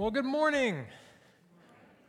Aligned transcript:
Well, 0.00 0.10
good 0.10 0.24
morning. 0.24 0.86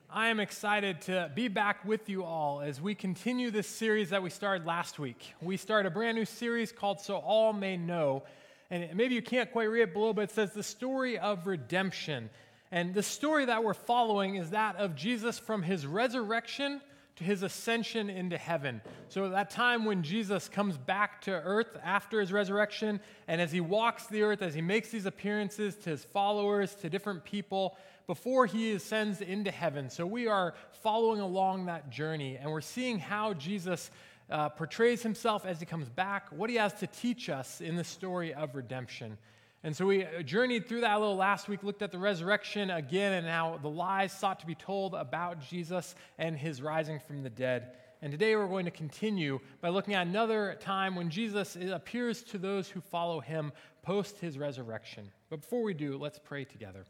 I 0.10 0.30
am 0.30 0.40
excited 0.40 1.02
to 1.02 1.30
be 1.36 1.50
back 1.50 1.84
with 1.84 2.08
you 2.08 2.24
all 2.24 2.62
as 2.62 2.80
we 2.80 2.96
continue 2.96 3.52
this 3.52 3.68
series 3.68 4.12
that 4.12 4.24
we 4.24 4.30
started 4.30 4.66
last 4.66 4.98
week. 4.98 5.34
We 5.42 5.58
start 5.58 5.86
a 5.86 5.90
brand 5.90 6.16
new 6.16 6.24
series 6.24 6.72
called 6.72 7.02
So 7.02 7.18
All 7.18 7.52
May 7.52 7.76
Know. 7.76 8.24
And 8.70 8.96
maybe 8.96 9.14
you 9.14 9.22
can't 9.22 9.52
quite 9.52 9.66
read 9.66 9.82
it 9.82 9.94
below, 9.94 10.14
but 10.14 10.22
it 10.22 10.32
says 10.32 10.54
the 10.54 10.64
story 10.64 11.20
of 11.20 11.48
redemption. 11.48 12.30
And 12.72 12.94
the 12.94 13.04
story 13.04 13.44
that 13.44 13.62
we're 13.62 13.74
following 13.74 14.36
is 14.36 14.52
that 14.52 14.78
of 14.78 14.96
Jesus 14.96 15.38
from 15.38 15.62
his 15.62 15.86
resurrection 15.86 16.80
his 17.22 17.44
ascension 17.44 18.10
into 18.10 18.38
heaven. 18.38 18.82
So, 19.10 19.30
that 19.30 19.50
time 19.50 19.86
when 19.86 20.04
Jesus 20.04 20.50
comes 20.50 20.78
back 20.78 21.22
to 21.22 21.32
earth 21.32 21.78
after 21.84 22.20
his 22.20 22.32
resurrection, 22.32 23.00
and 23.28 23.40
as 23.40 23.52
he 23.52 23.62
walks 23.62 24.08
the 24.08 24.24
earth, 24.24 24.42
as 24.42 24.54
he 24.54 24.62
makes 24.62 24.90
these 24.90 25.06
appearances 25.06 25.76
to 25.78 25.92
his 25.92 26.04
followers, 26.04 26.76
to 26.76 26.90
different 26.90 27.24
people, 27.24 27.78
before 28.08 28.46
he 28.46 28.74
ascends 28.74 29.22
into 29.22 29.52
heaven. 29.52 29.90
So, 29.90 30.06
we 30.06 30.28
are 30.28 30.54
following 30.84 31.20
along 31.20 31.68
that 31.68 31.90
journey, 31.90 32.38
and 32.38 32.52
we're 32.52 32.62
seeing 32.62 33.00
how 33.00 33.34
Jesus 33.34 33.92
uh, 34.30 34.50
portrays 34.50 35.04
himself 35.04 35.46
as 35.46 35.60
he 35.60 35.66
comes 35.66 35.90
back, 35.90 36.30
what 36.32 36.50
he 36.50 36.56
has 36.56 36.74
to 36.76 36.88
teach 36.88 37.30
us 37.30 37.62
in 37.62 37.76
the 37.76 37.84
story 37.84 38.34
of 38.34 38.56
redemption. 38.56 39.18
And 39.64 39.76
so 39.76 39.86
we 39.86 40.08
journeyed 40.26 40.68
through 40.68 40.82
that 40.82 40.96
a 40.96 41.00
little 41.00 41.16
last 41.16 41.48
week, 41.48 41.64
looked 41.64 41.84
at 41.84 41.92
the 41.92 42.00
resurrection 42.00 42.72
again, 42.72 43.14
and 43.14 43.28
how 43.28 43.60
the 43.62 43.70
lies 43.70 44.12
sought 44.12 44.40
to 44.40 44.48
be 44.48 44.56
told 44.56 44.96
about 44.96 45.40
Jesus 45.40 45.94
and 46.18 46.36
his 46.36 46.62
rising 46.64 47.00
from 47.00 47.22
the 47.22 47.30
dead. 47.30 47.74
And 48.02 48.12
today 48.12 48.36
we're 48.36 48.48
going 48.48 48.66
to 48.66 48.72
continue 48.72 49.40
by 49.62 49.70
looking 49.70 49.94
at 49.94 50.08
another 50.08 50.58
time 50.60 50.96
when 50.96 51.12
Jesus 51.12 51.56
appears 51.56 52.24
to 52.24 52.40
those 52.40 52.68
who 52.68 52.82
follow 52.82 53.20
him 53.20 53.52
post 53.84 54.18
his 54.18 54.40
resurrection. 54.40 55.12
But 55.30 55.42
before 55.42 55.62
we 55.62 55.76
do, 55.76 56.00
let's 56.00 56.18
pray 56.18 56.44
together. 56.44 56.86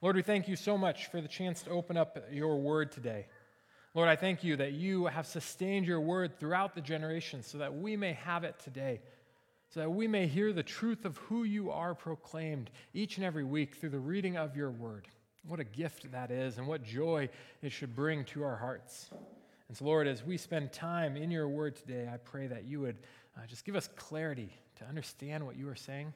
Lord, 0.00 0.16
we 0.16 0.22
thank 0.22 0.48
you 0.48 0.56
so 0.56 0.78
much 0.78 1.08
for 1.08 1.20
the 1.20 1.28
chance 1.28 1.60
to 1.62 1.70
open 1.70 1.98
up 1.98 2.16
your 2.32 2.56
word 2.56 2.90
today. 2.92 3.26
Lord, 3.92 4.08
I 4.08 4.16
thank 4.16 4.42
you 4.42 4.56
that 4.56 4.72
you 4.72 5.06
have 5.06 5.26
sustained 5.26 5.84
your 5.84 6.00
word 6.00 6.38
throughout 6.38 6.74
the 6.74 6.80
generations 6.80 7.46
so 7.46 7.58
that 7.58 7.74
we 7.74 7.96
may 7.96 8.14
have 8.14 8.44
it 8.44 8.58
today 8.64 9.02
so 9.72 9.80
that 9.80 9.90
we 9.90 10.08
may 10.08 10.26
hear 10.26 10.52
the 10.52 10.62
truth 10.64 11.04
of 11.04 11.16
who 11.18 11.44
you 11.44 11.70
are 11.70 11.94
proclaimed 11.94 12.70
each 12.92 13.16
and 13.16 13.24
every 13.24 13.44
week 13.44 13.76
through 13.76 13.90
the 13.90 13.98
reading 13.98 14.36
of 14.36 14.56
your 14.56 14.70
word. 14.70 15.06
What 15.46 15.60
a 15.60 15.64
gift 15.64 16.10
that 16.10 16.30
is, 16.30 16.58
and 16.58 16.66
what 16.66 16.82
joy 16.82 17.28
it 17.62 17.70
should 17.70 17.94
bring 17.94 18.24
to 18.26 18.42
our 18.42 18.56
hearts. 18.56 19.10
And 19.68 19.76
so, 19.76 19.84
Lord, 19.84 20.08
as 20.08 20.24
we 20.24 20.36
spend 20.36 20.72
time 20.72 21.16
in 21.16 21.30
your 21.30 21.48
word 21.48 21.76
today, 21.76 22.10
I 22.12 22.16
pray 22.16 22.48
that 22.48 22.64
you 22.64 22.80
would 22.80 22.98
uh, 23.36 23.46
just 23.46 23.64
give 23.64 23.76
us 23.76 23.88
clarity 23.94 24.52
to 24.76 24.84
understand 24.84 25.46
what 25.46 25.56
you 25.56 25.68
are 25.68 25.76
saying, 25.76 26.12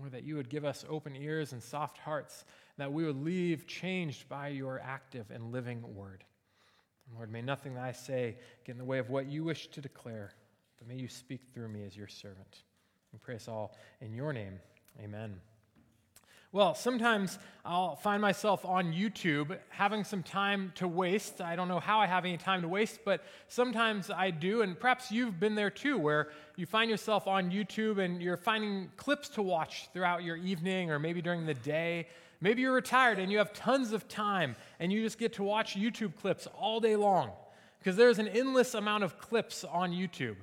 or 0.00 0.08
that 0.08 0.24
you 0.24 0.36
would 0.36 0.48
give 0.48 0.64
us 0.64 0.84
open 0.88 1.14
ears 1.14 1.52
and 1.52 1.62
soft 1.62 1.98
hearts, 1.98 2.46
that 2.78 2.90
we 2.90 3.04
would 3.04 3.22
leave 3.22 3.66
changed 3.66 4.26
by 4.28 4.48
your 4.48 4.80
active 4.80 5.30
and 5.30 5.52
living 5.52 5.82
word. 5.94 6.24
And 7.06 7.16
Lord, 7.16 7.30
may 7.30 7.42
nothing 7.42 7.74
that 7.74 7.84
I 7.84 7.92
say 7.92 8.38
get 8.64 8.72
in 8.72 8.78
the 8.78 8.84
way 8.84 8.98
of 8.98 9.10
what 9.10 9.26
you 9.26 9.44
wish 9.44 9.68
to 9.68 9.82
declare, 9.82 10.32
but 10.78 10.88
may 10.88 10.96
you 10.96 11.08
speak 11.08 11.42
through 11.52 11.68
me 11.68 11.84
as 11.84 11.94
your 11.94 12.08
servant. 12.08 12.62
We 13.12 13.18
pray 13.18 13.36
us 13.36 13.48
all 13.48 13.74
in 14.00 14.14
your 14.14 14.32
name. 14.32 14.60
Amen. 15.02 15.40
Well, 16.52 16.74
sometimes 16.74 17.38
I'll 17.66 17.96
find 17.96 18.22
myself 18.22 18.64
on 18.64 18.92
YouTube 18.92 19.58
having 19.68 20.04
some 20.04 20.22
time 20.22 20.72
to 20.76 20.88
waste. 20.88 21.42
I 21.42 21.54
don't 21.54 21.68
know 21.68 21.80
how 21.80 22.00
I 22.00 22.06
have 22.06 22.24
any 22.24 22.38
time 22.38 22.62
to 22.62 22.68
waste, 22.68 23.00
but 23.04 23.24
sometimes 23.48 24.10
I 24.10 24.30
do, 24.30 24.62
and 24.62 24.78
perhaps 24.78 25.10
you've 25.10 25.38
been 25.38 25.54
there 25.54 25.68
too, 25.68 25.98
where 25.98 26.28
you 26.56 26.64
find 26.64 26.88
yourself 26.90 27.26
on 27.26 27.50
YouTube 27.50 27.98
and 27.98 28.22
you're 28.22 28.38
finding 28.38 28.90
clips 28.96 29.28
to 29.30 29.42
watch 29.42 29.90
throughout 29.92 30.22
your 30.22 30.36
evening 30.36 30.90
or 30.90 30.98
maybe 30.98 31.20
during 31.20 31.44
the 31.44 31.52
day. 31.52 32.08
Maybe 32.40 32.62
you're 32.62 32.72
retired 32.72 33.18
and 33.18 33.30
you 33.30 33.36
have 33.36 33.52
tons 33.52 33.92
of 33.92 34.08
time 34.08 34.56
and 34.78 34.90
you 34.90 35.02
just 35.02 35.18
get 35.18 35.34
to 35.34 35.42
watch 35.42 35.74
YouTube 35.76 36.16
clips 36.16 36.46
all 36.58 36.80
day 36.80 36.96
long 36.96 37.32
because 37.80 37.96
there's 37.96 38.18
an 38.18 38.28
endless 38.28 38.72
amount 38.72 39.04
of 39.04 39.18
clips 39.18 39.62
on 39.62 39.90
YouTube. 39.90 40.36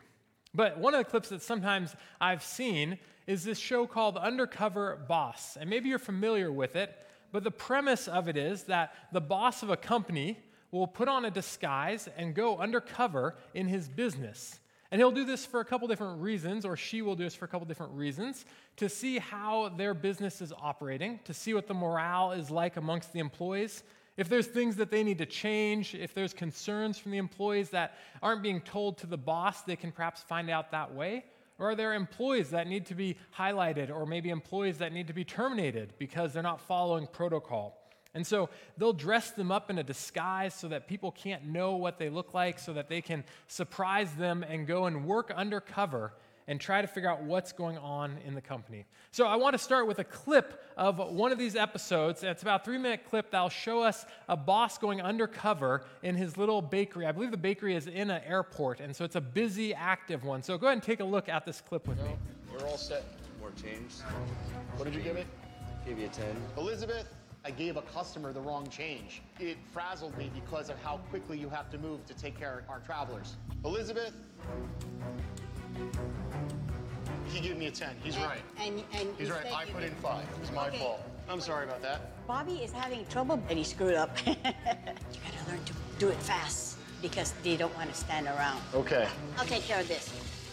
But 0.56 0.78
one 0.78 0.94
of 0.94 1.00
the 1.00 1.09
clips 1.09 1.30
that 1.30 1.41
sometimes 1.41 1.96
I've 2.22 2.44
seen 2.44 3.00
is 3.25 3.44
this 3.44 3.58
show 3.58 3.88
called 3.88 4.18
Undercover 4.18 5.00
Boss. 5.08 5.58
And 5.59 5.69
maybe 5.69 5.90
you're 5.90 6.00
familiar 6.00 6.52
with 6.52 6.75
it, 6.75 6.96
but 7.31 7.44
the 7.44 7.52
premise 7.52 8.08
of 8.08 8.28
it 8.28 8.38
is 8.38 8.63
that 8.63 8.94
the 9.12 9.22
boss 9.22 9.63
of 9.63 9.69
a 9.69 9.78
company 9.78 10.38
will 10.72 10.88
put 10.88 11.08
on 11.08 11.25
a 11.25 11.31
disguise 11.31 12.08
and 12.18 12.36
go 12.36 12.58
undercover 12.58 13.36
in 13.53 13.68
his 13.68 13.88
business. 13.88 14.59
And 14.92 15.00
he'll 15.00 15.12
do 15.12 15.25
this 15.25 15.44
for 15.44 15.59
a 15.59 15.66
couple 15.66 15.88
different 15.88 16.22
reasons, 16.22 16.66
or 16.66 16.78
she 16.78 17.02
will 17.02 17.16
do 17.16 17.24
this 17.24 17.34
for 17.34 17.46
a 17.46 17.47
couple 17.47 17.66
different 17.66 17.94
reasons, 17.94 18.46
to 18.78 18.88
see 18.88 19.18
how 19.18 19.69
their 19.69 19.96
business 19.96 20.40
is 20.40 20.53
operating, 20.62 21.19
to 21.25 21.34
see 21.34 21.56
what 21.56 21.66
the 21.66 21.74
morale 21.74 22.31
is 22.31 22.52
like 22.52 22.78
amongst 22.78 23.12
the 23.12 23.19
employees, 23.19 23.84
if 24.16 24.29
there's 24.29 24.47
things 24.47 24.75
that 24.75 24.91
they 24.91 25.03
need 25.03 25.18
to 25.18 25.25
change, 25.25 25.96
if 25.96 26.13
there's 26.13 26.34
concerns 26.34 26.97
from 26.97 27.12
the 27.12 27.18
employees 27.18 27.69
that 27.72 27.97
aren't 28.22 28.44
being 28.44 28.62
told 28.62 28.97
to 29.00 29.07
the 29.07 29.18
boss, 29.18 29.62
they 29.63 29.75
can 29.75 29.91
perhaps 29.91 30.22
find 30.22 30.50
out 30.50 30.72
that 30.72 30.94
way. 30.94 31.25
Or 31.59 31.72
are 31.72 31.75
there 31.75 31.94
employees 31.94 32.50
that 32.51 32.68
need 32.68 32.85
to 32.88 32.96
be 32.96 33.18
highlighted, 33.38 33.90
or 33.90 34.06
maybe 34.06 34.29
employees 34.29 34.78
that 34.79 34.91
need 34.91 35.07
to 35.07 35.13
be 35.13 35.24
terminated 35.24 35.94
because 35.97 36.34
they're 36.34 36.44
not 36.44 36.62
following 36.62 37.07
protocol? 37.07 37.79
And 38.16 38.25
so 38.25 38.50
they'll 38.78 38.94
dress 38.94 39.31
them 39.31 39.51
up 39.51 39.72
in 39.72 39.79
a 39.79 39.84
disguise 39.84 40.53
so 40.53 40.68
that 40.68 40.88
people 40.88 41.12
can't 41.12 41.45
know 41.45 41.75
what 41.75 41.97
they 41.97 42.09
look 42.09 42.34
like, 42.34 42.59
so 42.59 42.74
that 42.74 42.90
they 42.90 43.01
can 43.01 43.24
surprise 43.47 44.13
them 44.13 44.44
and 44.44 44.68
go 44.68 44.85
and 44.85 45.06
work 45.06 45.31
undercover 45.35 46.13
and 46.48 46.59
try 46.59 46.81
to 46.81 46.88
figure 46.88 47.09
out 47.09 47.24
what's 47.24 47.52
going 47.52 47.78
on 47.78 48.18
in 48.26 48.34
the 48.36 48.42
company. 48.42 48.86
So 49.12 49.26
I 49.26 49.36
want 49.36 49.54
to 49.54 49.59
start 49.59 49.88
with 49.88 50.00
a 50.00 50.04
clip 50.04 50.64
of 50.78 50.98
one 50.98 51.31
of 51.31 51.38
these 51.38 51.56
episodes. 51.56 52.24
It's 52.24 52.42
about 52.42 52.62
a 52.62 52.64
three 52.66 52.78
minute 52.78 53.02
clip 53.09 53.31
that'll 53.31 53.50
show 53.50 53.81
us 53.81 54.06
a 54.28 54.36
boss 54.36 54.78
going 54.78 55.02
undercover 55.02 55.86
in 56.02 56.16
his 56.16 56.38
little 56.38 56.62
bakery. 56.62 57.06
I 57.06 57.12
believe 57.12 57.31
the 57.31 57.38
bakery 57.38 57.76
is 57.76 57.88
in 57.88 58.09
an 58.09 58.22
airport, 58.26 58.80
and 58.80 58.96
so 58.96 59.06
it's 59.06 59.16
a 59.16 59.22
busy, 59.22 59.74
active 59.74 60.24
one. 60.24 60.42
So 60.44 60.58
go 60.58 60.68
ahead 60.68 60.78
and 60.78 60.84
take 60.84 61.00
a 61.00 61.06
look 61.06 61.30
at 61.30 61.46
this 61.46 61.62
clip 61.62 61.88
with 61.88 61.98
no, 62.00 62.06
me. 62.06 62.12
We're 62.52 62.68
all 62.68 62.78
set. 62.78 63.04
More 63.40 63.52
change. 63.62 63.92
What 64.78 64.86
did 64.86 64.96
you 64.96 65.02
give 65.02 65.16
me? 65.16 65.25
Give 65.86 66.00
you 66.00 66.06
a 66.06 66.10
10. 66.10 66.25
Elizabeth, 66.58 67.08
I 67.46 67.52
gave 67.52 67.75
a 67.75 67.81
customer 67.81 68.31
the 68.31 68.40
wrong 68.40 68.68
change. 68.70 69.22
It 69.38 69.58
frazzled 69.74 70.18
me 70.18 70.31
because 70.34 70.70
of 70.70 70.81
how 70.81 70.98
quickly 71.10 71.38
you 71.38 71.50
have 71.50 71.70
to 71.72 71.78
move 71.78 72.06
to 72.06 72.14
take 72.14 72.40
care 72.40 72.60
of 72.60 72.70
our 72.70 72.80
travelers. 72.80 73.36
Elizabeth, 73.66 74.14
he 77.28 77.39
gave 77.39 77.57
me 77.57 77.67
a 77.67 77.72
10. 77.72 77.89
He's 78.03 78.16
And- 78.16 78.23
right. 78.25 78.41
And, 78.59 78.84
and 78.94 79.09
He's 79.17 79.28
you 79.28 79.34
right. 79.34 79.44
said 79.44 79.53
I 79.53 79.63
you 79.63 79.73
put 79.73 79.81
did- 79.81 79.89
in 79.91 79.95
five. 79.97 80.23
It 80.35 80.39
was 80.39 80.51
my 80.51 80.67
Okay. 80.67 80.78
fault. 80.79 81.01
I'm 81.29 81.39
sorry 81.41 81.63
about 81.66 81.81
that. 81.81 82.28
Bobby 82.28 82.63
is 82.63 82.72
having 82.72 83.06
trouble 83.07 83.41
and 83.50 83.57
he 83.57 83.63
screwed 83.63 83.95
up. 83.95 84.16
you 84.28 84.35
gotta 84.35 85.50
learn 85.50 85.63
to 85.66 85.73
do 86.00 86.09
it 86.09 86.17
fast 86.22 86.78
because 87.01 87.33
they 87.44 87.56
don't 87.56 87.73
want 87.75 87.89
to 87.89 87.95
stand 87.95 88.28
around. 88.28 88.62
Okay. 88.73 89.07
I'll 89.38 89.45
take 89.45 89.63
care 89.63 89.79
of 89.79 89.88
this. 89.88 90.12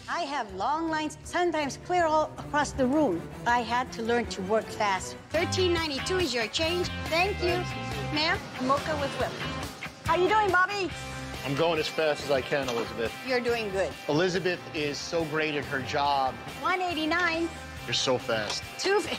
I 0.09 0.21
have 0.23 0.53
long 0.55 0.89
lines, 0.89 1.17
sometimes 1.23 1.77
clear 1.85 2.05
all 2.05 2.31
across 2.37 2.71
the 2.73 2.85
room. 2.85 3.21
I 3.45 3.61
had 3.61 3.91
to 3.93 4.01
learn 4.01 4.25
to 4.27 4.41
work 4.43 4.65
fast. 4.65 5.15
1392 5.31 6.17
is 6.19 6.33
your 6.33 6.47
change. 6.47 6.89
Thank 7.05 7.41
you. 7.41 7.63
Ma'am, 8.13 8.37
mocha 8.63 8.97
with 8.99 9.11
whip. 9.19 9.31
How 10.05 10.15
you 10.15 10.27
doing, 10.27 10.51
Bobby? 10.51 10.89
I'm 11.45 11.55
going 11.55 11.79
as 11.79 11.87
fast 11.87 12.23
as 12.23 12.31
I 12.31 12.41
can, 12.41 12.69
Elizabeth. 12.69 13.11
You're 13.27 13.39
doing 13.39 13.69
good. 13.71 13.89
Elizabeth 14.09 14.59
is 14.75 14.97
so 14.97 15.25
great 15.25 15.55
at 15.55 15.65
her 15.65 15.81
job. 15.81 16.35
189, 16.61 17.49
You're 17.87 17.93
so 17.93 18.17
fast. 18.17 18.63
two. 18.79 19.01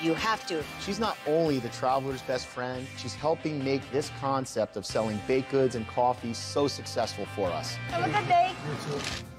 You 0.00 0.14
have 0.14 0.46
to. 0.46 0.62
She's 0.80 1.00
not 1.00 1.16
only 1.26 1.58
the 1.58 1.70
traveler's 1.70 2.22
best 2.22 2.46
friend, 2.46 2.86
she's 2.96 3.16
helping 3.16 3.64
make 3.64 3.82
this 3.90 4.12
concept 4.20 4.76
of 4.76 4.86
selling 4.86 5.20
baked 5.26 5.50
goods 5.50 5.74
and 5.74 5.84
coffee 5.88 6.32
so 6.34 6.68
successful 6.68 7.26
for 7.34 7.48
us. 7.48 7.74
Have 7.90 8.08
a 8.08 8.12
good 8.16 8.28
day. 8.28 8.52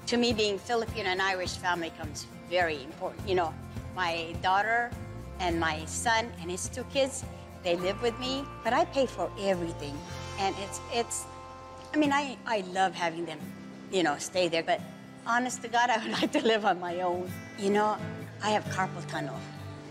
To 0.08 0.18
me, 0.18 0.34
being 0.34 0.58
Filipino 0.58 1.08
and 1.08 1.22
Irish 1.22 1.56
family 1.56 1.90
comes 1.98 2.26
very 2.50 2.84
important. 2.84 3.26
You 3.26 3.36
know, 3.36 3.54
my 3.96 4.34
daughter 4.42 4.90
and 5.38 5.58
my 5.58 5.82
son 5.86 6.30
and 6.42 6.50
his 6.50 6.68
two 6.68 6.84
kids, 6.92 7.24
they 7.62 7.76
live 7.76 8.02
with 8.02 8.18
me, 8.20 8.44
but 8.62 8.74
I 8.74 8.84
pay 8.84 9.06
for 9.06 9.30
everything. 9.40 9.96
And 10.38 10.54
it's, 10.58 10.78
it's, 10.92 11.24
I 11.92 11.96
mean, 11.96 12.12
I, 12.12 12.36
I 12.46 12.60
love 12.72 12.94
having 12.94 13.26
them, 13.26 13.38
you 13.90 14.02
know, 14.02 14.16
stay 14.18 14.48
there, 14.48 14.62
but 14.62 14.80
honest 15.26 15.62
to 15.62 15.68
God, 15.68 15.90
I 15.94 15.98
would 15.98 16.12
like 16.12 16.32
to 16.32 16.42
live 16.42 16.64
on 16.64 16.80
my 16.80 17.00
own. 17.00 17.30
You 17.58 17.70
know, 17.70 17.96
I 18.42 18.50
have 18.50 18.64
carpal 18.66 19.06
tunnel 19.08 19.38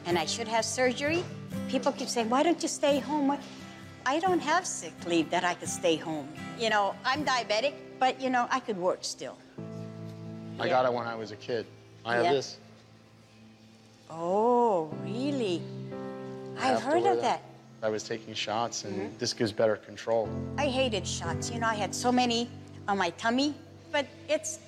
and 0.06 0.18
I 0.18 0.26
should 0.26 0.48
have 0.48 0.66
surgery. 0.66 1.24
People 1.68 1.92
keep 1.92 2.08
saying, 2.08 2.30
why 2.30 2.44
don't 2.44 2.62
you 2.62 2.70
stay 2.70 3.00
home? 3.00 3.38
I 4.06 4.20
don't 4.20 4.40
have 4.40 4.66
sick 4.66 4.94
leave 5.06 5.30
that 5.30 5.44
I 5.44 5.54
could 5.56 5.68
stay 5.68 5.98
home. 5.98 6.28
You 6.58 6.70
know, 6.70 6.96
I'm 7.04 7.26
diabetic, 7.26 7.74
but 8.00 8.20
you 8.22 8.30
know, 8.30 8.48
I 8.50 8.60
could 8.60 8.78
work 8.78 9.00
still. 9.02 9.38
I 10.60 10.68
got 10.68 10.86
it 10.86 10.94
when 10.94 11.06
I 11.06 11.16
was 11.16 11.32
a 11.32 11.36
kid. 11.36 11.66
I 12.06 12.16
have 12.16 12.34
this. 12.34 12.58
Oh, 14.10 14.92
really? 15.04 15.62
I 16.58 16.72
I've 16.72 16.82
have 16.82 16.84
heard 16.84 17.06
of 17.06 17.22
that. 17.22 17.44
I 17.82 17.90
was 17.90 18.04
taking 18.04 18.34
shots, 18.34 18.84
and 18.84 18.94
Mm-hmm. 18.96 19.18
this 19.20 19.34
gives 19.34 19.52
better 19.52 19.78
control. 19.78 20.28
I 20.58 20.68
hated 20.68 21.08
shots. 21.08 21.50
You 21.50 21.60
know, 21.60 21.68
I 21.68 21.76
had 21.76 21.96
so 21.96 22.12
many 22.12 22.50
on 22.88 22.98
my 22.98 23.10
tummy, 23.12 23.56
but 23.92 24.06
it's 24.28 24.60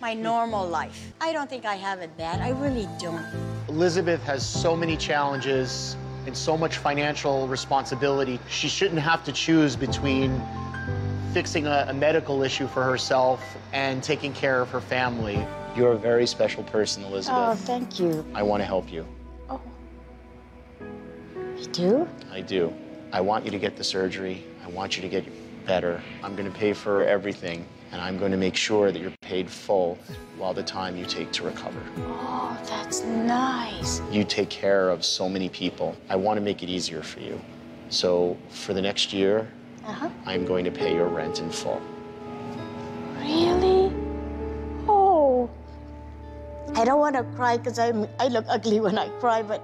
my 0.00 0.14
normal 0.14 0.66
life. 0.66 1.12
I 1.20 1.32
don't 1.32 1.50
think 1.50 1.64
I 1.64 1.74
have 1.74 1.98
it 2.00 2.16
bad. 2.16 2.40
I 2.40 2.50
really 2.50 2.88
don't. 2.98 3.24
Elizabeth 3.68 4.22
has 4.24 4.46
so 4.46 4.76
many 4.76 4.96
challenges, 4.96 5.96
and 6.26 6.36
so 6.36 6.56
much 6.56 6.76
financial 6.76 7.48
responsibility. 7.48 8.38
She 8.48 8.68
shouldn't 8.68 9.00
have 9.00 9.24
to 9.24 9.32
choose 9.32 9.74
between 9.74 10.40
fixing 11.32 11.66
a, 11.66 11.86
a 11.88 11.94
medical 11.94 12.42
issue 12.42 12.68
for 12.68 12.82
herself 12.84 13.40
and 13.72 14.02
taking 14.02 14.32
care 14.34 14.60
of 14.60 14.68
her 14.70 14.80
family. 14.82 15.44
You're 15.76 15.92
a 15.92 15.98
very 15.98 16.26
special 16.26 16.62
person, 16.64 17.04
Elizabeth. 17.04 17.38
Oh, 17.38 17.46
Elizabeth. 17.46 17.66
thank 17.66 17.98
you. 18.00 18.24
I 18.34 18.42
want 18.42 18.60
to 18.60 18.66
help 18.66 18.92
you. 18.92 19.06
You 21.60 21.66
do? 21.66 22.08
I 22.32 22.40
do. 22.40 22.72
I 23.12 23.20
want 23.20 23.44
you 23.44 23.50
to 23.50 23.58
get 23.58 23.76
the 23.76 23.84
surgery. 23.84 24.44
I 24.64 24.68
want 24.70 24.96
you 24.96 25.02
to 25.02 25.08
get 25.08 25.24
better. 25.66 26.00
I'm 26.22 26.34
going 26.34 26.50
to 26.50 26.58
pay 26.58 26.72
for 26.72 27.04
everything, 27.04 27.66
and 27.92 28.00
I'm 28.00 28.16
going 28.18 28.30
to 28.30 28.38
make 28.38 28.56
sure 28.56 28.90
that 28.90 28.98
you're 28.98 29.12
paid 29.20 29.50
full 29.50 29.98
while 30.38 30.54
the 30.54 30.62
time 30.62 30.96
you 30.96 31.04
take 31.04 31.32
to 31.32 31.42
recover. 31.44 31.78
Oh, 31.98 32.58
that's 32.66 33.02
nice. 33.04 34.00
You 34.10 34.24
take 34.24 34.48
care 34.48 34.88
of 34.88 35.04
so 35.04 35.28
many 35.28 35.50
people. 35.50 35.94
I 36.08 36.16
want 36.16 36.38
to 36.38 36.40
make 36.40 36.62
it 36.62 36.70
easier 36.70 37.02
for 37.02 37.20
you. 37.20 37.38
So 37.90 38.38
for 38.48 38.72
the 38.72 38.80
next 38.82 39.12
year, 39.12 39.46
Uh-huh. 39.84 40.08
I'm 40.26 40.44
going 40.46 40.64
to 40.64 40.70
pay 40.70 40.94
your 40.94 41.08
rent 41.08 41.40
in 41.40 41.50
full. 41.50 41.80
Really? 43.18 43.92
Oh. 44.86 45.48
I 46.76 46.84
don't 46.84 47.00
want 47.00 47.16
to 47.16 47.24
cry 47.36 47.56
because 47.58 47.78
I 47.78 47.88
I 48.24 48.28
look 48.28 48.44
ugly 48.48 48.78
when 48.80 48.96
I 48.98 49.08
cry, 49.20 49.42
but 49.42 49.60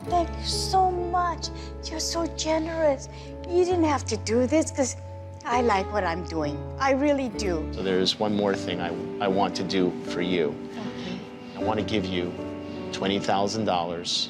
oh, 0.00 0.10
thank 0.10 0.28
you 0.28 0.44
so 0.44 0.90
much. 0.90 1.48
You're 1.84 2.00
so 2.00 2.26
generous. 2.36 3.08
You 3.48 3.64
didn't 3.64 3.84
have 3.84 4.04
to 4.06 4.16
do 4.18 4.46
this 4.46 4.70
because 4.70 4.96
I 5.44 5.62
like 5.62 5.90
what 5.92 6.04
I'm 6.04 6.24
doing. 6.24 6.56
I 6.78 6.92
really 6.92 7.28
do. 7.30 7.68
So 7.72 7.82
there's 7.82 8.18
one 8.18 8.34
more 8.36 8.54
thing 8.54 8.80
I, 8.80 8.92
I 9.24 9.28
want 9.28 9.54
to 9.56 9.64
do 9.64 9.92
for 10.06 10.20
you. 10.20 10.54
Okay. 10.72 11.18
I 11.56 11.62
want 11.62 11.78
to 11.80 11.84
give 11.84 12.04
you 12.04 12.32
$20,000 12.92 14.28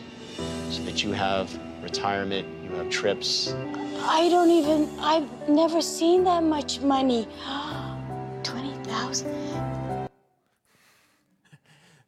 so 0.70 0.82
that 0.84 1.02
you 1.02 1.12
have 1.12 1.58
retirement, 1.82 2.46
you 2.62 2.70
have 2.76 2.88
trips. 2.88 3.54
I 4.02 4.28
don't 4.28 4.50
even. 4.50 4.88
I've 4.98 5.48
never 5.48 5.82
seen 5.82 6.24
that 6.24 6.42
much 6.42 6.80
money. 6.80 7.28
Twenty 8.42 8.72
thousand. 8.84 9.69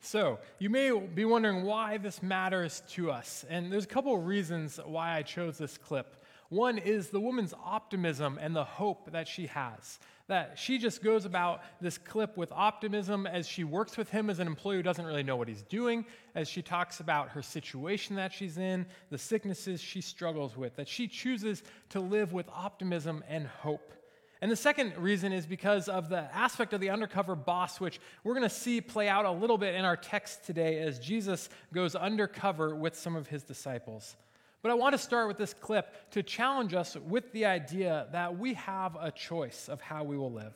So, 0.04 0.40
you 0.58 0.68
may 0.68 0.90
be 0.90 1.24
wondering 1.24 1.62
why 1.62 1.96
this 1.96 2.24
matters 2.24 2.82
to 2.90 3.12
us. 3.12 3.46
And 3.48 3.72
there's 3.72 3.84
a 3.84 3.88
couple 3.88 4.12
of 4.16 4.26
reasons 4.26 4.80
why 4.84 5.16
I 5.16 5.22
chose 5.22 5.58
this 5.58 5.78
clip. 5.78 6.16
One 6.48 6.76
is 6.76 7.10
the 7.10 7.20
woman's 7.20 7.54
optimism 7.64 8.36
and 8.42 8.54
the 8.54 8.64
hope 8.64 9.12
that 9.12 9.28
she 9.28 9.46
has. 9.46 10.00
That 10.26 10.58
she 10.58 10.78
just 10.78 11.04
goes 11.04 11.24
about 11.24 11.62
this 11.80 11.98
clip 11.98 12.36
with 12.36 12.50
optimism 12.50 13.28
as 13.28 13.46
she 13.46 13.62
works 13.62 13.96
with 13.96 14.10
him 14.10 14.28
as 14.28 14.40
an 14.40 14.48
employee 14.48 14.76
who 14.76 14.82
doesn't 14.82 15.04
really 15.04 15.22
know 15.22 15.36
what 15.36 15.46
he's 15.46 15.62
doing, 15.62 16.04
as 16.34 16.48
she 16.48 16.62
talks 16.62 16.98
about 16.98 17.28
her 17.28 17.40
situation 17.40 18.16
that 18.16 18.32
she's 18.32 18.58
in, 18.58 18.86
the 19.10 19.18
sicknesses 19.18 19.80
she 19.80 20.00
struggles 20.00 20.56
with, 20.56 20.74
that 20.74 20.88
she 20.88 21.06
chooses 21.06 21.62
to 21.90 22.00
live 22.00 22.32
with 22.32 22.48
optimism 22.48 23.22
and 23.28 23.46
hope. 23.46 23.92
And 24.42 24.50
the 24.50 24.56
second 24.56 24.98
reason 24.98 25.32
is 25.32 25.46
because 25.46 25.88
of 25.88 26.08
the 26.08 26.22
aspect 26.34 26.72
of 26.72 26.80
the 26.80 26.90
undercover 26.90 27.36
boss, 27.36 27.78
which 27.78 28.00
we're 28.24 28.34
going 28.34 28.48
to 28.48 28.54
see 28.54 28.80
play 28.80 29.08
out 29.08 29.24
a 29.24 29.30
little 29.30 29.56
bit 29.56 29.76
in 29.76 29.84
our 29.84 29.96
text 29.96 30.44
today 30.44 30.80
as 30.80 30.98
Jesus 30.98 31.48
goes 31.72 31.94
undercover 31.94 32.74
with 32.74 32.96
some 32.96 33.14
of 33.14 33.28
his 33.28 33.44
disciples. 33.44 34.16
But 34.60 34.72
I 34.72 34.74
want 34.74 34.94
to 34.94 34.98
start 34.98 35.28
with 35.28 35.38
this 35.38 35.54
clip 35.54 36.10
to 36.10 36.24
challenge 36.24 36.74
us 36.74 36.96
with 36.96 37.30
the 37.30 37.46
idea 37.46 38.08
that 38.10 38.36
we 38.36 38.54
have 38.54 38.96
a 39.00 39.12
choice 39.12 39.68
of 39.68 39.80
how 39.80 40.02
we 40.02 40.16
will 40.16 40.32
live. 40.32 40.54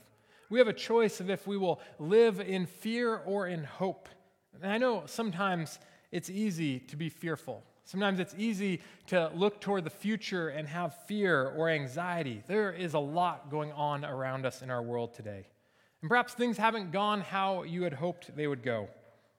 We 0.50 0.58
have 0.58 0.68
a 0.68 0.72
choice 0.72 1.20
of 1.20 1.30
if 1.30 1.46
we 1.46 1.56
will 1.56 1.80
live 2.00 2.40
in 2.40 2.66
fear 2.66 3.18
or 3.18 3.46
in 3.46 3.62
hope. 3.62 4.08
And 4.62 4.72
I 4.72 4.78
know 4.78 5.04
sometimes 5.06 5.78
it's 6.10 6.28
easy 6.28 6.80
to 6.80 6.96
be 6.96 7.08
fearful. 7.08 7.62
Sometimes 7.86 8.18
it's 8.18 8.34
easy 8.36 8.80
to 9.06 9.30
look 9.32 9.60
toward 9.60 9.84
the 9.84 9.90
future 9.90 10.48
and 10.48 10.66
have 10.66 11.06
fear 11.06 11.48
or 11.56 11.70
anxiety. 11.70 12.42
There 12.48 12.72
is 12.72 12.94
a 12.94 12.98
lot 12.98 13.48
going 13.48 13.70
on 13.70 14.04
around 14.04 14.44
us 14.44 14.60
in 14.60 14.70
our 14.70 14.82
world 14.82 15.14
today. 15.14 15.46
And 16.02 16.08
perhaps 16.08 16.34
things 16.34 16.56
haven't 16.58 16.90
gone 16.90 17.20
how 17.20 17.62
you 17.62 17.84
had 17.84 17.92
hoped 17.92 18.36
they 18.36 18.48
would 18.48 18.64
go. 18.64 18.88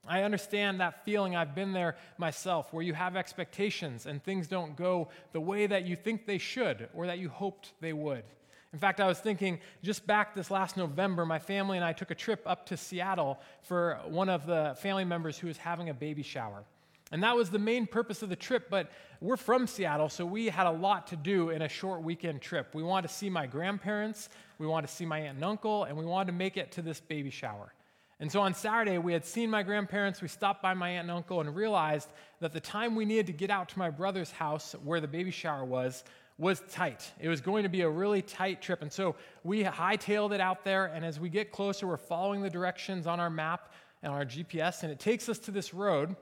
I 0.07 0.23
understand 0.23 0.79
that 0.79 1.03
feeling. 1.03 1.35
I've 1.35 1.55
been 1.55 1.73
there 1.73 1.97
myself, 2.17 2.71
where 2.71 2.83
you 2.83 2.93
have 2.93 3.17
expectations 3.17 4.05
and 4.05 4.23
things 4.23 4.47
don't 4.47 4.77
go 4.77 5.09
the 5.33 5.41
way 5.41 5.67
that 5.67 5.85
you 5.85 5.97
think 5.97 6.25
they 6.25 6.37
should 6.37 6.87
or 6.93 7.07
that 7.07 7.19
you 7.19 7.27
hoped 7.27 7.73
they 7.81 7.91
would. 7.91 8.23
In 8.71 8.79
fact, 8.79 9.01
I 9.01 9.07
was 9.07 9.19
thinking 9.19 9.59
just 9.83 10.07
back 10.07 10.33
this 10.33 10.49
last 10.49 10.77
November, 10.77 11.25
my 11.25 11.39
family 11.39 11.77
and 11.77 11.85
I 11.85 11.91
took 11.91 12.11
a 12.11 12.15
trip 12.15 12.43
up 12.45 12.65
to 12.67 12.77
Seattle 12.77 13.41
for 13.63 13.99
one 14.05 14.29
of 14.29 14.45
the 14.45 14.77
family 14.79 15.03
members 15.03 15.37
who 15.37 15.47
was 15.47 15.57
having 15.57 15.89
a 15.89 15.93
baby 15.93 16.23
shower. 16.23 16.63
And 17.11 17.23
that 17.23 17.35
was 17.35 17.49
the 17.49 17.59
main 17.59 17.87
purpose 17.87 18.21
of 18.21 18.29
the 18.29 18.35
trip, 18.35 18.69
but 18.69 18.91
we're 19.21 19.37
from 19.37 19.65
Seattle, 19.65 20.09
so 20.09 20.25
we 20.25 20.47
had 20.49 20.67
a 20.67 20.71
lot 20.71 21.07
to 21.07 21.15
do 21.15 21.51
in 21.51 21.61
a 21.61 21.69
short 21.69 22.03
weekend 22.03 22.41
trip. 22.41 22.75
We 22.75 22.83
wanted 22.83 23.07
to 23.07 23.13
see 23.13 23.29
my 23.29 23.47
grandparents, 23.47 24.29
we 24.57 24.67
wanted 24.67 24.87
to 24.87 24.93
see 24.93 25.05
my 25.05 25.19
aunt 25.19 25.35
and 25.35 25.45
uncle, 25.45 25.85
and 25.85 25.97
we 25.97 26.05
wanted 26.05 26.27
to 26.27 26.37
make 26.37 26.57
it 26.57 26.71
to 26.73 26.81
this 26.81 26.99
baby 26.99 27.29
shower. 27.29 27.73
And 28.19 28.31
so 28.31 28.41
on 28.41 28.53
Saturday, 28.53 28.97
we 28.97 29.13
had 29.13 29.23
seen 29.23 29.49
my 29.49 29.63
grandparents, 29.63 30.21
we 30.21 30.27
stopped 30.27 30.61
by 30.61 30.73
my 30.73 30.89
aunt 30.89 31.03
and 31.03 31.11
uncle, 31.11 31.39
and 31.39 31.55
realized 31.55 32.09
that 32.41 32.51
the 32.51 32.59
time 32.59 32.95
we 32.95 33.05
needed 33.05 33.27
to 33.27 33.33
get 33.33 33.49
out 33.49 33.69
to 33.69 33.79
my 33.79 33.89
brother's 33.89 34.31
house 34.31 34.75
where 34.83 34.99
the 34.99 35.07
baby 35.07 35.31
shower 35.31 35.63
was 35.63 36.03
was 36.39 36.61
tight. 36.69 37.11
It 37.19 37.29
was 37.29 37.41
going 37.41 37.63
to 37.63 37.69
be 37.69 37.81
a 37.81 37.89
really 37.89 38.21
tight 38.21 38.61
trip. 38.61 38.83
And 38.83 38.91
so 38.91 39.15
we 39.43 39.63
hightailed 39.63 40.33
it 40.33 40.41
out 40.41 40.63
there, 40.63 40.85
and 40.87 41.05
as 41.05 41.19
we 41.19 41.29
get 41.29 41.51
closer, 41.51 41.87
we're 41.87 41.97
following 41.97 42.41
the 42.41 42.49
directions 42.49 43.07
on 43.07 43.19
our 43.19 43.29
map 43.29 43.71
and 44.03 44.11
our 44.11 44.25
GPS, 44.25 44.83
and 44.83 44.91
it 44.91 44.99
takes 44.99 45.29
us 45.29 45.39
to 45.39 45.51
this 45.51 45.73
road 45.73 46.15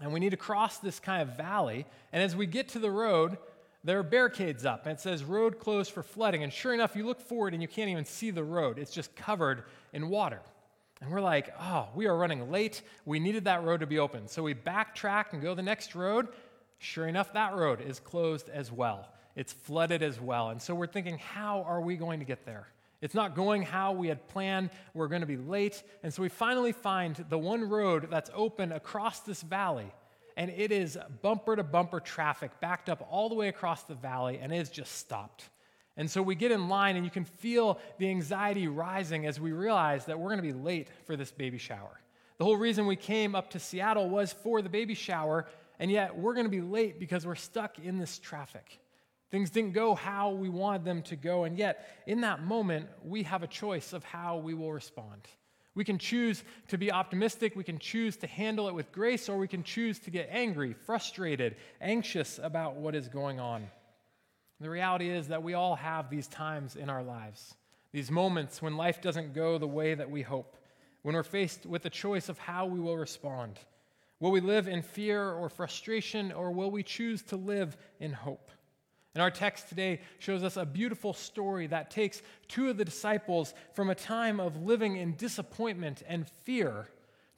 and 0.00 0.12
we 0.12 0.20
need 0.20 0.30
to 0.30 0.36
cross 0.36 0.78
this 0.78 1.00
kind 1.00 1.22
of 1.22 1.36
valley. 1.36 1.86
And 2.12 2.22
as 2.22 2.36
we 2.36 2.46
get 2.46 2.68
to 2.70 2.78
the 2.78 2.90
road, 2.90 3.38
there 3.84 3.98
are 3.98 4.04
barricades 4.04 4.66
up, 4.66 4.86
and 4.86 4.92
it 4.92 5.00
says 5.00 5.24
road 5.24 5.58
closed 5.58 5.92
for 5.92 6.02
flooding. 6.02 6.42
And 6.42 6.52
sure 6.52 6.74
enough, 6.74 6.96
you 6.96 7.06
look 7.06 7.20
forward 7.20 7.52
and 7.52 7.62
you 7.62 7.68
can't 7.68 7.90
even 7.90 8.04
see 8.04 8.30
the 8.30 8.44
road, 8.44 8.78
it's 8.78 8.92
just 8.92 9.14
covered 9.16 9.64
in 9.92 10.08
water. 10.08 10.40
And 11.00 11.10
we're 11.10 11.20
like, 11.20 11.54
oh, 11.60 11.88
we 11.94 12.06
are 12.06 12.16
running 12.16 12.50
late. 12.50 12.82
We 13.04 13.20
needed 13.20 13.44
that 13.44 13.62
road 13.62 13.80
to 13.80 13.86
be 13.86 14.00
open. 14.00 14.26
So 14.26 14.42
we 14.42 14.54
backtrack 14.54 15.32
and 15.32 15.40
go 15.40 15.54
the 15.54 15.62
next 15.62 15.94
road. 15.94 16.28
Sure 16.78 17.06
enough, 17.06 17.32
that 17.34 17.54
road 17.54 17.80
is 17.80 18.00
closed 18.00 18.48
as 18.48 18.72
well. 18.72 19.08
It's 19.36 19.52
flooded 19.52 20.02
as 20.02 20.20
well. 20.20 20.50
And 20.50 20.60
so 20.60 20.74
we're 20.74 20.88
thinking, 20.88 21.18
how 21.18 21.62
are 21.62 21.80
we 21.80 21.96
going 21.96 22.18
to 22.18 22.24
get 22.24 22.44
there? 22.44 22.66
It's 23.00 23.14
not 23.14 23.36
going 23.36 23.62
how 23.62 23.92
we 23.92 24.08
had 24.08 24.26
planned. 24.28 24.70
We're 24.92 25.08
going 25.08 25.20
to 25.20 25.26
be 25.26 25.36
late. 25.36 25.82
And 26.02 26.12
so 26.12 26.22
we 26.22 26.28
finally 26.28 26.72
find 26.72 27.24
the 27.28 27.38
one 27.38 27.68
road 27.68 28.08
that's 28.10 28.30
open 28.34 28.72
across 28.72 29.20
this 29.20 29.42
valley. 29.42 29.92
And 30.36 30.50
it 30.50 30.72
is 30.72 30.98
bumper 31.22 31.56
to 31.56 31.62
bumper 31.62 32.00
traffic 32.00 32.60
backed 32.60 32.88
up 32.88 33.06
all 33.10 33.28
the 33.28 33.34
way 33.34 33.48
across 33.48 33.82
the 33.82 33.94
valley, 33.94 34.38
and 34.40 34.52
it's 34.52 34.70
just 34.70 34.92
stopped. 34.92 35.48
And 35.96 36.08
so 36.08 36.22
we 36.22 36.36
get 36.36 36.52
in 36.52 36.68
line, 36.68 36.94
and 36.94 37.04
you 37.04 37.10
can 37.10 37.24
feel 37.24 37.80
the 37.98 38.08
anxiety 38.08 38.68
rising 38.68 39.26
as 39.26 39.40
we 39.40 39.50
realize 39.50 40.04
that 40.04 40.18
we're 40.18 40.28
going 40.28 40.40
to 40.40 40.42
be 40.42 40.52
late 40.52 40.88
for 41.06 41.16
this 41.16 41.32
baby 41.32 41.58
shower. 41.58 42.00
The 42.38 42.44
whole 42.44 42.56
reason 42.56 42.86
we 42.86 42.94
came 42.94 43.34
up 43.34 43.50
to 43.50 43.58
Seattle 43.58 44.08
was 44.08 44.32
for 44.32 44.62
the 44.62 44.68
baby 44.68 44.94
shower, 44.94 45.46
and 45.80 45.90
yet 45.90 46.16
we're 46.16 46.34
going 46.34 46.46
to 46.46 46.50
be 46.50 46.60
late 46.60 47.00
because 47.00 47.26
we're 47.26 47.34
stuck 47.34 47.80
in 47.80 47.98
this 47.98 48.20
traffic. 48.20 48.78
Things 49.30 49.50
didn't 49.50 49.72
go 49.72 49.94
how 49.94 50.30
we 50.30 50.48
wanted 50.48 50.84
them 50.84 51.02
to 51.02 51.16
go, 51.16 51.44
and 51.44 51.56
yet 51.56 52.02
in 52.06 52.22
that 52.22 52.42
moment, 52.42 52.88
we 53.04 53.24
have 53.24 53.42
a 53.42 53.46
choice 53.46 53.92
of 53.92 54.02
how 54.04 54.38
we 54.38 54.54
will 54.54 54.72
respond. 54.72 55.28
We 55.74 55.84
can 55.84 55.98
choose 55.98 56.42
to 56.68 56.78
be 56.78 56.90
optimistic, 56.90 57.54
we 57.54 57.62
can 57.62 57.78
choose 57.78 58.16
to 58.18 58.26
handle 58.26 58.68
it 58.68 58.74
with 58.74 58.90
grace, 58.90 59.28
or 59.28 59.36
we 59.36 59.46
can 59.46 59.62
choose 59.62 59.98
to 60.00 60.10
get 60.10 60.28
angry, 60.32 60.72
frustrated, 60.72 61.56
anxious 61.80 62.40
about 62.42 62.76
what 62.76 62.94
is 62.94 63.06
going 63.06 63.38
on. 63.38 63.68
The 64.60 64.70
reality 64.70 65.08
is 65.08 65.28
that 65.28 65.42
we 65.42 65.54
all 65.54 65.76
have 65.76 66.10
these 66.10 66.26
times 66.26 66.74
in 66.74 66.90
our 66.90 67.02
lives, 67.02 67.54
these 67.92 68.10
moments 68.10 68.60
when 68.60 68.76
life 68.76 69.00
doesn't 69.00 69.34
go 69.34 69.58
the 69.58 69.68
way 69.68 69.94
that 69.94 70.10
we 70.10 70.22
hope, 70.22 70.56
when 71.02 71.14
we're 71.14 71.22
faced 71.22 71.64
with 71.64 71.82
the 71.82 71.90
choice 71.90 72.28
of 72.28 72.38
how 72.38 72.66
we 72.66 72.80
will 72.80 72.96
respond. 72.98 73.58
Will 74.20 74.32
we 74.32 74.40
live 74.40 74.66
in 74.66 74.82
fear 74.82 75.30
or 75.30 75.48
frustration, 75.48 76.32
or 76.32 76.50
will 76.50 76.70
we 76.70 76.82
choose 76.82 77.22
to 77.24 77.36
live 77.36 77.76
in 78.00 78.12
hope? 78.12 78.50
And 79.14 79.22
our 79.22 79.30
text 79.30 79.68
today 79.68 80.00
shows 80.18 80.42
us 80.42 80.56
a 80.56 80.66
beautiful 80.66 81.12
story 81.12 81.66
that 81.68 81.90
takes 81.90 82.22
two 82.46 82.70
of 82.70 82.76
the 82.76 82.84
disciples 82.84 83.54
from 83.74 83.90
a 83.90 83.94
time 83.94 84.38
of 84.38 84.62
living 84.62 84.96
in 84.96 85.16
disappointment 85.16 86.02
and 86.06 86.28
fear 86.44 86.88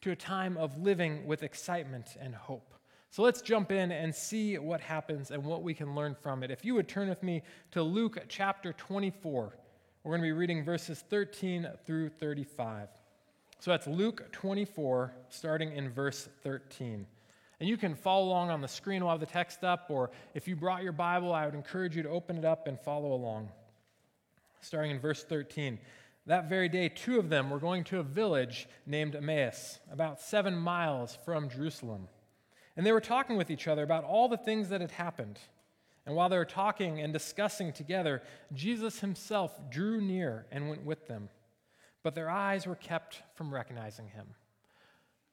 to 0.01 0.11
a 0.11 0.15
time 0.15 0.57
of 0.57 0.77
living 0.81 1.25
with 1.25 1.43
excitement 1.43 2.17
and 2.19 2.35
hope. 2.35 2.73
So 3.09 3.23
let's 3.23 3.41
jump 3.41 3.71
in 3.71 3.91
and 3.91 4.15
see 4.15 4.57
what 4.57 4.79
happens 4.79 5.31
and 5.31 5.43
what 5.43 5.63
we 5.63 5.73
can 5.73 5.95
learn 5.95 6.15
from 6.15 6.43
it. 6.43 6.51
If 6.51 6.63
you 6.63 6.75
would 6.75 6.87
turn 6.87 7.09
with 7.09 7.23
me 7.23 7.41
to 7.71 7.83
Luke 7.83 8.17
chapter 8.29 8.73
24, 8.73 9.57
we're 10.03 10.11
going 10.11 10.21
to 10.21 10.27
be 10.27 10.31
reading 10.31 10.63
verses 10.63 11.03
13 11.09 11.67
through 11.85 12.09
35. 12.09 12.87
So 13.59 13.71
that's 13.71 13.85
Luke 13.85 14.31
24, 14.31 15.13
starting 15.29 15.73
in 15.73 15.89
verse 15.89 16.29
13. 16.43 17.05
And 17.61 17.69
you 17.69 17.77
can 17.77 17.93
follow 17.93 18.25
along 18.25 18.49
on 18.49 18.59
the 18.59 18.67
screen 18.67 19.05
while 19.05 19.19
the 19.19 19.27
text 19.27 19.63
up, 19.63 19.85
or 19.89 20.09
if 20.33 20.47
you 20.47 20.55
brought 20.55 20.81
your 20.81 20.93
Bible, 20.93 21.31
I 21.31 21.45
would 21.45 21.53
encourage 21.53 21.95
you 21.95 22.01
to 22.01 22.09
open 22.09 22.37
it 22.37 22.43
up 22.43 22.67
and 22.67 22.79
follow 22.79 23.13
along. 23.13 23.49
Starting 24.61 24.89
in 24.89 24.99
verse 24.99 25.23
13. 25.23 25.77
That 26.25 26.49
very 26.49 26.69
day, 26.69 26.89
two 26.89 27.19
of 27.19 27.29
them 27.29 27.51
were 27.51 27.59
going 27.59 27.83
to 27.83 27.99
a 27.99 28.03
village 28.03 28.67
named 28.87 29.15
Emmaus, 29.15 29.77
about 29.91 30.19
seven 30.19 30.57
miles 30.57 31.19
from 31.23 31.49
Jerusalem. 31.49 32.07
And 32.75 32.83
they 32.83 32.91
were 32.91 32.99
talking 32.99 33.37
with 33.37 33.51
each 33.51 33.67
other 33.67 33.83
about 33.83 34.05
all 34.05 34.27
the 34.27 34.37
things 34.37 34.69
that 34.69 34.81
had 34.81 34.93
happened. 34.93 35.37
And 36.07 36.15
while 36.15 36.29
they 36.29 36.39
were 36.39 36.45
talking 36.45 36.99
and 36.99 37.13
discussing 37.13 37.73
together, 37.73 38.23
Jesus 38.55 39.01
himself 39.01 39.69
drew 39.69 40.01
near 40.01 40.47
and 40.51 40.67
went 40.67 40.83
with 40.83 41.05
them. 41.05 41.29
But 42.01 42.15
their 42.15 42.31
eyes 42.31 42.65
were 42.65 42.73
kept 42.73 43.21
from 43.35 43.53
recognizing 43.53 44.07
him. 44.07 44.29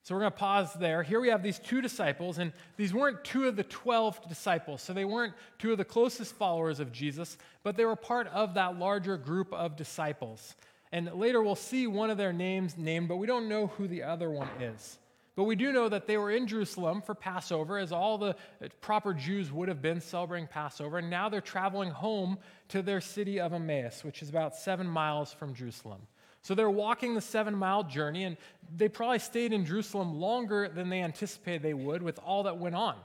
So 0.02 0.14
we're 0.14 0.22
going 0.22 0.32
to 0.32 0.38
pause 0.38 0.72
there. 0.74 1.02
Here 1.02 1.20
we 1.20 1.28
have 1.28 1.42
these 1.42 1.58
two 1.58 1.80
disciples, 1.80 2.38
and 2.38 2.52
these 2.76 2.94
weren't 2.94 3.24
two 3.24 3.46
of 3.46 3.56
the 3.56 3.64
12 3.64 4.28
disciples. 4.28 4.80
So 4.80 4.92
they 4.92 5.04
weren't 5.04 5.34
two 5.58 5.72
of 5.72 5.78
the 5.78 5.84
closest 5.84 6.34
followers 6.34 6.80
of 6.80 6.92
Jesus, 6.92 7.36
but 7.62 7.76
they 7.76 7.84
were 7.84 7.96
part 7.96 8.26
of 8.28 8.54
that 8.54 8.78
larger 8.78 9.16
group 9.16 9.52
of 9.52 9.76
disciples. 9.76 10.54
And 10.92 11.12
later 11.12 11.42
we'll 11.42 11.54
see 11.54 11.86
one 11.86 12.10
of 12.10 12.16
their 12.16 12.32
names 12.32 12.78
named, 12.78 13.08
but 13.08 13.16
we 13.16 13.26
don't 13.26 13.48
know 13.48 13.66
who 13.66 13.86
the 13.86 14.02
other 14.02 14.30
one 14.30 14.48
is. 14.60 14.98
But 15.38 15.44
we 15.44 15.54
do 15.54 15.70
know 15.70 15.88
that 15.88 16.08
they 16.08 16.16
were 16.16 16.32
in 16.32 16.48
Jerusalem 16.48 17.00
for 17.00 17.14
Passover, 17.14 17.78
as 17.78 17.92
all 17.92 18.18
the 18.18 18.34
uh, 18.60 18.68
proper 18.80 19.14
Jews 19.14 19.52
would 19.52 19.68
have 19.68 19.80
been 19.80 20.00
celebrating 20.00 20.48
Passover. 20.48 20.98
And 20.98 21.08
now 21.08 21.28
they're 21.28 21.40
traveling 21.40 21.90
home 21.90 22.38
to 22.70 22.82
their 22.82 23.00
city 23.00 23.38
of 23.38 23.52
Emmaus, 23.52 24.02
which 24.02 24.20
is 24.20 24.30
about 24.30 24.56
seven 24.56 24.84
miles 24.84 25.32
from 25.32 25.54
Jerusalem. 25.54 26.00
So 26.42 26.54
they're 26.54 26.70
walking 26.70 27.14
the 27.14 27.20
seven 27.20 27.54
mile 27.54 27.82
journey, 27.82 28.24
and 28.24 28.36
they 28.76 28.88
probably 28.88 29.18
stayed 29.18 29.52
in 29.52 29.66
Jerusalem 29.66 30.20
longer 30.20 30.68
than 30.68 30.88
they 30.88 31.02
anticipated 31.02 31.62
they 31.62 31.74
would 31.74 32.02
with 32.02 32.18
all 32.24 32.44
that 32.44 32.58
went 32.58 32.74
on. 32.74 32.96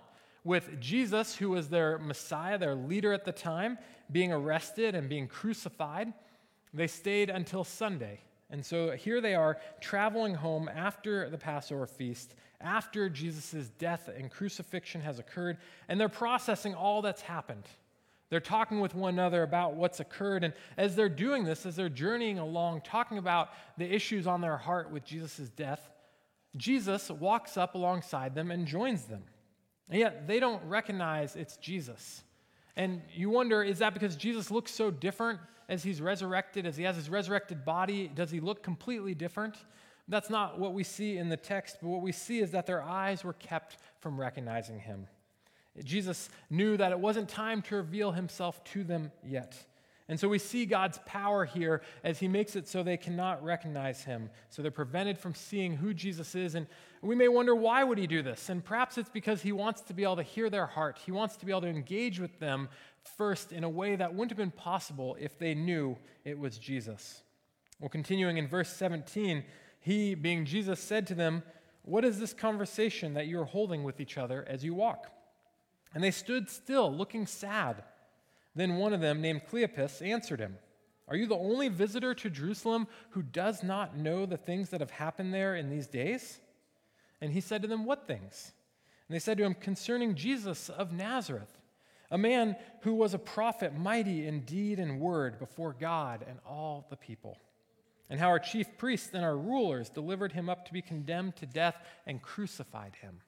With 0.43 0.79
Jesus, 0.79 1.35
who 1.35 1.49
was 1.49 1.69
their 1.69 1.97
Messiah, 1.97 2.57
their 2.57 2.75
leader 2.75 3.13
at 3.13 3.25
the 3.25 3.31
time, 3.31 3.77
being 4.11 4.31
arrested 4.31 4.93
and 4.93 5.09
being 5.09 5.27
crucified, 5.27 6.13
they 6.73 6.87
stayed 6.87 7.29
until 7.29 7.63
Sunday. 7.63 8.19
And 8.49 8.65
so 8.65 8.91
here 8.91 9.21
they 9.21 9.35
are 9.35 9.57
traveling 9.81 10.35
home 10.35 10.69
after 10.73 11.29
the 11.29 11.37
Passover 11.37 11.87
feast, 11.87 12.35
after 12.61 13.09
Jesus' 13.09 13.69
death 13.79 14.09
and 14.15 14.29
crucifixion 14.29 15.01
has 15.01 15.17
occurred, 15.17 15.57
and 15.87 15.99
they're 15.99 16.09
processing 16.09 16.75
all 16.75 17.01
that's 17.01 17.21
happened. 17.21 17.63
They're 18.33 18.39
talking 18.39 18.79
with 18.79 18.95
one 18.95 19.13
another 19.13 19.43
about 19.43 19.75
what's 19.75 19.99
occurred. 19.99 20.43
And 20.43 20.55
as 20.75 20.95
they're 20.95 21.07
doing 21.07 21.43
this, 21.43 21.67
as 21.67 21.75
they're 21.75 21.87
journeying 21.87 22.39
along, 22.39 22.81
talking 22.81 23.19
about 23.19 23.49
the 23.77 23.85
issues 23.85 24.25
on 24.25 24.41
their 24.41 24.57
heart 24.57 24.89
with 24.89 25.05
Jesus' 25.05 25.49
death, 25.49 25.91
Jesus 26.57 27.11
walks 27.11 27.57
up 27.57 27.75
alongside 27.75 28.33
them 28.33 28.49
and 28.49 28.65
joins 28.65 29.03
them. 29.03 29.21
And 29.87 29.99
yet 29.99 30.27
they 30.27 30.39
don't 30.39 30.63
recognize 30.65 31.35
it's 31.35 31.57
Jesus. 31.57 32.23
And 32.75 33.03
you 33.13 33.29
wonder, 33.29 33.61
is 33.61 33.77
that 33.77 33.93
because 33.93 34.15
Jesus 34.15 34.49
looks 34.49 34.71
so 34.71 34.89
different 34.89 35.39
as 35.69 35.83
he's 35.83 36.01
resurrected, 36.01 36.65
as 36.65 36.75
he 36.75 36.85
has 36.85 36.95
his 36.95 37.11
resurrected 37.11 37.63
body? 37.63 38.07
Does 38.15 38.31
he 38.31 38.39
look 38.39 38.63
completely 38.63 39.13
different? 39.13 39.57
That's 40.07 40.31
not 40.31 40.57
what 40.57 40.73
we 40.73 40.83
see 40.83 41.19
in 41.19 41.29
the 41.29 41.37
text, 41.37 41.77
but 41.83 41.89
what 41.89 42.01
we 42.01 42.11
see 42.11 42.39
is 42.39 42.49
that 42.49 42.65
their 42.65 42.81
eyes 42.81 43.23
were 43.23 43.33
kept 43.33 43.77
from 43.99 44.19
recognizing 44.19 44.79
him. 44.79 45.05
Jesus 45.81 46.29
knew 46.49 46.77
that 46.77 46.91
it 46.91 46.99
wasn't 46.99 47.29
time 47.29 47.61
to 47.63 47.77
reveal 47.77 48.11
himself 48.11 48.63
to 48.65 48.83
them 48.83 49.11
yet. 49.25 49.57
And 50.09 50.19
so 50.19 50.27
we 50.27 50.37
see 50.37 50.65
God's 50.65 50.99
power 51.05 51.45
here 51.45 51.81
as 52.03 52.19
he 52.19 52.27
makes 52.27 52.55
it 52.55 52.67
so 52.67 52.83
they 52.83 52.97
cannot 52.97 53.43
recognize 53.43 54.03
him. 54.03 54.29
So 54.49 54.61
they're 54.61 54.69
prevented 54.69 55.17
from 55.17 55.33
seeing 55.33 55.77
who 55.77 55.93
Jesus 55.93 56.35
is. 56.35 56.55
And 56.55 56.67
we 57.01 57.15
may 57.15 57.29
wonder 57.29 57.55
why 57.55 57.83
would 57.83 57.97
he 57.97 58.05
do 58.05 58.21
this? 58.21 58.49
And 58.49 58.63
perhaps 58.63 58.97
it's 58.97 59.09
because 59.09 59.41
he 59.41 59.53
wants 59.53 59.81
to 59.81 59.93
be 59.93 60.03
able 60.03 60.17
to 60.17 60.23
hear 60.23 60.49
their 60.49 60.65
heart. 60.65 60.99
He 61.05 61.11
wants 61.11 61.37
to 61.37 61.45
be 61.45 61.51
able 61.51 61.61
to 61.61 61.67
engage 61.67 62.19
with 62.19 62.37
them 62.39 62.67
first 63.17 63.51
in 63.53 63.63
a 63.63 63.69
way 63.69 63.95
that 63.95 64.13
wouldn't 64.13 64.31
have 64.31 64.37
been 64.37 64.51
possible 64.51 65.15
if 65.19 65.39
they 65.39 65.55
knew 65.55 65.97
it 66.25 66.37
was 66.37 66.57
Jesus. 66.57 67.23
Well, 67.79 67.89
continuing 67.89 68.37
in 68.37 68.47
verse 68.47 68.69
17, 68.69 69.43
he, 69.79 70.15
being 70.15 70.45
Jesus, 70.45 70.79
said 70.79 71.07
to 71.07 71.15
them, 71.15 71.43
What 71.83 72.05
is 72.05 72.19
this 72.19 72.33
conversation 72.33 73.13
that 73.13 73.27
you 73.27 73.39
are 73.39 73.45
holding 73.45 73.83
with 73.83 73.99
each 73.99 74.17
other 74.17 74.45
as 74.47 74.63
you 74.63 74.73
walk? 74.73 75.09
And 75.93 76.03
they 76.03 76.11
stood 76.11 76.49
still, 76.49 76.91
looking 76.91 77.27
sad. 77.27 77.83
Then 78.55 78.77
one 78.77 78.93
of 78.93 79.01
them, 79.01 79.21
named 79.21 79.43
Cleopas, 79.49 80.01
answered 80.05 80.39
him, 80.39 80.57
Are 81.07 81.15
you 81.15 81.27
the 81.27 81.35
only 81.35 81.69
visitor 81.69 82.13
to 82.15 82.29
Jerusalem 82.29 82.87
who 83.11 83.21
does 83.21 83.63
not 83.63 83.97
know 83.97 84.25
the 84.25 84.37
things 84.37 84.69
that 84.69 84.81
have 84.81 84.91
happened 84.91 85.33
there 85.33 85.55
in 85.55 85.69
these 85.69 85.87
days? 85.87 86.39
And 87.21 87.31
he 87.31 87.41
said 87.41 87.61
to 87.61 87.67
them, 87.67 87.85
What 87.85 88.07
things? 88.07 88.51
And 89.07 89.15
they 89.15 89.19
said 89.19 89.37
to 89.37 89.43
him, 89.43 89.53
Concerning 89.53 90.15
Jesus 90.15 90.69
of 90.69 90.91
Nazareth, 90.91 91.57
a 92.11 92.17
man 92.17 92.55
who 92.81 92.93
was 92.93 93.13
a 93.13 93.19
prophet, 93.19 93.75
mighty 93.75 94.27
in 94.27 94.41
deed 94.41 94.79
and 94.79 94.99
word 94.99 95.39
before 95.39 95.75
God 95.79 96.23
and 96.27 96.37
all 96.45 96.85
the 96.89 96.95
people. 96.95 97.39
And 98.09 98.19
how 98.19 98.27
our 98.27 98.39
chief 98.39 98.77
priests 98.77 99.09
and 99.13 99.23
our 99.23 99.37
rulers 99.37 99.89
delivered 99.89 100.33
him 100.33 100.47
up 100.47 100.65
to 100.65 100.73
be 100.73 100.81
condemned 100.81 101.35
to 101.37 101.47
death 101.47 101.75
and 102.05 102.21
crucified 102.21 102.97
him. 103.01 103.21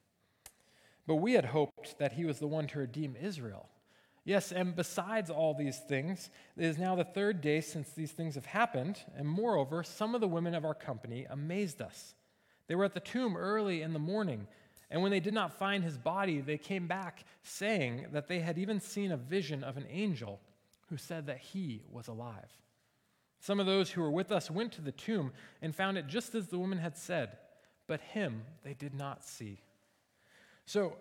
But 1.08 1.16
we 1.16 1.34
had 1.34 1.46
hoped 1.46 1.98
that 2.00 2.14
he 2.14 2.26
was 2.26 2.40
the 2.40 2.48
one 2.48 2.68
to 2.68 2.80
redeem 2.80 3.16
Israel. 3.20 3.70
Yes, 4.24 4.52
and 4.52 4.76
besides 4.76 5.30
all 5.30 5.54
these 5.54 5.78
things, 5.78 6.32
it 6.58 6.66
is 6.66 6.80
now 6.80 6.96
the 6.96 7.04
third 7.04 7.42
day 7.42 7.62
since 7.62 7.92
these 7.92 8.12
things 8.12 8.34
have 8.34 8.48
happened, 8.48 9.00
and 9.16 9.28
moreover, 9.28 9.84
some 9.84 10.16
of 10.16 10.22
the 10.22 10.28
women 10.28 10.56
of 10.56 10.66
our 10.66 10.74
company 10.74 11.28
amazed 11.30 11.80
us. 11.80 12.16
They 12.68 12.74
were 12.74 12.86
at 12.86 12.96
the 12.96 13.00
tomb 13.00 13.38
early 13.38 13.84
in 13.84 13.94
the 13.94 14.00
morning, 14.00 14.48
and 14.90 15.04
when 15.04 15.12
they 15.12 15.20
did 15.20 15.36
not 15.36 15.60
find 15.60 15.84
his 15.84 16.00
body, 16.00 16.42
they 16.42 16.58
came 16.58 16.88
back 16.88 17.24
saying 17.44 18.08
that 18.14 18.28
they 18.28 18.40
had 18.40 18.58
even 18.58 18.80
seen 18.80 19.12
a 19.12 19.18
vision 19.18 19.64
of 19.64 19.78
an 19.78 19.86
angel 19.92 20.40
who 20.90 20.98
said 20.98 21.28
that 21.28 21.38
he 21.38 21.84
was 21.92 22.08
alive. 22.08 22.50
Some 23.40 23.60
of 23.60 23.68
those 23.68 23.92
who 23.92 24.02
were 24.02 24.10
with 24.10 24.32
us 24.32 24.50
went 24.50 24.72
to 24.74 24.82
the 24.82 24.92
tomb 24.92 25.34
and 25.62 25.76
found 25.76 26.00
it 26.00 26.08
just 26.08 26.34
as 26.34 26.48
the 26.48 26.58
woman 26.58 26.80
had 26.80 26.98
said, 26.98 27.38
but 27.86 28.02
him 28.02 28.42
they 28.64 28.74
did 28.74 28.96
not 28.96 29.24
see. 29.24 29.60
So 30.66 30.98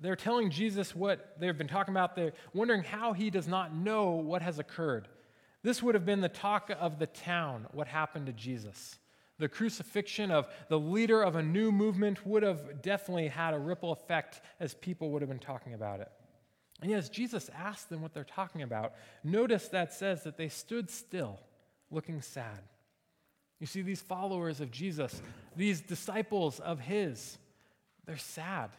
they're 0.00 0.16
telling 0.16 0.50
Jesus 0.50 0.94
what 0.94 1.36
they've 1.38 1.56
been 1.56 1.68
talking 1.68 1.94
about. 1.94 2.16
They're 2.16 2.32
wondering 2.52 2.82
how 2.82 3.12
he 3.12 3.30
does 3.30 3.48
not 3.48 3.74
know 3.74 4.12
what 4.12 4.42
has 4.42 4.58
occurred. 4.58 5.08
This 5.62 5.82
would 5.82 5.94
have 5.94 6.04
been 6.04 6.20
the 6.20 6.28
talk 6.28 6.70
of 6.78 6.98
the 6.98 7.06
town, 7.06 7.66
what 7.72 7.86
happened 7.86 8.26
to 8.26 8.32
Jesus. 8.32 8.98
The 9.38 9.48
crucifixion 9.48 10.30
of 10.30 10.48
the 10.68 10.78
leader 10.78 11.22
of 11.22 11.36
a 11.36 11.42
new 11.42 11.72
movement 11.72 12.24
would 12.26 12.42
have 12.42 12.82
definitely 12.82 13.28
had 13.28 13.54
a 13.54 13.58
ripple 13.58 13.92
effect 13.92 14.40
as 14.60 14.74
people 14.74 15.10
would 15.10 15.22
have 15.22 15.28
been 15.28 15.38
talking 15.38 15.74
about 15.74 16.00
it. 16.00 16.10
And 16.82 16.92
as 16.92 17.08
Jesus 17.08 17.50
asked 17.56 17.88
them 17.88 18.02
what 18.02 18.12
they're 18.12 18.24
talking 18.24 18.62
about, 18.62 18.94
notice 19.22 19.68
that 19.68 19.92
says 19.92 20.22
that 20.24 20.36
they 20.36 20.48
stood 20.48 20.90
still, 20.90 21.40
looking 21.90 22.20
sad. 22.20 22.60
You 23.58 23.66
see, 23.66 23.82
these 23.82 24.02
followers 24.02 24.60
of 24.60 24.70
Jesus, 24.70 25.22
these 25.56 25.80
disciples 25.80 26.60
of 26.60 26.80
his, 26.80 27.38
they're 28.04 28.18
sad. 28.18 28.70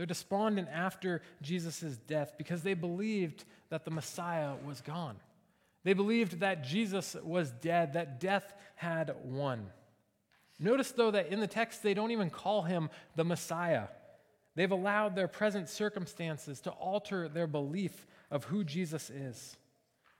They're 0.00 0.06
despondent 0.06 0.70
after 0.72 1.20
Jesus' 1.42 1.98
death 2.06 2.32
because 2.38 2.62
they 2.62 2.72
believed 2.72 3.44
that 3.68 3.84
the 3.84 3.90
Messiah 3.90 4.54
was 4.66 4.80
gone. 4.80 5.16
They 5.84 5.92
believed 5.92 6.40
that 6.40 6.64
Jesus 6.64 7.14
was 7.22 7.50
dead, 7.50 7.92
that 7.92 8.18
death 8.18 8.54
had 8.76 9.14
won. 9.22 9.66
Notice, 10.58 10.92
though, 10.92 11.10
that 11.10 11.26
in 11.26 11.38
the 11.38 11.46
text 11.46 11.82
they 11.82 11.92
don't 11.92 12.12
even 12.12 12.30
call 12.30 12.62
him 12.62 12.88
the 13.14 13.26
Messiah. 13.26 13.88
They've 14.54 14.70
allowed 14.72 15.16
their 15.16 15.28
present 15.28 15.68
circumstances 15.68 16.62
to 16.62 16.70
alter 16.70 17.28
their 17.28 17.46
belief 17.46 18.06
of 18.30 18.44
who 18.44 18.64
Jesus 18.64 19.10
is. 19.10 19.58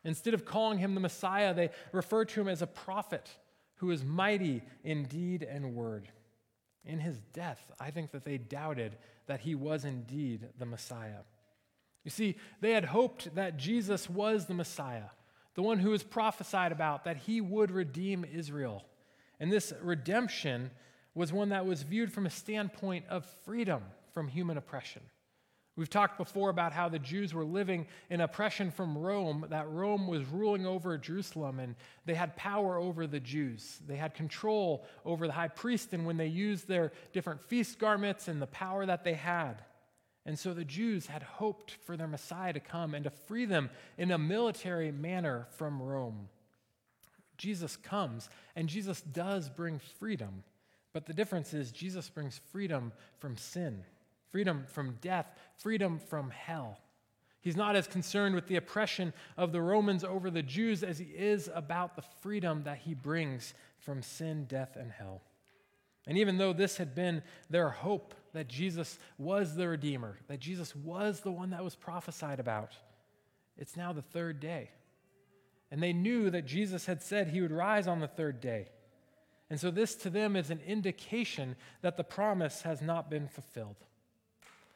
Instead 0.04 0.34
of 0.34 0.44
calling 0.44 0.76
him 0.76 0.94
the 0.94 1.00
Messiah, 1.00 1.54
they 1.54 1.70
refer 1.92 2.26
to 2.26 2.40
him 2.42 2.49
as 2.49 2.60
a 2.60 2.66
prophet 2.66 3.30
who 3.76 3.92
is 3.92 4.04
mighty 4.04 4.60
in 4.84 5.04
deed 5.04 5.42
and 5.42 5.75
word. 5.75 6.10
In 6.84 6.99
his 6.99 7.20
death, 7.32 7.60
I 7.78 7.90
think 7.90 8.10
that 8.12 8.25
they 8.25 8.38
doubted 8.38 8.96
that 9.30 9.42
he 9.42 9.54
was 9.54 9.84
indeed 9.84 10.49
the 10.58 10.66
Messiah. 10.66 11.22
You 12.02 12.10
see, 12.10 12.34
they 12.60 12.72
had 12.72 12.84
hoped 12.84 13.32
that 13.37 13.56
Jesus 13.56 14.10
was 14.10 14.46
the 14.46 14.54
Messiah, 14.54 15.10
the 15.54 15.62
one 15.62 15.78
who 15.78 15.90
was 15.90 16.02
prophesied 16.02 16.72
about, 16.72 17.04
that 17.04 17.16
he 17.16 17.40
would 17.40 17.70
redeem 17.70 18.25
Israel. 18.25 18.84
And 19.38 19.52
this 19.52 19.72
redemption 19.80 20.72
was 21.14 21.32
one 21.32 21.50
that 21.50 21.64
was 21.64 21.84
viewed 21.84 22.12
from 22.12 22.26
a 22.26 22.30
standpoint 22.30 23.04
of 23.08 23.25
freedom 23.44 23.84
from 24.12 24.26
human 24.26 24.58
oppression. 24.58 25.02
We've 25.76 25.88
talked 25.88 26.18
before 26.18 26.50
about 26.50 26.72
how 26.72 26.88
the 26.88 26.98
Jews 26.98 27.32
were 27.32 27.44
living 27.44 27.86
in 28.10 28.20
oppression 28.20 28.70
from 28.70 28.98
Rome, 28.98 29.46
that 29.50 29.70
Rome 29.70 30.08
was 30.08 30.26
ruling 30.26 30.66
over 30.66 30.98
Jerusalem 30.98 31.60
and 31.60 31.76
they 32.04 32.14
had 32.14 32.36
power 32.36 32.76
over 32.76 33.06
the 33.06 33.20
Jews. 33.20 33.78
They 33.86 33.96
had 33.96 34.12
control 34.14 34.84
over 35.04 35.26
the 35.26 35.32
high 35.32 35.48
priest 35.48 35.92
and 35.92 36.06
when 36.06 36.16
they 36.16 36.26
used 36.26 36.66
their 36.66 36.92
different 37.12 37.40
feast 37.40 37.78
garments 37.78 38.26
and 38.28 38.42
the 38.42 38.48
power 38.48 38.84
that 38.84 39.04
they 39.04 39.14
had. 39.14 39.62
And 40.26 40.38
so 40.38 40.52
the 40.52 40.64
Jews 40.64 41.06
had 41.06 41.22
hoped 41.22 41.72
for 41.86 41.96
their 41.96 42.08
Messiah 42.08 42.52
to 42.52 42.60
come 42.60 42.94
and 42.94 43.04
to 43.04 43.10
free 43.10 43.46
them 43.46 43.70
in 43.96 44.10
a 44.10 44.18
military 44.18 44.92
manner 44.92 45.46
from 45.56 45.80
Rome. 45.80 46.28
Jesus 47.38 47.76
comes 47.76 48.28
and 48.56 48.68
Jesus 48.68 49.00
does 49.00 49.48
bring 49.48 49.78
freedom, 49.98 50.42
but 50.92 51.06
the 51.06 51.14
difference 51.14 51.54
is 51.54 51.70
Jesus 51.70 52.10
brings 52.10 52.40
freedom 52.52 52.92
from 53.18 53.36
sin 53.36 53.84
freedom 54.30 54.64
from 54.66 54.99
death, 55.00 55.26
freedom 55.56 55.99
from 55.99 56.30
hell. 56.30 56.78
He's 57.40 57.56
not 57.56 57.75
as 57.75 57.87
concerned 57.87 58.34
with 58.34 58.46
the 58.46 58.56
oppression 58.56 59.14
of 59.37 59.52
the 59.52 59.62
Romans 59.62 60.04
over 60.04 60.30
the 60.30 60.42
Jews 60.42 60.82
as 60.82 60.99
he 60.99 61.06
is 61.06 61.50
about 61.54 61.96
the 61.96 62.02
freedom 62.20 62.64
that 62.64 62.78
he 62.78 62.94
brings 62.94 63.54
from 63.78 64.02
sin, 64.02 64.44
death, 64.44 64.76
and 64.76 64.92
hell. 64.92 65.22
And 66.06 66.18
even 66.18 66.38
though 66.38 66.52
this 66.52 66.76
had 66.76 66.94
been 66.94 67.22
their 67.49 67.70
hope 67.70 68.14
that 68.32 68.49
Jesus 68.49 68.99
was 69.16 69.54
the 69.54 69.68
Redeemer, 69.68 70.18
that 70.28 70.40
Jesus 70.40 70.76
was 70.76 71.20
the 71.20 71.32
one 71.32 71.50
that 71.50 71.64
was 71.64 71.75
prophesied 71.75 72.40
about, 72.40 72.76
it's 73.56 73.76
now 73.76 73.92
the 73.92 74.02
third 74.02 74.38
day. 74.40 74.70
And 75.70 75.82
they 75.82 75.92
knew 75.92 76.30
that 76.30 76.46
Jesus 76.46 76.87
had 76.87 77.02
said 77.02 77.28
he 77.28 77.40
would 77.40 77.52
rise 77.52 77.87
on 77.87 78.00
the 78.00 78.08
third 78.08 78.40
day. 78.40 78.68
And 79.49 79.58
so, 79.58 79.70
this 79.70 79.94
to 79.96 80.10
them 80.10 80.37
is 80.37 80.50
an 80.50 80.60
indication 80.66 81.56
that 81.82 81.96
the 81.96 82.04
promise 82.04 82.62
has 82.62 82.80
not 82.80 83.10
been 83.10 83.28
fulfilled. 83.28 83.76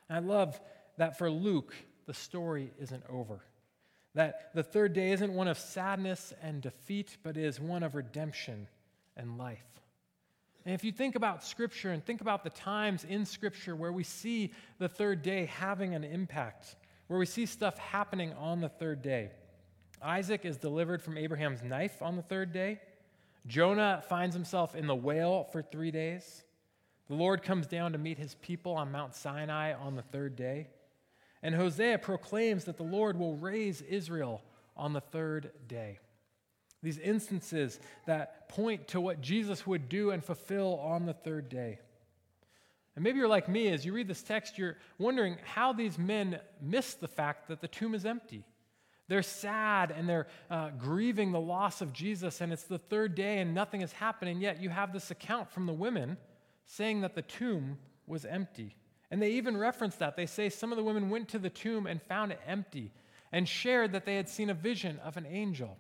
And 0.09 0.17
I 0.19 0.21
love 0.21 0.61
that 0.97 1.19
for 1.19 1.31
Luke, 1.31 1.75
the 2.07 2.15
story 2.15 2.71
isn't 2.79 3.05
over. 3.09 3.41
That 4.15 4.51
the 4.55 4.63
third 4.63 4.93
day 4.93 5.11
isn't 5.13 5.33
one 5.33 5.49
of 5.49 5.59
sadness 5.59 6.33
and 6.41 6.63
defeat, 6.63 7.17
but 7.23 7.37
is 7.37 7.61
one 7.61 7.83
of 7.83 7.95
redemption 7.95 8.69
and 9.17 9.39
life. 9.39 9.65
And 10.65 10.75
if 10.75 10.85
you 10.85 10.93
think 10.93 11.15
about 11.15 11.45
Scripture 11.45 11.91
and 11.91 12.05
think 12.05 12.21
about 12.21 12.43
the 12.43 12.51
times 12.51 13.05
in 13.05 13.27
Scripture 13.27 13.77
where 13.77 13.93
we 13.93 14.05
see 14.05 14.53
the 14.79 14.89
third 14.89 15.23
day 15.23 15.47
having 15.47 15.95
an 15.95 16.05
impact, 16.05 16.77
where 17.09 17.19
we 17.19 17.27
see 17.27 17.45
stuff 17.45 17.77
happening 17.79 18.33
on 18.35 18.61
the 18.61 18.69
third 18.69 19.03
day, 19.03 19.31
Isaac 20.01 20.45
is 20.45 20.57
delivered 20.57 21.03
from 21.03 21.19
Abraham's 21.19 21.63
knife 21.63 22.01
on 22.01 22.17
the 22.17 22.23
third 22.23 22.53
day. 22.53 22.81
Jonah 23.47 24.03
finds 24.09 24.35
himself 24.35 24.75
in 24.75 24.87
the 24.87 24.95
whale 24.95 25.45
for 25.53 25.61
three 25.61 25.91
days. 25.91 26.44
The 27.09 27.15
Lord 27.15 27.43
comes 27.43 27.67
down 27.67 27.93
to 27.93 27.99
meet 27.99 28.19
his 28.19 28.35
people 28.37 28.73
on 28.73 28.93
Mount 28.93 29.15
Sinai 29.15 29.75
on 29.75 29.95
the 29.95 30.03
third 30.03 30.37
day. 30.37 30.69
And 31.43 31.55
Hosea 31.55 31.99
proclaims 31.99 32.65
that 32.65 32.79
the 32.79 32.83
Lord 32.83 33.19
will 33.19 33.37
raise 33.37 33.83
Israel 33.83 34.43
on 34.77 34.95
the 34.95 35.01
third 35.01 35.51
day. 35.69 35.99
These 36.83 36.99
instances 36.99 37.79
that 38.07 38.49
point 38.49 38.89
to 38.89 39.01
what 39.01 39.21
Jesus 39.21 39.67
would 39.67 39.89
do 39.89 40.11
and 40.11 40.25
fulfill 40.25 40.79
on 40.79 41.05
the 41.05 41.13
third 41.13 41.49
day. 41.49 41.79
And 42.95 43.03
maybe 43.03 43.19
you're 43.19 43.29
like 43.29 43.49
me, 43.49 43.69
as 43.69 43.85
you 43.85 43.93
read 43.93 44.09
this 44.09 44.23
text, 44.23 44.57
you're 44.57 44.77
wondering 44.99 45.37
how 45.45 45.73
these 45.73 45.99
men 45.99 46.41
miss 46.63 46.95
the 46.95 47.09
fact 47.09 47.49
that 47.49 47.61
the 47.61 47.69
tomb 47.69 47.95
is 47.95 48.07
empty. 48.07 48.45
They're 49.09 49.23
sad 49.23 49.91
and 49.91 50.09
they're 50.09 50.29
uh, 50.51 50.71
grieving 50.79 51.33
the 51.33 51.41
loss 51.41 51.83
of 51.83 51.93
Jesus, 51.93 52.41
and 52.41 52.53
it's 52.53 52.65
the 52.65 52.79
third 52.79 53.15
day 53.15 53.41
and 53.41 53.55
nothing 53.55 53.83
is 53.83 53.93
happening, 53.93 54.41
yet 54.41 54.63
you 54.63 54.71
have 54.71 54.93
this 54.93 55.11
account 55.11 55.51
from 55.51 55.67
the 55.67 55.73
women 55.73 56.17
saying 56.67 57.01
that 57.03 57.15
the 57.15 57.23
tomb 57.23 57.79
was 58.07 58.25
empty. 58.25 58.75
And 59.11 59.21
they 59.21 59.33
even 59.33 59.57
reference 59.57 59.97
that. 59.97 60.17
They 60.17 60.27
say 60.27 60.49
some 60.49 60.73
of 60.73 60.79
the 60.79 60.85
women 60.85 61.11
went 61.11 61.29
to 61.29 61.39
the 61.39 61.51
tomb 61.51 61.87
and 61.87 62.03
found 62.03 62.33
it 62.33 62.41
empty 62.47 62.91
and 63.33 63.49
shared 63.49 63.93
that 63.93 64.05
they 64.05 64.17
had 64.17 64.29
seen 64.29 64.51
a 64.51 64.55
vision 64.55 64.99
of 65.05 65.17
an 65.17 65.27
angel, 65.29 65.77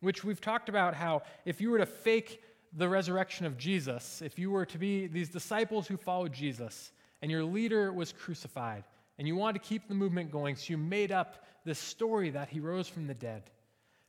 which 0.00 0.24
we've 0.24 0.40
talked 0.40 0.68
about 0.68 0.94
how 0.94 1.22
if 1.44 1.60
you 1.60 1.70
were 1.70 1.78
to 1.78 1.86
fake 1.86 2.42
the 2.76 2.88
resurrection 2.88 3.46
of 3.46 3.58
Jesus, 3.58 4.22
if 4.22 4.38
you 4.38 4.50
were 4.50 4.66
to 4.66 4.78
be 4.78 5.06
these 5.06 5.28
disciples 5.28 5.86
who 5.86 5.96
followed 5.96 6.32
Jesus 6.32 6.92
and 7.22 7.30
your 7.30 7.44
leader 7.44 7.92
was 7.92 8.12
crucified 8.12 8.84
and 9.18 9.26
you 9.26 9.36
wanted 9.36 9.62
to 9.62 9.68
keep 9.68 9.88
the 9.88 9.94
movement 9.94 10.30
going, 10.30 10.56
so 10.56 10.66
you 10.70 10.78
made 10.78 11.12
up 11.12 11.44
this 11.64 11.78
story 11.78 12.30
that 12.30 12.48
he 12.48 12.60
rose 12.60 12.88
from 12.88 13.06
the 13.06 13.14
dead. 13.14 13.50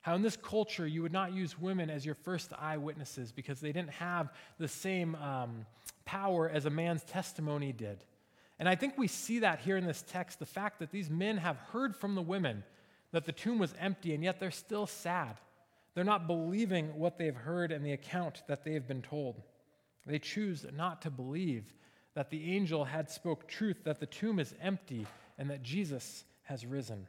How 0.01 0.15
in 0.15 0.21
this 0.21 0.35
culture 0.35 0.87
you 0.87 1.03
would 1.03 1.11
not 1.11 1.33
use 1.33 1.59
women 1.59 1.89
as 1.89 2.05
your 2.05 2.15
first 2.15 2.51
eyewitnesses 2.57 3.31
because 3.31 3.59
they 3.59 3.71
didn't 3.71 3.91
have 3.91 4.31
the 4.57 4.67
same 4.67 5.15
um, 5.15 5.65
power 6.05 6.49
as 6.49 6.65
a 6.65 6.69
man's 6.69 7.03
testimony 7.03 7.71
did. 7.71 8.03
And 8.59 8.67
I 8.67 8.75
think 8.75 8.97
we 8.97 9.07
see 9.07 9.39
that 9.39 9.59
here 9.59 9.77
in 9.77 9.85
this 9.85 10.03
text 10.07 10.39
the 10.39 10.45
fact 10.45 10.79
that 10.79 10.91
these 10.91 11.09
men 11.09 11.37
have 11.37 11.57
heard 11.71 11.95
from 11.95 12.15
the 12.15 12.21
women 12.21 12.63
that 13.11 13.25
the 13.25 13.31
tomb 13.31 13.59
was 13.59 13.73
empty, 13.79 14.13
and 14.13 14.23
yet 14.23 14.39
they're 14.39 14.51
still 14.51 14.87
sad. 14.87 15.37
They're 15.93 16.03
not 16.03 16.27
believing 16.27 16.95
what 16.97 17.17
they've 17.17 17.35
heard 17.35 17.71
and 17.71 17.85
the 17.85 17.91
account 17.91 18.43
that 18.47 18.63
they've 18.63 18.87
been 18.87 19.01
told. 19.01 19.41
They 20.05 20.19
choose 20.19 20.65
not 20.73 21.01
to 21.03 21.09
believe 21.09 21.73
that 22.13 22.29
the 22.29 22.55
angel 22.55 22.85
had 22.85 23.09
spoke 23.09 23.47
truth, 23.47 23.83
that 23.83 23.99
the 23.99 24.05
tomb 24.05 24.39
is 24.39 24.55
empty, 24.61 25.05
and 25.37 25.49
that 25.49 25.63
Jesus 25.63 26.23
has 26.43 26.65
risen. 26.65 27.07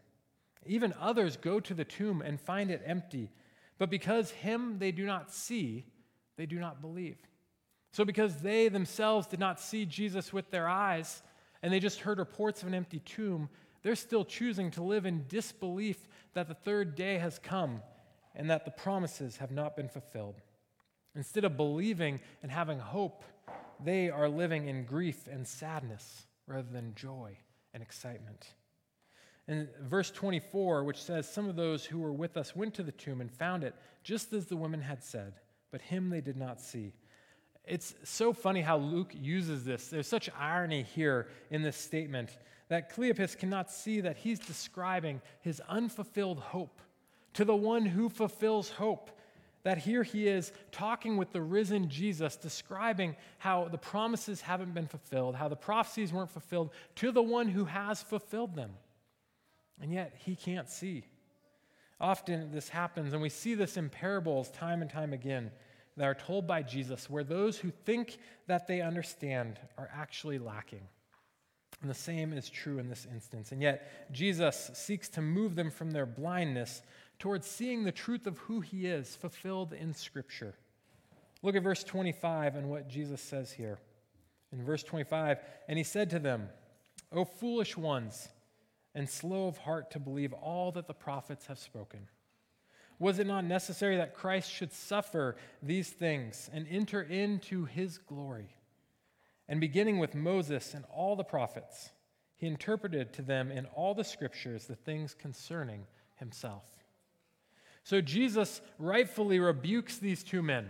Even 0.66 0.94
others 1.00 1.36
go 1.36 1.60
to 1.60 1.74
the 1.74 1.84
tomb 1.84 2.22
and 2.22 2.40
find 2.40 2.70
it 2.70 2.82
empty. 2.84 3.30
But 3.78 3.90
because 3.90 4.30
him 4.30 4.78
they 4.78 4.92
do 4.92 5.04
not 5.04 5.32
see, 5.32 5.84
they 6.36 6.46
do 6.46 6.58
not 6.58 6.80
believe. 6.80 7.18
So, 7.92 8.04
because 8.04 8.36
they 8.36 8.68
themselves 8.68 9.26
did 9.26 9.40
not 9.40 9.60
see 9.60 9.84
Jesus 9.84 10.32
with 10.32 10.50
their 10.50 10.68
eyes, 10.68 11.22
and 11.62 11.72
they 11.72 11.80
just 11.80 12.00
heard 12.00 12.18
reports 12.18 12.62
of 12.62 12.68
an 12.68 12.74
empty 12.74 13.00
tomb, 13.00 13.48
they're 13.82 13.94
still 13.94 14.24
choosing 14.24 14.70
to 14.72 14.82
live 14.82 15.04
in 15.04 15.26
disbelief 15.28 16.08
that 16.34 16.48
the 16.48 16.54
third 16.54 16.94
day 16.94 17.18
has 17.18 17.38
come 17.38 17.82
and 18.34 18.48
that 18.50 18.64
the 18.64 18.70
promises 18.70 19.36
have 19.36 19.50
not 19.50 19.76
been 19.76 19.88
fulfilled. 19.88 20.40
Instead 21.14 21.44
of 21.44 21.56
believing 21.56 22.20
and 22.42 22.50
having 22.50 22.78
hope, 22.78 23.24
they 23.84 24.08
are 24.08 24.28
living 24.28 24.68
in 24.68 24.84
grief 24.84 25.26
and 25.30 25.46
sadness 25.46 26.26
rather 26.46 26.68
than 26.72 26.94
joy 26.94 27.36
and 27.74 27.82
excitement. 27.82 28.54
And 29.48 29.68
verse 29.80 30.10
24, 30.10 30.84
which 30.84 31.02
says, 31.02 31.28
Some 31.28 31.48
of 31.48 31.56
those 31.56 31.84
who 31.84 31.98
were 31.98 32.12
with 32.12 32.36
us 32.36 32.54
went 32.54 32.74
to 32.74 32.82
the 32.82 32.92
tomb 32.92 33.20
and 33.20 33.30
found 33.30 33.64
it 33.64 33.74
just 34.02 34.32
as 34.32 34.46
the 34.46 34.56
women 34.56 34.80
had 34.80 35.02
said, 35.02 35.34
but 35.70 35.82
him 35.82 36.10
they 36.10 36.20
did 36.20 36.36
not 36.36 36.60
see. 36.60 36.92
It's 37.64 37.94
so 38.04 38.32
funny 38.32 38.60
how 38.60 38.78
Luke 38.78 39.12
uses 39.14 39.64
this. 39.64 39.88
There's 39.88 40.08
such 40.08 40.28
irony 40.38 40.82
here 40.82 41.28
in 41.50 41.62
this 41.62 41.76
statement 41.76 42.36
that 42.68 42.94
Cleopas 42.94 43.38
cannot 43.38 43.70
see 43.70 44.00
that 44.00 44.16
he's 44.16 44.38
describing 44.38 45.20
his 45.40 45.60
unfulfilled 45.68 46.38
hope 46.38 46.80
to 47.34 47.44
the 47.44 47.54
one 47.54 47.84
who 47.84 48.08
fulfills 48.08 48.70
hope. 48.70 49.10
That 49.64 49.78
here 49.78 50.02
he 50.02 50.26
is 50.26 50.52
talking 50.72 51.16
with 51.16 51.32
the 51.32 51.40
risen 51.40 51.88
Jesus, 51.88 52.34
describing 52.34 53.14
how 53.38 53.68
the 53.68 53.78
promises 53.78 54.40
haven't 54.40 54.74
been 54.74 54.88
fulfilled, 54.88 55.36
how 55.36 55.46
the 55.46 55.54
prophecies 55.54 56.12
weren't 56.12 56.32
fulfilled, 56.32 56.70
to 56.96 57.12
the 57.12 57.22
one 57.22 57.46
who 57.46 57.66
has 57.66 58.02
fulfilled 58.02 58.56
them 58.56 58.72
and 59.80 59.92
yet 59.92 60.14
he 60.24 60.36
can't 60.36 60.68
see. 60.68 61.04
Often 62.00 62.50
this 62.52 62.68
happens, 62.68 63.12
and 63.12 63.22
we 63.22 63.28
see 63.28 63.54
this 63.54 63.76
in 63.76 63.88
parables 63.88 64.50
time 64.50 64.82
and 64.82 64.90
time 64.90 65.12
again 65.12 65.50
that 65.96 66.04
are 66.04 66.14
told 66.14 66.46
by 66.46 66.62
Jesus, 66.62 67.08
where 67.08 67.24
those 67.24 67.58
who 67.58 67.70
think 67.70 68.18
that 68.46 68.66
they 68.66 68.80
understand 68.80 69.60
are 69.76 69.90
actually 69.94 70.38
lacking. 70.38 70.88
And 71.80 71.90
the 71.90 71.94
same 71.94 72.32
is 72.32 72.48
true 72.48 72.78
in 72.78 72.88
this 72.88 73.06
instance. 73.12 73.52
And 73.52 73.60
yet, 73.60 74.12
Jesus 74.12 74.70
seeks 74.74 75.08
to 75.10 75.20
move 75.20 75.54
them 75.54 75.70
from 75.70 75.90
their 75.90 76.06
blindness 76.06 76.82
towards 77.18 77.46
seeing 77.46 77.84
the 77.84 77.92
truth 77.92 78.26
of 78.26 78.38
who 78.38 78.60
he 78.60 78.86
is 78.86 79.16
fulfilled 79.16 79.72
in 79.72 79.92
Scripture. 79.92 80.54
Look 81.42 81.56
at 81.56 81.62
verse 81.62 81.82
25 81.84 82.54
and 82.54 82.70
what 82.70 82.88
Jesus 82.88 83.20
says 83.20 83.52
here. 83.52 83.78
In 84.52 84.64
verse 84.64 84.82
25, 84.82 85.38
and 85.68 85.76
he 85.76 85.84
said 85.84 86.10
to 86.10 86.18
them, 86.18 86.48
O 87.10 87.24
foolish 87.24 87.76
ones, 87.76 88.28
and 88.94 89.08
slow 89.08 89.46
of 89.46 89.58
heart 89.58 89.90
to 89.92 89.98
believe 89.98 90.32
all 90.32 90.72
that 90.72 90.86
the 90.86 90.94
prophets 90.94 91.46
have 91.46 91.58
spoken? 91.58 92.08
Was 92.98 93.18
it 93.18 93.26
not 93.26 93.44
necessary 93.44 93.96
that 93.96 94.14
Christ 94.14 94.50
should 94.50 94.72
suffer 94.72 95.36
these 95.62 95.90
things 95.90 96.48
and 96.52 96.66
enter 96.70 97.02
into 97.02 97.64
his 97.64 97.98
glory? 97.98 98.54
And 99.48 99.60
beginning 99.60 99.98
with 99.98 100.14
Moses 100.14 100.72
and 100.74 100.84
all 100.94 101.16
the 101.16 101.24
prophets, 101.24 101.90
he 102.36 102.46
interpreted 102.46 103.12
to 103.14 103.22
them 103.22 103.50
in 103.50 103.66
all 103.66 103.94
the 103.94 104.04
scriptures 104.04 104.66
the 104.66 104.76
things 104.76 105.14
concerning 105.14 105.86
himself. 106.16 106.64
So 107.82 108.00
Jesus 108.00 108.60
rightfully 108.78 109.40
rebukes 109.40 109.98
these 109.98 110.22
two 110.22 110.42
men. 110.42 110.68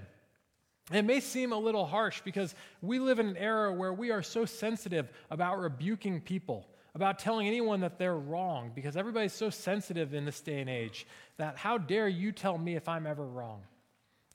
It 0.90 1.02
may 1.02 1.20
seem 1.20 1.52
a 1.52 1.58
little 1.58 1.86
harsh 1.86 2.22
because 2.24 2.54
we 2.80 2.98
live 2.98 3.18
in 3.18 3.26
an 3.28 3.36
era 3.36 3.72
where 3.72 3.92
we 3.92 4.10
are 4.10 4.22
so 4.22 4.44
sensitive 4.44 5.10
about 5.30 5.60
rebuking 5.60 6.20
people 6.20 6.66
about 6.94 7.18
telling 7.18 7.46
anyone 7.46 7.80
that 7.80 7.98
they're 7.98 8.16
wrong 8.16 8.70
because 8.74 8.96
everybody's 8.96 9.32
so 9.32 9.48
sensitive 9.48 10.12
in 10.12 10.24
this 10.24 10.40
day 10.40 10.60
and 10.60 10.68
age 10.68 11.06
that 11.38 11.56
how 11.56 11.78
dare 11.78 12.08
you 12.08 12.32
tell 12.32 12.58
me 12.58 12.76
if 12.76 12.88
I'm 12.88 13.06
ever 13.06 13.26
wrong? 13.26 13.62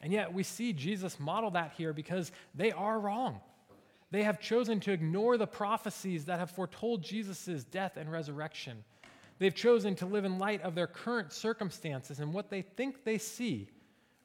And 0.01 0.11
yet 0.11 0.33
we 0.33 0.43
see 0.43 0.73
Jesus 0.73 1.19
model 1.19 1.51
that 1.51 1.73
here 1.77 1.93
because 1.93 2.31
they 2.55 2.71
are 2.71 2.99
wrong. 2.99 3.39
They 4.09 4.23
have 4.23 4.39
chosen 4.39 4.79
to 4.81 4.91
ignore 4.91 5.37
the 5.37 5.47
prophecies 5.47 6.25
that 6.25 6.39
have 6.39 6.51
foretold 6.51 7.03
Jesus' 7.03 7.63
death 7.65 7.97
and 7.97 8.11
resurrection. 8.11 8.83
They've 9.39 9.53
chosen 9.53 9.95
to 9.95 10.05
live 10.05 10.25
in 10.25 10.39
light 10.39 10.61
of 10.61 10.75
their 10.75 10.87
current 10.87 11.31
circumstances 11.33 12.19
and 12.19 12.33
what 12.33 12.49
they 12.49 12.61
think 12.61 13.03
they 13.03 13.17
see, 13.17 13.69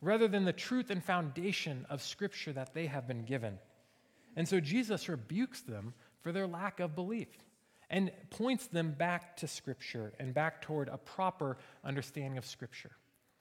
rather 0.00 0.28
than 0.28 0.44
the 0.44 0.52
truth 0.52 0.90
and 0.90 1.02
foundation 1.02 1.84
of 1.90 2.00
Scripture 2.00 2.52
that 2.52 2.72
they 2.72 2.86
have 2.86 3.06
been 3.06 3.24
given. 3.24 3.58
And 4.36 4.48
so 4.48 4.60
Jesus 4.60 5.08
rebukes 5.08 5.60
them 5.60 5.92
for 6.22 6.32
their 6.32 6.46
lack 6.46 6.80
of 6.80 6.94
belief 6.94 7.28
and 7.92 8.10
points 8.30 8.66
them 8.68 8.92
back 8.92 9.36
to 9.36 9.46
Scripture 9.46 10.14
and 10.18 10.32
back 10.32 10.62
toward 10.62 10.88
a 10.88 10.96
proper 10.96 11.58
understanding 11.84 12.38
of 12.38 12.46
Scripture. 12.46 12.90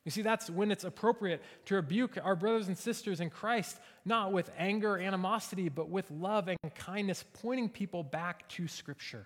You 0.03 0.11
see, 0.11 0.23
that's 0.23 0.49
when 0.49 0.71
it's 0.71 0.83
appropriate 0.83 1.41
to 1.65 1.75
rebuke 1.75 2.17
our 2.21 2.35
brothers 2.35 2.67
and 2.67 2.77
sisters 2.77 3.21
in 3.21 3.29
Christ, 3.29 3.79
not 4.03 4.33
with 4.33 4.51
anger, 4.57 4.97
animosity, 4.97 5.69
but 5.69 5.89
with 5.89 6.11
love 6.11 6.49
and 6.49 6.57
kindness, 6.75 7.23
pointing 7.41 7.69
people 7.69 8.03
back 8.03 8.47
to 8.49 8.67
Scripture. 8.67 9.25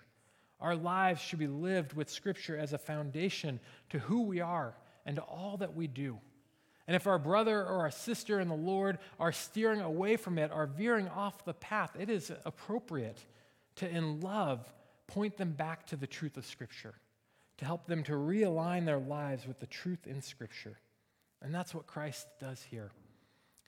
Our 0.60 0.76
lives 0.76 1.20
should 1.20 1.38
be 1.38 1.48
lived 1.48 1.94
with 1.94 2.08
Scripture 2.08 2.56
as 2.56 2.72
a 2.72 2.78
foundation 2.78 3.58
to 3.90 3.98
who 3.98 4.22
we 4.22 4.40
are 4.40 4.74
and 5.04 5.16
to 5.16 5.22
all 5.22 5.56
that 5.56 5.74
we 5.74 5.86
do. 5.86 6.18
And 6.86 6.94
if 6.94 7.08
our 7.08 7.18
brother 7.18 7.64
or 7.64 7.80
our 7.80 7.90
sister 7.90 8.38
in 8.38 8.48
the 8.48 8.54
Lord 8.54 8.98
are 9.18 9.32
steering 9.32 9.80
away 9.80 10.16
from 10.16 10.38
it, 10.38 10.52
are 10.52 10.66
veering 10.66 11.08
off 11.08 11.44
the 11.44 11.54
path, 11.54 11.96
it 11.98 12.08
is 12.08 12.30
appropriate 12.44 13.18
to, 13.76 13.88
in 13.88 14.20
love, 14.20 14.72
point 15.06 15.36
them 15.36 15.52
back 15.52 15.86
to 15.86 15.96
the 15.96 16.06
truth 16.06 16.36
of 16.36 16.46
Scripture, 16.46 16.94
to 17.58 17.64
help 17.64 17.86
them 17.86 18.02
to 18.04 18.12
realign 18.12 18.84
their 18.84 18.98
lives 18.98 19.46
with 19.46 19.60
the 19.60 19.66
truth 19.66 20.06
in 20.06 20.20
Scripture. 20.20 20.78
And 21.42 21.54
that's 21.54 21.74
what 21.74 21.86
Christ 21.86 22.26
does 22.40 22.62
here. 22.62 22.90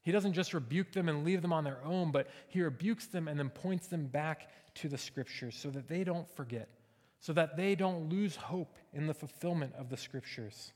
He 0.03 0.13
doesn't 0.13 0.33
just 0.33 0.55
rebuke 0.55 0.93
them 0.93 1.09
and 1.09 1.25
leave 1.25 1.43
them 1.43 1.53
on 1.53 1.65
their 1.65 1.85
own, 1.85 2.11
but 2.13 2.29
he 2.49 2.63
rebukes 2.63 3.07
them 3.07 3.29
and 3.29 3.39
then 3.39 3.51
points 3.51 3.89
them 3.89 4.07
back 4.07 4.51
to 4.77 4.89
the 4.89 4.99
Scriptures 4.99 5.57
so 5.57 5.71
that 5.71 5.89
they 5.89 6.05
don't 6.05 6.29
forget, 6.35 6.69
so 7.21 7.33
that 7.35 7.57
they 7.57 7.75
don't 7.75 8.09
lose 8.09 8.37
hope 8.37 8.77
in 8.93 9.07
the 9.07 9.15
fulfillment 9.15 9.75
of 9.79 9.91
the 9.91 9.97
Scriptures. 9.97 10.73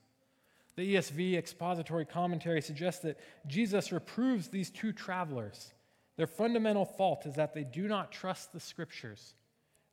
The 0.77 0.96
ESV 0.96 1.37
expository 1.37 2.05
commentary 2.05 2.62
suggests 2.62 3.03
that 3.03 3.18
Jesus 3.46 3.92
reproves 3.92 4.48
these 4.48 4.70
two 4.70 4.92
travelers. 4.92 5.72
Their 6.16 6.27
fundamental 6.27 6.85
fault 6.85 7.27
is 7.27 7.35
that 7.37 7.55
they 7.55 7.64
do 7.64 7.88
not 7.88 8.12
trust 8.12 8.53
the 8.53 8.61
Scriptures. 8.61 9.35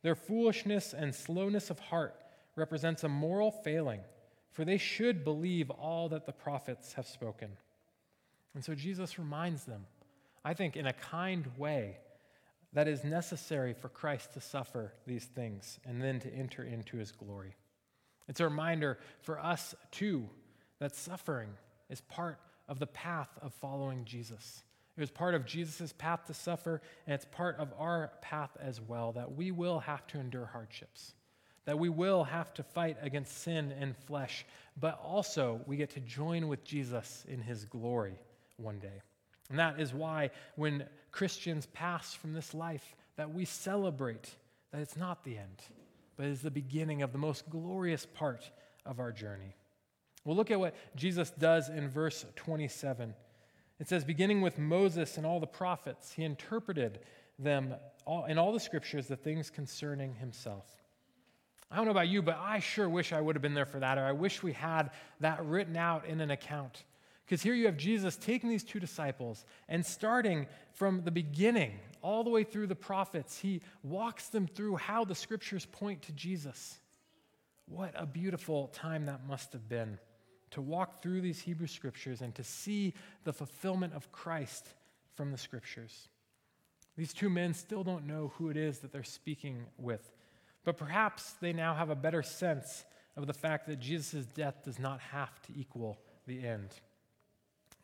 Their 0.01 0.15
foolishness 0.15 0.93
and 0.93 1.13
slowness 1.13 1.69
of 1.69 1.79
heart 1.79 2.15
represents 2.55 3.03
a 3.03 3.09
moral 3.09 3.51
failing, 3.51 4.01
for 4.51 4.65
they 4.65 4.77
should 4.77 5.23
believe 5.23 5.69
all 5.69 6.09
that 6.09 6.25
the 6.25 6.31
prophets 6.31 6.93
have 6.93 7.07
spoken. 7.07 7.51
And 8.53 8.63
so 8.63 8.75
Jesus 8.75 9.19
reminds 9.19 9.65
them, 9.65 9.85
I 10.43 10.53
think 10.53 10.75
in 10.77 10.87
a 10.87 10.93
kind 10.93 11.45
way, 11.57 11.97
that 12.73 12.87
is 12.87 13.03
necessary 13.03 13.73
for 13.73 13.89
Christ 13.89 14.33
to 14.33 14.41
suffer 14.41 14.93
these 15.07 15.25
things 15.25 15.79
and 15.85 16.01
then 16.01 16.19
to 16.19 16.33
enter 16.33 16.63
into 16.63 16.97
his 16.97 17.11
glory. 17.11 17.55
It's 18.27 18.39
a 18.39 18.45
reminder 18.45 18.99
for 19.21 19.39
us, 19.39 19.73
too, 19.91 20.29
that 20.79 20.95
suffering 20.95 21.49
is 21.89 22.01
part 22.01 22.39
of 22.67 22.77
the 22.77 22.87
path 22.87 23.29
of 23.41 23.53
following 23.53 24.05
Jesus. 24.05 24.63
It 24.99 25.03
was 25.03 25.11
part 25.11 25.33
of 25.33 25.45
Jesus' 25.45 25.93
path 25.93 26.25
to 26.25 26.33
suffer, 26.33 26.81
and 27.07 27.13
it's 27.13 27.23
part 27.23 27.57
of 27.57 27.73
our 27.79 28.11
path 28.21 28.57
as 28.59 28.81
well, 28.81 29.13
that 29.13 29.33
we 29.33 29.49
will 29.49 29.79
have 29.79 30.05
to 30.07 30.19
endure 30.19 30.47
hardships, 30.47 31.13
that 31.63 31.79
we 31.79 31.87
will 31.87 32.25
have 32.25 32.53
to 32.55 32.63
fight 32.63 32.97
against 33.01 33.41
sin 33.41 33.73
and 33.79 33.95
flesh, 33.95 34.45
but 34.77 34.99
also 35.01 35.61
we 35.65 35.77
get 35.77 35.91
to 35.91 36.01
join 36.01 36.49
with 36.49 36.65
Jesus 36.65 37.23
in 37.29 37.39
his 37.39 37.63
glory 37.63 38.19
one 38.57 38.77
day. 38.79 39.01
And 39.49 39.57
that 39.57 39.79
is 39.79 39.93
why 39.93 40.31
when 40.57 40.83
Christians 41.13 41.65
pass 41.67 42.13
from 42.13 42.33
this 42.33 42.53
life, 42.53 42.93
that 43.15 43.33
we 43.33 43.45
celebrate 43.45 44.35
that 44.73 44.81
it's 44.81 44.97
not 44.97 45.23
the 45.23 45.37
end, 45.37 45.61
but 46.17 46.25
is 46.25 46.41
the 46.41 46.51
beginning 46.51 47.03
of 47.03 47.13
the 47.13 47.17
most 47.17 47.49
glorious 47.49 48.05
part 48.05 48.51
of 48.85 48.99
our 48.99 49.13
journey. 49.13 49.55
We'll 50.25 50.35
look 50.35 50.51
at 50.51 50.59
what 50.59 50.75
Jesus 50.97 51.29
does 51.29 51.69
in 51.69 51.87
verse 51.87 52.25
27. 52.35 53.13
It 53.79 53.87
says, 53.87 54.03
beginning 54.03 54.41
with 54.41 54.57
Moses 54.57 55.17
and 55.17 55.25
all 55.25 55.39
the 55.39 55.47
prophets, 55.47 56.11
he 56.11 56.23
interpreted 56.23 56.99
them 57.37 57.75
all, 58.05 58.25
in 58.25 58.37
all 58.37 58.51
the 58.51 58.59
scriptures 58.59 59.07
the 59.07 59.15
things 59.15 59.49
concerning 59.49 60.15
himself. 60.15 60.65
I 61.71 61.75
don't 61.75 61.85
know 61.85 61.91
about 61.91 62.07
you, 62.07 62.21
but 62.21 62.37
I 62.37 62.59
sure 62.59 62.89
wish 62.89 63.13
I 63.13 63.21
would 63.21 63.35
have 63.35 63.41
been 63.41 63.53
there 63.53 63.65
for 63.65 63.79
that, 63.79 63.97
or 63.97 64.03
I 64.03 64.11
wish 64.11 64.43
we 64.43 64.53
had 64.53 64.89
that 65.19 65.45
written 65.45 65.77
out 65.77 66.05
in 66.05 66.19
an 66.19 66.31
account. 66.31 66.83
Because 67.25 67.43
here 67.43 67.53
you 67.53 67.67
have 67.67 67.77
Jesus 67.77 68.17
taking 68.17 68.49
these 68.49 68.63
two 68.63 68.79
disciples 68.79 69.45
and 69.67 69.85
starting 69.85 70.47
from 70.73 71.03
the 71.03 71.11
beginning 71.11 71.79
all 72.01 72.23
the 72.23 72.29
way 72.31 72.43
through 72.43 72.67
the 72.67 72.75
prophets, 72.75 73.37
he 73.37 73.61
walks 73.83 74.29
them 74.29 74.47
through 74.47 74.77
how 74.77 75.05
the 75.05 75.13
scriptures 75.13 75.65
point 75.65 76.01
to 76.01 76.11
Jesus. 76.11 76.79
What 77.67 77.93
a 77.95 78.07
beautiful 78.07 78.69
time 78.69 79.05
that 79.05 79.27
must 79.27 79.53
have 79.53 79.69
been 79.69 79.99
to 80.51 80.61
walk 80.61 81.01
through 81.01 81.21
these 81.21 81.41
Hebrew 81.41 81.67
scriptures 81.67 82.21
and 82.21 82.33
to 82.35 82.43
see 82.43 82.93
the 83.23 83.33
fulfillment 83.33 83.93
of 83.93 84.11
Christ 84.11 84.67
from 85.15 85.31
the 85.31 85.37
scriptures. 85.37 86.09
These 86.97 87.13
two 87.13 87.29
men 87.29 87.53
still 87.53 87.83
don't 87.83 88.07
know 88.07 88.33
who 88.35 88.49
it 88.49 88.57
is 88.57 88.79
that 88.79 88.91
they're 88.91 89.03
speaking 89.03 89.65
with, 89.77 90.11
but 90.65 90.77
perhaps 90.77 91.33
they 91.41 91.53
now 91.53 91.73
have 91.73 91.89
a 91.89 91.95
better 91.95 92.23
sense 92.23 92.83
of 93.15 93.27
the 93.27 93.33
fact 93.33 93.67
that 93.67 93.79
Jesus' 93.79 94.25
death 94.25 94.63
does 94.63 94.79
not 94.79 94.99
have 94.99 95.41
to 95.43 95.53
equal 95.55 95.97
the 96.27 96.45
end. 96.45 96.69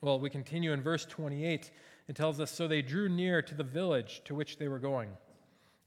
Well, 0.01 0.19
we 0.19 0.29
continue 0.29 0.71
in 0.71 0.81
verse 0.81 1.05
28. 1.05 1.71
It 2.07 2.15
tells 2.15 2.39
us 2.39 2.51
So 2.51 2.67
they 2.67 2.81
drew 2.81 3.09
near 3.09 3.41
to 3.41 3.55
the 3.55 3.63
village 3.63 4.21
to 4.25 4.35
which 4.35 4.57
they 4.57 4.67
were 4.67 4.79
going. 4.79 5.09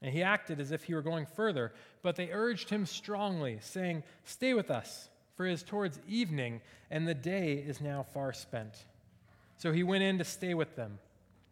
And 0.01 0.13
he 0.13 0.23
acted 0.23 0.59
as 0.59 0.71
if 0.71 0.83
he 0.83 0.93
were 0.93 1.01
going 1.01 1.25
further, 1.25 1.73
but 2.01 2.15
they 2.15 2.31
urged 2.31 2.69
him 2.69 2.85
strongly, 2.85 3.59
saying, 3.61 4.03
Stay 4.23 4.53
with 4.53 4.71
us, 4.71 5.09
for 5.39 5.47
it 5.47 5.53
is 5.53 5.63
towards 5.63 6.01
evening, 6.05 6.59
and 6.91 7.07
the 7.07 7.13
day 7.13 7.53
is 7.53 7.79
now 7.79 8.03
far 8.03 8.33
spent. 8.33 8.83
So 9.57 9.71
he 9.71 9.83
went 9.83 10.03
in 10.03 10.17
to 10.17 10.25
stay 10.25 10.53
with 10.53 10.75
them. 10.75 10.99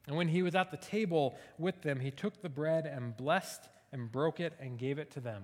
And 0.08 0.17
when 0.17 0.28
he 0.28 0.41
was 0.41 0.56
at 0.56 0.71
the 0.71 0.76
table 0.76 1.38
with 1.58 1.84
them, 1.84 2.02
he 2.02 2.12
took 2.12 2.41
the 2.41 2.50
bread 2.50 2.86
and 2.86 3.15
blessed 3.15 3.69
and 3.93 4.12
broke 4.12 4.41
it 4.41 4.52
and 4.60 4.78
gave 4.78 5.00
it 5.00 5.10
to 5.12 5.21
them. 5.21 5.43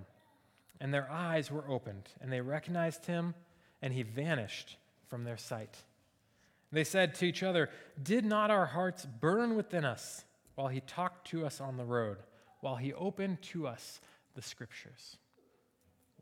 And 0.81 0.93
their 0.93 1.09
eyes 1.09 1.51
were 1.51 1.63
opened, 1.69 2.09
and 2.19 2.33
they 2.33 2.41
recognized 2.41 3.05
him, 3.05 3.33
and 3.81 3.93
he 3.93 4.03
vanished 4.03 4.75
from 5.07 5.23
their 5.23 5.37
sight. 5.37 5.77
They 6.69 6.83
said 6.83 7.15
to 7.15 7.25
each 7.25 7.43
other, 7.43 7.69
Did 8.03 8.25
not 8.25 8.51
our 8.51 8.65
hearts 8.65 9.05
burn 9.05 9.55
within 9.55 9.85
us 9.85 10.25
while 10.55 10.67
he 10.67 10.81
talked 10.81 11.29
to 11.29 11.45
us 11.45 11.61
on 11.61 11.77
the 11.77 11.85
road, 11.85 12.17
while 12.59 12.75
he 12.75 12.91
opened 12.91 13.41
to 13.53 13.67
us 13.67 14.01
the 14.35 14.41
scriptures? 14.41 15.15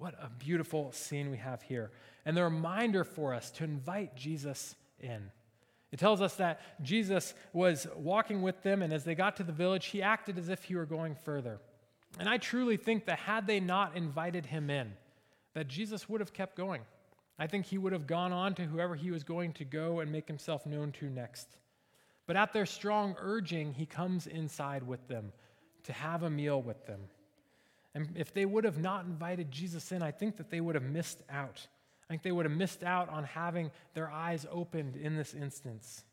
What 0.02 0.16
a 0.20 0.30
beautiful 0.30 0.92
scene 0.94 1.30
we 1.30 1.38
have 1.38 1.62
here. 1.62 1.92
And 2.26 2.36
the 2.36 2.44
reminder 2.44 3.04
for 3.04 3.36
us 3.36 3.52
to 3.52 3.64
invite 3.64 4.16
Jesus 4.16 4.76
in. 5.00 5.30
It 5.92 6.00
tells 6.00 6.22
us 6.22 6.38
that 6.38 6.60
Jesus 6.82 7.36
was 7.54 7.86
walking 7.96 8.42
with 8.42 8.64
them, 8.64 8.82
and 8.82 8.92
as 8.92 9.04
they 9.04 9.14
got 9.14 9.36
to 9.36 9.44
the 9.44 9.52
village, 9.52 9.86
he 9.86 10.02
acted 10.02 10.40
as 10.40 10.50
if 10.50 10.64
he 10.64 10.76
were 10.76 10.88
going 10.88 11.14
further. 11.14 11.60
And 12.18 12.28
I 12.28 12.40
truly 12.40 12.78
think 12.78 13.06
that 13.06 13.20
had 13.20 13.46
they 13.46 13.60
not 13.60 13.96
invited 13.96 14.48
him 14.48 14.72
in, 14.72 14.92
that 15.54 15.68
Jesus 15.68 16.10
would 16.10 16.20
have 16.20 16.34
kept 16.34 16.56
going. 16.58 16.82
I 17.38 17.46
think 17.46 17.68
he 17.68 17.78
would 17.78 17.94
have 17.94 18.08
gone 18.08 18.34
on 18.34 18.56
to 18.56 18.64
whoever 18.64 18.96
he 18.96 19.12
was 19.12 19.24
going 19.24 19.54
to 19.54 19.66
go 19.66 20.00
and 20.00 20.12
make 20.12 20.28
himself 20.28 20.66
known 20.66 20.94
to 20.94 21.12
next. 21.12 21.48
But 22.26 22.38
at 22.38 22.54
their 22.54 22.66
strong 22.66 23.16
urging, 23.20 23.74
he 23.74 23.86
comes 23.86 24.26
inside 24.26 24.82
with 24.82 25.08
them 25.08 25.32
to 25.84 25.94
have 25.94 26.24
a 26.24 26.30
meal 26.32 26.60
with 26.60 26.88
them. 26.88 27.02
And 27.94 28.10
if 28.16 28.34
they 28.34 28.46
would 28.46 28.64
have 28.64 28.78
not 28.78 29.06
invited 29.06 29.52
Jesus 29.52 29.92
in, 29.92 30.02
I 30.02 30.12
think 30.12 30.38
that 30.38 30.50
they 30.50 30.62
would 30.62 30.76
have 30.76 30.84
missed 30.84 31.20
out. 31.30 31.68
I 32.10 32.14
think 32.14 32.24
they 32.24 32.32
would 32.32 32.46
have 32.46 32.56
missed 32.56 32.84
out 32.84 33.10
on 33.10 33.24
having 33.24 33.72
their 33.94 34.10
eyes 34.10 34.46
opened 34.50 34.96
in 34.96 35.16
this 35.16 35.34
instance. 35.34 36.04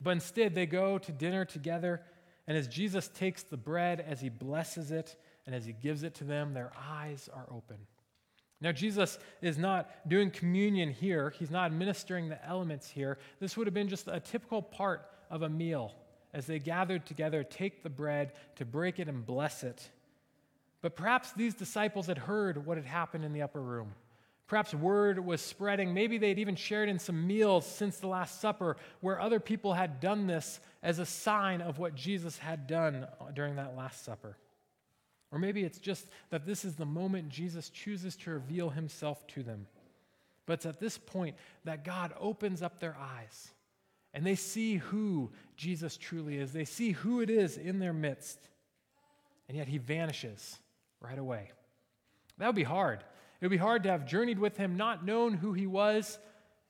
But 0.00 0.10
instead, 0.10 0.54
they 0.54 0.66
go 0.66 0.98
to 0.98 1.12
dinner 1.12 1.44
together, 1.44 2.02
and 2.46 2.56
as 2.56 2.68
Jesus 2.68 3.08
takes 3.08 3.42
the 3.42 3.56
bread, 3.56 4.04
as 4.06 4.20
he 4.20 4.28
blesses 4.28 4.90
it, 4.90 5.16
and 5.46 5.54
as 5.54 5.64
he 5.64 5.72
gives 5.72 6.02
it 6.02 6.14
to 6.16 6.24
them, 6.24 6.52
their 6.52 6.72
eyes 6.90 7.28
are 7.32 7.46
open. 7.50 7.78
Now, 8.60 8.72
Jesus 8.72 9.18
is 9.42 9.58
not 9.58 10.08
doing 10.08 10.30
communion 10.30 10.90
here, 10.90 11.30
he's 11.38 11.50
not 11.50 11.66
administering 11.66 12.28
the 12.28 12.44
elements 12.46 12.88
here. 12.88 13.18
This 13.40 13.56
would 13.56 13.66
have 13.66 13.74
been 13.74 13.88
just 13.88 14.08
a 14.08 14.20
typical 14.20 14.62
part 14.62 15.06
of 15.30 15.42
a 15.42 15.48
meal 15.48 15.94
as 16.32 16.46
they 16.46 16.58
gathered 16.58 17.06
together, 17.06 17.44
take 17.44 17.82
the 17.82 17.90
bread 17.90 18.32
to 18.56 18.64
break 18.64 18.98
it 18.98 19.08
and 19.08 19.24
bless 19.24 19.62
it. 19.62 19.88
But 20.84 20.96
perhaps 20.96 21.32
these 21.32 21.54
disciples 21.54 22.08
had 22.08 22.18
heard 22.18 22.66
what 22.66 22.76
had 22.76 22.84
happened 22.84 23.24
in 23.24 23.32
the 23.32 23.40
upper 23.40 23.62
room. 23.62 23.94
Perhaps 24.48 24.74
word 24.74 25.18
was 25.18 25.40
spreading. 25.40 25.94
Maybe 25.94 26.18
they'd 26.18 26.38
even 26.38 26.56
shared 26.56 26.90
in 26.90 26.98
some 26.98 27.26
meals 27.26 27.64
since 27.64 27.96
the 27.96 28.06
Last 28.06 28.38
Supper 28.38 28.76
where 29.00 29.18
other 29.18 29.40
people 29.40 29.72
had 29.72 29.98
done 29.98 30.26
this 30.26 30.60
as 30.82 30.98
a 30.98 31.06
sign 31.06 31.62
of 31.62 31.78
what 31.78 31.94
Jesus 31.94 32.36
had 32.36 32.66
done 32.66 33.06
uh, 33.18 33.30
during 33.32 33.56
that 33.56 33.74
Last 33.74 34.04
Supper. 34.04 34.36
Or 35.32 35.38
maybe 35.38 35.64
it's 35.64 35.78
just 35.78 36.06
that 36.28 36.44
this 36.44 36.66
is 36.66 36.74
the 36.74 36.84
moment 36.84 37.30
Jesus 37.30 37.70
chooses 37.70 38.14
to 38.16 38.32
reveal 38.32 38.68
himself 38.68 39.26
to 39.28 39.42
them. 39.42 39.66
But 40.44 40.52
it's 40.52 40.66
at 40.66 40.80
this 40.80 40.98
point 40.98 41.34
that 41.64 41.82
God 41.82 42.12
opens 42.20 42.60
up 42.60 42.78
their 42.78 42.98
eyes 43.00 43.54
and 44.12 44.26
they 44.26 44.34
see 44.34 44.76
who 44.76 45.30
Jesus 45.56 45.96
truly 45.96 46.36
is. 46.36 46.52
They 46.52 46.66
see 46.66 46.90
who 46.90 47.22
it 47.22 47.30
is 47.30 47.56
in 47.56 47.78
their 47.78 47.94
midst. 47.94 48.38
And 49.48 49.56
yet 49.56 49.66
he 49.66 49.78
vanishes 49.78 50.58
right 51.04 51.18
away. 51.18 51.50
That 52.38 52.46
would 52.46 52.56
be 52.56 52.64
hard. 52.64 53.00
It 53.40 53.44
would 53.44 53.50
be 53.50 53.56
hard 53.56 53.82
to 53.84 53.90
have 53.90 54.06
journeyed 54.06 54.38
with 54.38 54.56
him, 54.56 54.76
not 54.76 55.04
known 55.04 55.34
who 55.34 55.52
he 55.52 55.66
was, 55.66 56.18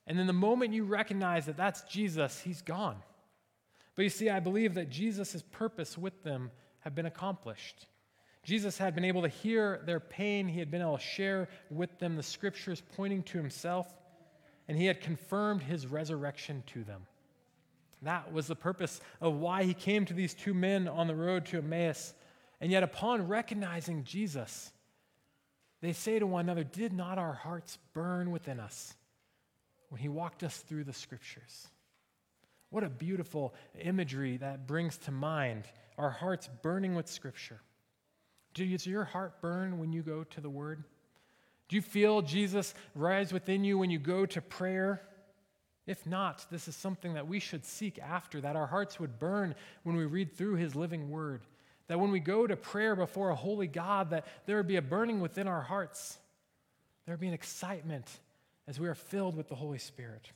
and 0.06 0.18
then 0.18 0.26
the 0.26 0.32
moment 0.32 0.74
you 0.74 0.84
recognize 0.84 1.46
that 1.46 1.56
that's 1.56 1.82
Jesus, 1.82 2.40
he's 2.40 2.62
gone. 2.62 2.96
But 3.94 4.02
you 4.02 4.10
see, 4.10 4.28
I 4.28 4.40
believe 4.40 4.74
that 4.74 4.90
Jesus' 4.90 5.42
purpose 5.52 5.96
with 5.96 6.22
them 6.22 6.50
had 6.80 6.94
been 6.94 7.06
accomplished. 7.06 7.86
Jesus 8.42 8.76
had 8.76 8.94
been 8.94 9.04
able 9.04 9.22
to 9.22 9.28
hear 9.28 9.80
their 9.86 10.00
pain, 10.00 10.48
he 10.48 10.58
had 10.58 10.70
been 10.70 10.82
able 10.82 10.98
to 10.98 11.02
share 11.02 11.48
with 11.70 11.98
them 11.98 12.16
the 12.16 12.22
scriptures 12.22 12.82
pointing 12.94 13.22
to 13.22 13.38
himself, 13.38 13.86
and 14.68 14.76
he 14.76 14.86
had 14.86 15.00
confirmed 15.00 15.62
his 15.62 15.86
resurrection 15.86 16.62
to 16.66 16.84
them. 16.84 17.06
That 18.02 18.32
was 18.32 18.46
the 18.46 18.56
purpose 18.56 19.00
of 19.20 19.36
why 19.36 19.64
he 19.64 19.72
came 19.72 20.04
to 20.04 20.14
these 20.14 20.34
two 20.34 20.52
men 20.52 20.88
on 20.88 21.06
the 21.06 21.14
road 21.14 21.46
to 21.46 21.58
Emmaus. 21.58 22.12
And 22.64 22.72
yet, 22.72 22.82
upon 22.82 23.28
recognizing 23.28 24.04
Jesus, 24.04 24.72
they 25.82 25.92
say 25.92 26.18
to 26.18 26.26
one 26.26 26.46
another, 26.46 26.64
Did 26.64 26.94
not 26.94 27.18
our 27.18 27.34
hearts 27.34 27.76
burn 27.92 28.30
within 28.30 28.58
us 28.58 28.94
when 29.90 30.00
he 30.00 30.08
walked 30.08 30.42
us 30.42 30.56
through 30.56 30.84
the 30.84 30.94
scriptures? 30.94 31.68
What 32.70 32.82
a 32.82 32.88
beautiful 32.88 33.54
imagery 33.78 34.38
that 34.38 34.66
brings 34.66 34.96
to 35.00 35.10
mind 35.10 35.64
our 35.98 36.08
hearts 36.08 36.48
burning 36.62 36.94
with 36.94 37.06
Scripture. 37.06 37.60
Does 38.54 38.86
your 38.86 39.04
heart 39.04 39.42
burn 39.42 39.78
when 39.78 39.92
you 39.92 40.00
go 40.00 40.24
to 40.24 40.40
the 40.40 40.48
Word? 40.48 40.84
Do 41.68 41.76
you 41.76 41.82
feel 41.82 42.22
Jesus 42.22 42.72
rise 42.94 43.30
within 43.30 43.62
you 43.62 43.76
when 43.76 43.90
you 43.90 43.98
go 43.98 44.24
to 44.24 44.40
prayer? 44.40 45.02
If 45.86 46.06
not, 46.06 46.46
this 46.50 46.66
is 46.66 46.74
something 46.74 47.12
that 47.12 47.28
we 47.28 47.40
should 47.40 47.66
seek 47.66 47.98
after, 47.98 48.40
that 48.40 48.56
our 48.56 48.68
hearts 48.68 48.98
would 48.98 49.18
burn 49.18 49.54
when 49.82 49.96
we 49.96 50.06
read 50.06 50.32
through 50.32 50.54
His 50.54 50.74
living 50.74 51.10
Word. 51.10 51.42
That 51.88 52.00
when 52.00 52.10
we 52.10 52.20
go 52.20 52.46
to 52.46 52.56
prayer 52.56 52.96
before 52.96 53.30
a 53.30 53.34
holy 53.34 53.66
God, 53.66 54.10
that 54.10 54.26
there 54.46 54.56
would 54.56 54.66
be 54.66 54.76
a 54.76 54.82
burning 54.82 55.20
within 55.20 55.46
our 55.46 55.62
hearts. 55.62 56.18
There 57.04 57.12
would 57.12 57.20
be 57.20 57.28
an 57.28 57.34
excitement 57.34 58.08
as 58.66 58.80
we 58.80 58.88
are 58.88 58.94
filled 58.94 59.36
with 59.36 59.48
the 59.48 59.54
Holy 59.54 59.78
Spirit. 59.78 60.30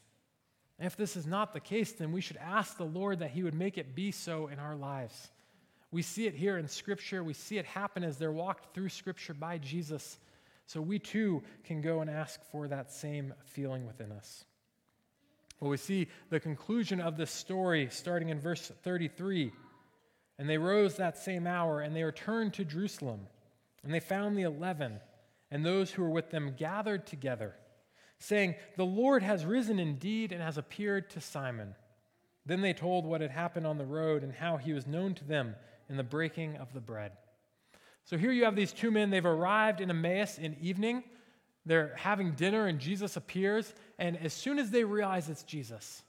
And 0.78 0.87
if 0.87 0.96
this 0.96 1.16
is 1.16 1.26
not 1.26 1.52
the 1.52 1.61
case, 1.61 1.92
then 1.92 2.12
we 2.12 2.20
should 2.20 2.37
ask 2.37 2.76
the 2.76 2.84
Lord 2.84 3.20
that 3.20 3.30
He 3.30 3.42
would 3.42 3.54
make 3.54 3.78
it 3.78 3.94
be 3.94 4.12
so 4.12 4.48
in 4.48 4.58
our 4.58 4.76
lives. 4.76 5.30
We 5.90 6.02
see 6.02 6.26
it 6.26 6.34
here 6.34 6.58
in 6.58 6.68
Scripture. 6.68 7.24
We 7.24 7.32
see 7.32 7.56
it 7.56 7.64
happen 7.64 8.04
as 8.04 8.18
they're 8.18 8.30
walked 8.30 8.74
through 8.74 8.90
Scripture 8.90 9.34
by 9.34 9.58
Jesus. 9.58 10.18
So 10.66 10.82
we 10.82 10.98
too 10.98 11.42
can 11.64 11.80
go 11.80 12.00
and 12.02 12.11
ask 12.11 12.40
for 12.52 12.68
that 12.68 12.92
same 12.92 13.32
feeling 13.46 13.87
within 13.87 14.12
us. 14.12 14.44
Well, 15.61 15.70
we 15.70 15.78
see 15.78 16.08
the 16.30 16.38
conclusion 16.38 17.00
of 17.00 17.16
this 17.16 17.30
story 17.30 17.88
starting 17.90 18.28
in 18.28 18.38
verse 18.38 18.70
33. 18.84 19.50
And 20.38 20.48
they 20.48 20.59
rose 20.59 20.96
that 20.96 21.18
same 21.18 21.46
hour, 21.46 21.81
and 21.81 21.94
they 21.94 22.05
returned 22.05 22.55
to 22.55 22.64
Jerusalem. 22.64 23.27
And 23.83 23.92
they 23.92 24.01
found 24.01 24.37
the 24.37 24.42
eleven, 24.42 25.01
and 25.51 25.64
those 25.64 25.90
who 25.90 26.03
were 26.03 26.11
with 26.11 26.31
them 26.31 26.55
gathered 26.57 27.07
together 27.07 27.55
saying, 28.18 28.57
The 28.77 28.85
Lord 28.87 29.22
has 29.22 29.44
risen 29.44 29.79
indeed 29.79 30.33
and 30.33 30.42
has 30.42 30.59
appeared 30.59 31.11
to 31.11 31.20
Simon. 31.20 31.74
Then 32.46 32.61
they 32.61 32.72
told 32.72 33.05
what 33.05 33.20
had 33.20 33.31
happened 33.31 33.66
on 33.66 33.79
the 33.79 33.85
road 33.85 34.22
and 34.22 34.33
how 34.33 34.57
he 34.57 34.72
was 34.72 34.87
known 34.87 35.14
to 35.14 35.24
them 35.24 35.55
in 35.88 35.96
the 35.96 36.03
breaking 36.03 36.57
of 36.57 36.72
the 36.72 36.81
bread. 36.81 37.12
So 38.05 38.16
here 38.16 38.33
you 38.33 38.44
have 38.44 38.57
these 38.57 38.72
two 38.72 38.90
men. 38.90 39.11
They've 39.11 39.24
arrived 39.24 39.81
in 39.81 39.90
Emmaus 39.90 40.38
in 40.38 40.57
evening. 40.61 41.05
They're 41.66 41.94
having 41.96 42.33
dinner, 42.33 42.66
and 42.66 42.79
Jesus 42.79 43.16
appears. 43.16 43.74
And 43.98 44.16
as 44.16 44.33
soon 44.33 44.59
as 44.59 44.70
they 44.70 44.85
realize 44.85 45.29
it's 45.29 45.42
Jesus, 45.42 46.03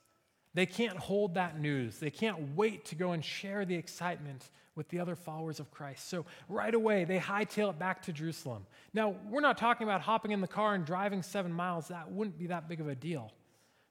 they 0.53 0.65
can't 0.65 0.97
hold 0.97 1.35
that 1.35 1.59
news. 1.59 1.99
They 1.99 2.09
can't 2.09 2.55
wait 2.55 2.85
to 2.85 2.95
go 2.95 3.11
and 3.11 3.23
share 3.23 3.65
the 3.65 3.75
excitement 3.75 4.49
with 4.75 4.89
the 4.89 4.99
other 4.99 5.15
followers 5.15 5.59
of 5.59 5.69
Christ. 5.71 6.09
So 6.09 6.25
right 6.47 6.73
away, 6.73 7.03
they 7.03 7.19
hightail 7.19 7.69
it 7.69 7.77
back 7.77 8.01
to 8.03 8.13
Jerusalem. 8.13 8.65
Now, 8.93 9.15
we're 9.29 9.41
not 9.41 9.57
talking 9.57 9.85
about 9.85 10.01
hopping 10.01 10.31
in 10.31 10.41
the 10.41 10.47
car 10.47 10.73
and 10.73 10.85
driving 10.85 11.21
seven 11.21 11.51
miles. 11.51 11.89
That 11.89 12.11
wouldn't 12.11 12.39
be 12.39 12.47
that 12.47 12.67
big 12.67 12.79
of 12.79 12.87
a 12.87 12.95
deal. 12.95 13.31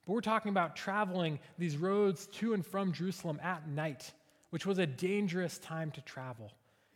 But 0.07 0.14
we're 0.14 0.21
talking 0.23 0.49
about 0.49 0.75
traveling 0.75 1.38
these 1.59 1.77
roads 1.77 2.27
to 2.38 2.55
and 2.55 2.64
from 2.64 2.92
Jerusalem 2.92 3.38
at 3.42 3.68
night, 3.68 4.12
which 4.51 4.64
was 4.64 4.79
a 4.79 4.87
dangerous 4.87 5.59
time 5.59 5.90
to 5.92 6.01
travel. 6.01 6.51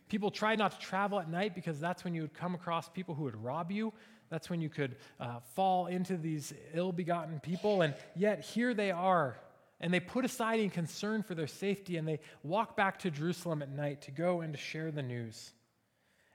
People 0.09 0.31
tried 0.31 0.57
not 0.57 0.71
to 0.71 0.79
travel 0.79 1.19
at 1.19 1.29
night 1.29 1.55
because 1.55 1.79
that's 1.79 2.03
when 2.03 2.13
you 2.13 2.23
would 2.23 2.33
come 2.33 2.55
across 2.55 2.89
people 2.89 3.15
who 3.15 3.23
would 3.23 3.41
rob 3.41 3.71
you. 3.71 3.93
That's 4.29 4.49
when 4.49 4.59
you 4.59 4.69
could 4.69 4.95
uh, 5.19 5.39
fall 5.53 5.85
into 5.85 6.17
these 6.17 6.53
ill 6.73 6.91
begotten 6.91 7.39
people. 7.39 7.83
And 7.83 7.93
yet, 8.15 8.43
here 8.43 8.73
they 8.73 8.89
are 8.89 9.37
and 9.83 9.93
they 9.93 9.99
put 9.99 10.23
aside 10.23 10.61
any 10.61 10.69
concern 10.69 11.23
for 11.23 11.35
their 11.35 11.45
safety 11.45 11.97
and 11.97 12.07
they 12.07 12.21
walk 12.41 12.77
back 12.77 12.99
to 12.99 13.11
Jerusalem 13.11 13.61
at 13.61 13.69
night 13.69 14.03
to 14.03 14.11
go 14.11 14.39
and 14.39 14.53
to 14.53 14.59
share 14.59 14.91
the 14.91 15.03
news. 15.03 15.51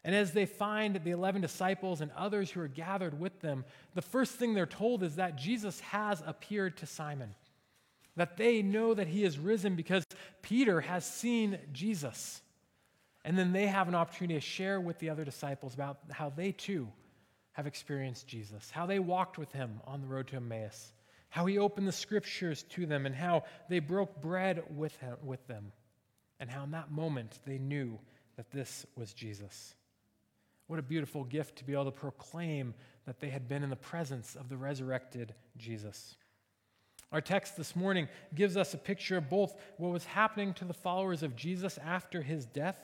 And 0.04 0.14
as 0.14 0.32
they 0.32 0.44
find 0.44 1.00
the 1.02 1.12
11 1.12 1.40
disciples 1.40 2.02
and 2.02 2.10
others 2.14 2.50
who 2.50 2.60
are 2.60 2.68
gathered 2.68 3.18
with 3.18 3.40
them, 3.40 3.64
the 3.94 4.02
first 4.02 4.34
thing 4.34 4.52
they're 4.52 4.66
told 4.66 5.02
is 5.02 5.16
that 5.16 5.36
Jesus 5.36 5.80
has 5.80 6.22
appeared 6.26 6.76
to 6.76 6.86
Simon. 6.86 7.34
That 8.16 8.36
they 8.36 8.60
know 8.60 8.92
that 8.92 9.08
he 9.08 9.24
is 9.24 9.38
risen 9.38 9.76
because 9.76 10.04
Peter 10.42 10.82
has 10.82 11.06
seen 11.06 11.58
Jesus. 11.72 12.42
And 13.24 13.38
then 13.38 13.52
they 13.52 13.66
have 13.66 13.88
an 13.88 13.94
opportunity 13.94 14.34
to 14.34 14.40
share 14.46 14.78
with 14.78 14.98
the 14.98 15.08
other 15.08 15.24
disciples 15.24 15.72
about 15.72 16.00
how 16.10 16.28
they 16.28 16.52
too 16.52 16.86
have 17.52 17.66
experienced 17.66 18.26
Jesus, 18.28 18.70
how 18.70 18.84
they 18.84 18.98
walked 18.98 19.38
with 19.38 19.52
him 19.52 19.80
on 19.86 20.02
the 20.02 20.06
road 20.06 20.28
to 20.28 20.36
Emmaus 20.36 20.92
how 21.30 21.46
he 21.46 21.58
opened 21.58 21.86
the 21.86 21.92
scriptures 21.92 22.64
to 22.70 22.86
them, 22.86 23.06
and 23.06 23.14
how 23.14 23.44
they 23.68 23.78
broke 23.78 24.20
bread 24.20 24.62
with, 24.74 24.96
him, 24.96 25.16
with 25.22 25.46
them, 25.46 25.72
and 26.40 26.50
how 26.50 26.64
in 26.64 26.70
that 26.70 26.90
moment 26.90 27.38
they 27.44 27.58
knew 27.58 27.98
that 28.36 28.50
this 28.50 28.86
was 28.96 29.12
Jesus. 29.12 29.74
What 30.68 30.78
a 30.78 30.82
beautiful 30.82 31.24
gift 31.24 31.56
to 31.56 31.64
be 31.64 31.72
able 31.72 31.86
to 31.86 31.90
proclaim 31.90 32.74
that 33.06 33.20
they 33.20 33.30
had 33.30 33.48
been 33.48 33.62
in 33.62 33.70
the 33.70 33.76
presence 33.76 34.36
of 34.36 34.48
the 34.48 34.56
resurrected 34.56 35.34
Jesus. 35.56 36.16
Our 37.10 37.22
text 37.22 37.56
this 37.56 37.74
morning 37.74 38.08
gives 38.34 38.56
us 38.56 38.74
a 38.74 38.78
picture 38.78 39.16
of 39.16 39.30
both 39.30 39.54
what 39.78 39.92
was 39.92 40.04
happening 40.04 40.52
to 40.54 40.66
the 40.66 40.74
followers 40.74 41.22
of 41.22 41.36
Jesus 41.36 41.78
after 41.78 42.20
his 42.20 42.44
death 42.44 42.78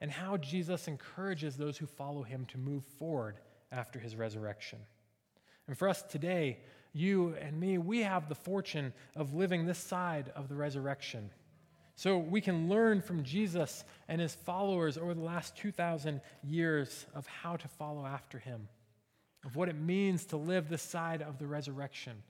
and 0.00 0.10
how 0.10 0.38
Jesus 0.38 0.88
encourages 0.88 1.56
those 1.56 1.76
who 1.76 1.86
follow 1.86 2.22
him 2.22 2.46
to 2.46 2.58
move 2.58 2.84
forward 2.98 3.38
after 3.70 3.98
his 3.98 4.16
resurrection. 4.16 4.78
And 5.68 5.76
for 5.76 5.88
us 5.88 6.02
today, 6.02 6.60
you 6.94 7.34
and 7.40 7.58
me, 7.58 7.76
we 7.76 8.02
have 8.02 8.28
the 8.28 8.34
fortune 8.34 8.92
of 9.16 9.34
living 9.34 9.66
this 9.66 9.78
side 9.78 10.32
of 10.34 10.48
the 10.48 10.54
resurrection. 10.54 11.30
So 11.96 12.18
we 12.18 12.40
can 12.40 12.68
learn 12.68 13.02
from 13.02 13.24
Jesus 13.24 13.84
and 14.08 14.20
his 14.20 14.34
followers 14.34 14.96
over 14.96 15.12
the 15.12 15.20
last 15.20 15.56
2,000 15.56 16.20
years 16.42 17.06
of 17.14 17.26
how 17.26 17.56
to 17.56 17.68
follow 17.68 18.06
after 18.06 18.38
him, 18.38 18.68
of 19.44 19.56
what 19.56 19.68
it 19.68 19.76
means 19.76 20.24
to 20.26 20.36
live 20.36 20.68
this 20.68 20.82
side 20.82 21.20
of 21.20 21.38
the 21.38 21.46
resurrection. 21.46 22.22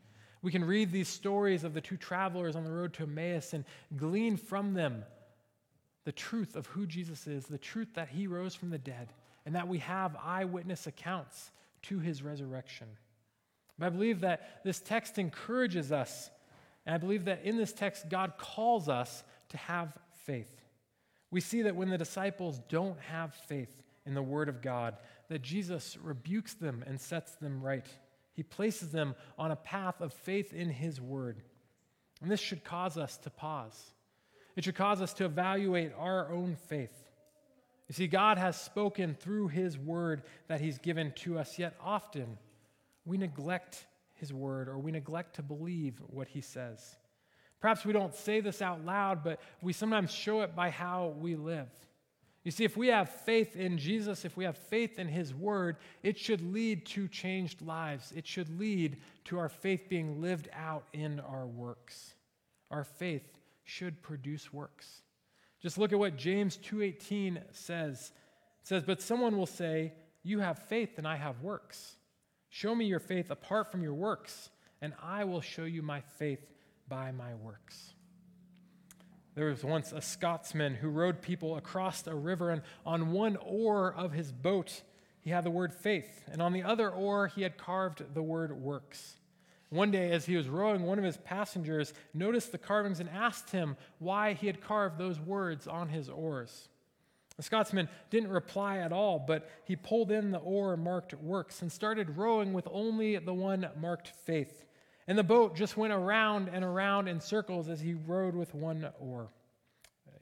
We 0.43 0.51
can 0.51 0.65
read 0.65 0.93
these 0.93 1.09
stories 1.09 1.65
of 1.65 1.73
the 1.73 1.81
two 1.81 1.97
travelers 1.97 2.57
on 2.57 2.65
the 2.65 2.73
road 2.73 2.93
to 2.95 3.05
Emmaus 3.05 3.53
and 3.53 3.65
glean 3.97 4.37
from 4.37 4.75
them 4.75 5.05
the 6.05 6.13
truth 6.13 6.57
of 6.57 6.67
who 6.67 6.87
Jesus 6.87 7.27
is, 7.27 7.47
the 7.47 7.59
truth 7.59 7.89
that 7.95 8.09
he 8.09 8.27
rose 8.27 8.55
from 8.55 8.71
the 8.71 8.79
dead, 8.79 9.13
and 9.47 9.55
that 9.55 9.69
we 9.69 9.79
have 9.79 10.17
eyewitness 10.23 10.87
accounts 10.87 11.51
to 11.83 11.99
his 11.99 12.23
resurrection. 12.23 12.89
But 13.79 13.87
I 13.87 13.89
believe 13.91 14.21
that 14.21 14.63
this 14.65 14.81
text 14.81 15.19
encourages 15.19 15.91
us, 15.93 16.31
and 16.87 16.95
I 16.95 16.99
believe 16.99 17.25
that 17.25 17.45
in 17.45 17.57
this 17.57 17.73
text, 17.73 18.09
God 18.09 18.35
calls 18.39 18.89
us 18.89 19.25
to 19.51 19.57
have 19.57 19.97
faith. 20.25 20.51
We 21.31 21.41
see 21.41 21.63
that 21.63 21.77
when 21.77 21.91
the 21.91 21.99
disciples 21.99 22.61
don't 22.69 22.99
have 23.01 23.35
faith 23.35 23.83
in 24.07 24.15
the 24.15 24.23
Word 24.23 24.49
of 24.49 24.63
God, 24.63 24.97
that 25.29 25.43
Jesus 25.43 25.97
rebukes 26.03 26.55
them 26.55 26.85
and 26.87 27.01
sets 27.01 27.33
them 27.37 27.63
right. 27.63 27.87
He 28.35 28.43
places 28.43 28.91
them 28.91 29.15
on 29.39 29.51
a 29.51 29.57
path 29.57 30.01
of 30.01 30.13
faith 30.13 30.53
in 30.53 30.69
His 30.71 31.01
Word. 31.01 31.43
And 32.23 32.31
this 32.31 32.41
should 32.41 32.65
cause 32.65 32.97
us 32.97 33.17
to 33.19 33.31
pause. 33.31 33.93
It 34.57 34.65
should 34.65 34.77
cause 34.77 35.01
us 35.01 35.13
to 35.15 35.25
evaluate 35.25 35.93
our 35.99 36.31
own 36.31 36.57
faith. 36.69 36.95
You 37.89 37.95
see, 37.95 38.07
God 38.07 38.39
has 38.39 38.61
spoken 38.61 39.15
through 39.15 39.49
His 39.49 39.77
Word 39.77 40.23
that 40.49 40.61
He's 40.61 40.79
given 40.79 41.13
to 41.17 41.39
us, 41.39 41.59
yet 41.59 41.75
often 41.83 42.39
we 43.05 43.17
neglect 43.17 43.87
his 44.15 44.33
word 44.33 44.69
or 44.69 44.79
we 44.79 44.91
neglect 44.91 45.37
to 45.37 45.43
believe 45.43 46.01
what 46.07 46.29
he 46.29 46.41
says. 46.41 46.97
Perhaps 47.61 47.85
we 47.85 47.93
don't 47.93 48.15
say 48.15 48.41
this 48.41 48.61
out 48.61 48.85
loud, 48.85 49.25
but 49.25 49.41
we 49.63 49.73
sometimes 49.73 50.11
show 50.11 50.43
it 50.43 50.55
by 50.55 50.71
how 50.71 51.15
we 51.19 51.35
live. 51.35 51.69
You 52.45 52.51
see, 52.51 52.65
if 52.65 52.77
we 52.77 52.89
have 52.89 53.09
faith 53.09 53.57
in 53.57 53.79
Jesus, 53.79 54.27
if 54.27 54.37
we 54.37 54.45
have 54.45 54.59
faith 54.59 54.99
in 54.99 55.09
His 55.09 55.35
Word, 55.35 55.79
it 56.03 56.19
should 56.19 56.43
lead 56.53 56.85
to 56.87 57.09
changed 57.09 57.63
lives. 57.63 58.13
It 58.15 58.27
should 58.27 58.59
lead 58.59 58.99
to 59.25 59.39
our 59.39 59.49
faith 59.49 59.89
being 59.89 60.21
lived 60.21 60.51
out 60.53 60.85
in 60.93 61.21
our 61.21 61.47
works. 61.47 62.15
Our 62.71 62.85
faith 62.85 63.39
should 63.63 64.03
produce 64.03 64.53
works. 64.53 65.01
Just 65.63 65.79
look 65.79 65.95
at 65.95 65.99
what 65.99 66.19
James 66.19 66.59
2:18 66.59 67.43
says. 67.51 68.13
It 68.61 68.67
says, 68.67 68.85
"But 68.85 69.01
someone 69.01 69.39
will 69.39 69.47
say, 69.47 69.95
"You 70.23 70.41
have 70.41 70.59
faith 70.59 70.99
and 70.99 71.09
I 71.09 71.17
have 71.17 71.41
works." 71.41 71.97
Show 72.55 72.73
me 72.73 72.85
your 72.85 73.01
faith 73.01 73.33
apart 73.33 73.73
from 73.73 73.83
your 73.83 73.95
works, 73.95 74.49
and 74.81 74.93
I 75.03 75.25
will 75.25 75.41
show 75.41 75.65
you 75.65 75.83
my 75.83 76.03
faith 76.19 76.39
by 76.89 77.11
my 77.11 77.35
works. 77.35 77.95
There 79.35 79.47
was 79.47 79.65
once 79.65 79.91
a 79.91 80.01
Scotsman 80.01 80.77
who 80.77 80.89
rowed 80.89 81.21
people 81.21 81.57
across 81.57 82.07
a 82.07 82.15
river, 82.15 82.51
and 82.51 82.63
on 82.87 83.11
one 83.11 83.37
oar 83.45 83.93
of 83.93 84.13
his 84.13 84.31
boat, 84.31 84.83
he 85.21 85.31
had 85.31 85.43
the 85.43 85.51
word 85.51 85.75
faith, 85.75 86.23
and 86.31 86.41
on 86.41 86.53
the 86.53 86.63
other 86.63 86.89
oar, 86.89 87.27
he 87.27 87.43
had 87.43 87.59
carved 87.59 88.15
the 88.15 88.23
word 88.23 88.53
works. 88.53 89.17
One 89.71 89.91
day, 89.91 90.13
as 90.13 90.27
he 90.27 90.37
was 90.37 90.49
rowing, 90.49 90.85
one 90.85 90.99
of 90.99 91.05
his 91.05 91.17
passengers 91.17 91.93
noticed 92.15 92.53
the 92.53 92.59
carvings 92.59 93.01
and 93.01 93.11
asked 93.11 93.51
him 93.51 93.77
why 93.99 94.33
he 94.33 94.47
had 94.47 94.61
carved 94.61 94.97
those 94.97 95.19
words 95.19 95.67
on 95.67 95.89
his 95.89 96.09
oars. 96.09 96.69
The 97.37 97.43
Scotsman 97.43 97.89
didn't 98.11 98.31
reply 98.31 98.79
at 98.79 98.93
all, 98.93 99.19
but 99.19 99.49
he 99.65 99.75
pulled 99.75 100.13
in 100.13 100.31
the 100.31 100.39
oar 100.39 100.77
marked 100.77 101.15
works 101.15 101.63
and 101.63 101.73
started 101.73 102.17
rowing 102.17 102.53
with 102.53 102.69
only 102.71 103.17
the 103.19 103.35
one 103.35 103.69
marked 103.77 104.09
faith. 104.09 104.65
And 105.07 105.19
the 105.19 105.25
boat 105.25 105.57
just 105.57 105.77
went 105.77 105.93
around 105.93 106.49
and 106.49 106.65
around 106.65 107.09
in 107.09 107.21
circles 107.21 107.69
as 107.69 107.81
he 107.81 107.95
rowed 107.95 108.35
with 108.35 108.55
one 108.55 108.89
oar. 109.01 109.31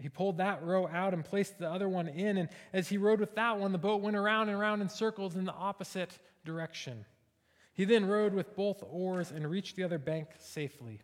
He 0.00 0.08
pulled 0.08 0.38
that 0.38 0.64
row 0.64 0.88
out 0.88 1.14
and 1.14 1.24
placed 1.24 1.58
the 1.58 1.70
other 1.70 1.88
one 1.88 2.08
in, 2.08 2.38
and 2.38 2.48
as 2.72 2.88
he 2.88 2.96
rowed 2.96 3.20
with 3.20 3.34
that 3.36 3.58
one, 3.58 3.72
the 3.72 3.78
boat 3.78 4.00
went 4.00 4.16
around 4.16 4.48
and 4.48 4.58
around 4.58 4.80
in 4.80 4.88
circles 4.88 5.36
in 5.36 5.44
the 5.44 5.52
opposite 5.52 6.18
direction. 6.44 7.04
He 7.74 7.84
then 7.84 8.06
rowed 8.06 8.34
with 8.34 8.56
both 8.56 8.82
oars 8.90 9.30
and 9.30 9.48
reached 9.48 9.76
the 9.76 9.84
other 9.84 9.98
bank 9.98 10.28
safely. 10.38 11.00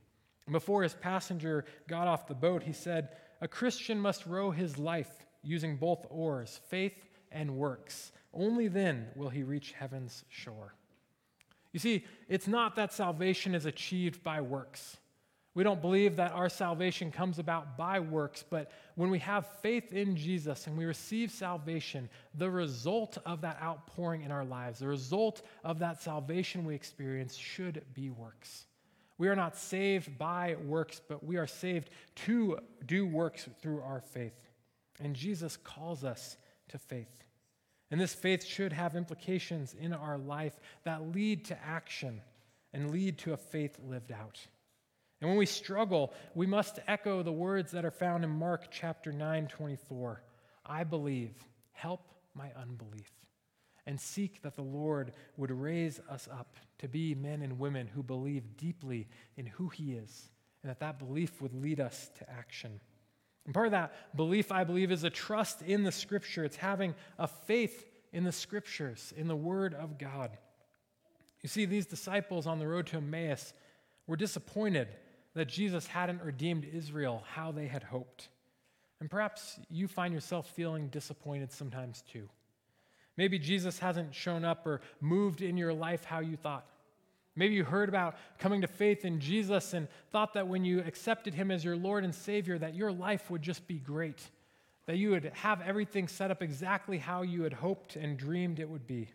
Before 0.51 0.83
his 0.83 0.95
passenger 0.95 1.65
got 1.87 2.09
off 2.09 2.27
the 2.27 2.35
boat, 2.35 2.63
he 2.63 2.73
said, 2.73 3.11
A 3.41 3.47
Christian 3.47 4.01
must 4.01 4.27
row 4.27 4.51
his 4.51 4.79
life 4.79 5.28
using 5.43 5.77
both 5.77 6.07
oars, 6.11 6.61
faith 6.69 6.95
and 7.31 7.57
works. 7.57 8.13
Only 8.33 8.69
then 8.69 9.09
will 9.15 9.29
he 9.29 9.43
reach 9.43 9.73
heaven's 9.73 10.25
shore. 10.29 10.75
You 11.73 11.81
see, 11.81 12.05
it's 12.29 12.49
not 12.49 12.77
that 12.77 12.93
salvation 12.93 13.55
is 13.55 13.67
achieved 13.67 14.23
by 14.23 14.41
works. 14.41 14.97
We 15.55 15.65
don't 15.65 15.81
believe 15.81 16.17
that 16.17 16.33
our 16.33 16.49
salvation 16.49 17.11
comes 17.11 17.39
about 17.41 17.77
by 17.77 17.99
works, 17.99 18.45
but 18.49 18.71
when 18.95 19.11
we 19.11 19.19
have 19.19 19.45
faith 19.61 19.93
in 19.93 20.15
Jesus 20.15 20.67
and 20.67 20.79
we 20.79 20.85
receive 20.85 21.33
salvation, 21.33 22.09
the 22.35 22.51
result 22.51 23.19
of 23.27 23.41
that 23.41 23.61
outpouring 23.61 24.23
in 24.23 24.31
our 24.31 24.45
lives, 24.45 24.79
the 24.79 24.87
result 24.87 25.43
of 25.65 25.81
that 25.81 26.01
salvation 26.01 26.65
we 26.65 26.75
experience 26.75 27.35
should 27.35 27.83
be 27.93 28.09
works. 28.09 28.67
We 29.19 29.27
are 29.27 29.35
not 29.35 29.57
saved 29.57 30.17
by 30.17 30.57
works, 30.65 31.01
but 31.07 31.25
we 31.25 31.39
are 31.39 31.47
saved 31.49 31.91
to 32.27 32.61
do 32.87 33.05
works 33.05 33.49
through 33.61 33.81
our 33.81 34.01
faith. 34.01 34.35
And 35.01 35.15
Jesus 35.15 35.57
calls 35.57 36.05
us 36.05 36.37
to 36.69 36.79
faith. 36.79 37.25
And 37.91 38.01
this 38.01 38.15
faith 38.15 38.45
should 38.45 38.73
have 38.73 38.95
implications 38.95 39.75
in 39.75 39.93
our 39.93 40.19
life 40.19 40.59
that 40.85 41.15
lead 41.15 41.47
to 41.47 41.59
action 41.65 42.21
and 42.73 42.91
lead 42.91 43.19
to 43.19 43.33
a 43.33 43.37
faith 43.37 43.79
lived 43.83 44.13
out. 44.13 44.39
And 45.21 45.29
when 45.29 45.39
we 45.39 45.47
struggle, 45.47 46.13
we 46.35 46.47
must 46.47 46.79
echo 46.87 47.23
the 47.23 47.33
words 47.33 47.73
that 47.73 47.85
are 47.85 47.91
found 47.91 48.25
in 48.25 48.31
Mark 48.31 48.69
chapter 48.71 49.13
9, 49.13 49.49
24. 49.49 50.23
I 50.67 50.85
believe, 50.85 51.33
help 51.73 52.03
my 52.35 52.53
unbelief, 52.61 53.11
and 53.87 53.99
seek 53.99 54.43
that 54.43 54.55
the 54.55 54.63
Lord 54.63 55.13
would 55.37 55.51
raise 55.51 56.01
us 56.11 56.29
up 56.31 56.57
to 56.79 56.89
be 56.89 57.15
men 57.15 57.43
and 57.43 57.59
women 57.59 57.89
who 57.89 58.03
believe 58.03 58.57
deeply 58.57 59.09
in 59.37 59.47
who 59.47 59.69
He 59.69 59.95
is, 59.95 60.29
and 60.63 60.71
that 60.71 60.81
that 60.81 60.99
belief 60.99 61.41
would 61.41 61.55
lead 61.55 61.81
us 61.81 62.11
to 62.19 62.31
action. 62.31 62.81
And 63.49 63.55
part 63.55 63.69
of 63.69 63.73
that 63.73 64.15
belief, 64.15 64.53
I 64.53 64.63
believe, 64.63 64.93
is 64.93 65.05
a 65.05 65.11
trust 65.11 65.63
in 65.63 65.83
the 65.83 65.91
Scripture. 65.91 66.45
It's 66.45 66.57
having 66.57 66.95
a 67.19 67.27
faith 67.27 67.87
in 68.13 68.23
the 68.23 68.31
Scriptures, 68.31 69.15
in 69.17 69.27
the 69.27 69.35
Word 69.35 69.73
of 69.73 69.97
God. 69.97 70.37
You 71.41 71.49
see, 71.49 71.65
these 71.65 71.87
disciples 71.87 72.47
on 72.47 72.59
the 72.59 72.67
road 72.67 72.89
to 72.89 72.99
Emmaus 72.99 73.55
were 74.07 74.17
disappointed 74.17 74.89
that 75.33 75.47
Jesus 75.47 75.87
hadn't 75.87 76.23
redeemed 76.23 76.67
Israel 76.71 77.25
how 77.27 77.51
they 77.51 77.69
had 77.69 77.85
hoped. 77.85 78.29
And 79.01 79.11
perhaps 79.11 79.59
you 79.71 79.89
find 79.89 80.13
yourself 80.13 80.51
feeling 80.51 80.89
disappointed 80.89 81.51
sometimes 81.51 82.03
too. 82.03 82.29
Maybe 83.17 83.39
Jesus 83.39 83.79
hasn't 83.79 84.15
shown 84.15 84.45
up 84.45 84.67
or 84.67 84.83
moved 85.01 85.41
in 85.41 85.57
your 85.57 85.73
life 85.73 86.05
how 86.05 86.21
you 86.21 86.37
thought. 86.37 86.67
Maybe 87.39 87.55
you 87.55 87.63
heard 87.63 87.89
about 87.89 88.17
coming 88.41 88.63
to 88.63 88.67
faith 88.67 89.05
in 89.05 89.21
Jesus 89.21 89.73
and 89.73 89.87
thought 90.11 90.35
that 90.35 90.49
when 90.49 90.65
you 90.65 90.81
accepted 90.81 91.35
him 91.35 91.53
as 91.53 91.65
your 91.65 91.77
Lord 91.77 92.03
and 92.03 92.13
Savior 92.13 92.59
that 92.59 92.75
your 92.75 92.91
life 92.91 93.31
would 93.31 93.43
just 93.43 93.69
be 93.69 93.79
great, 93.79 94.29
that 94.87 94.97
you 94.97 95.11
would 95.11 95.31
have 95.35 95.61
everything 95.61 96.09
set 96.09 96.33
up 96.33 96.43
exactly 96.43 96.99
how 96.99 97.23
you 97.23 97.45
had 97.45 97.53
hoped 97.53 97.95
and 97.95 98.19
dreamed 98.19 98.59
it 98.59 98.69
would 98.69 98.89
be. 98.89 99.09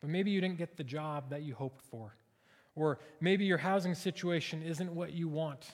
But 0.00 0.10
maybe 0.10 0.32
you 0.32 0.40
didn't 0.40 0.58
get 0.58 0.76
the 0.76 0.82
job 0.82 1.30
that 1.30 1.42
you 1.42 1.54
hoped 1.54 1.82
for. 1.82 2.16
Or 2.74 2.98
maybe 3.20 3.44
your 3.44 3.58
housing 3.58 3.94
situation 3.94 4.60
isn't 4.64 4.92
what 4.92 5.12
you 5.12 5.28
want. 5.28 5.70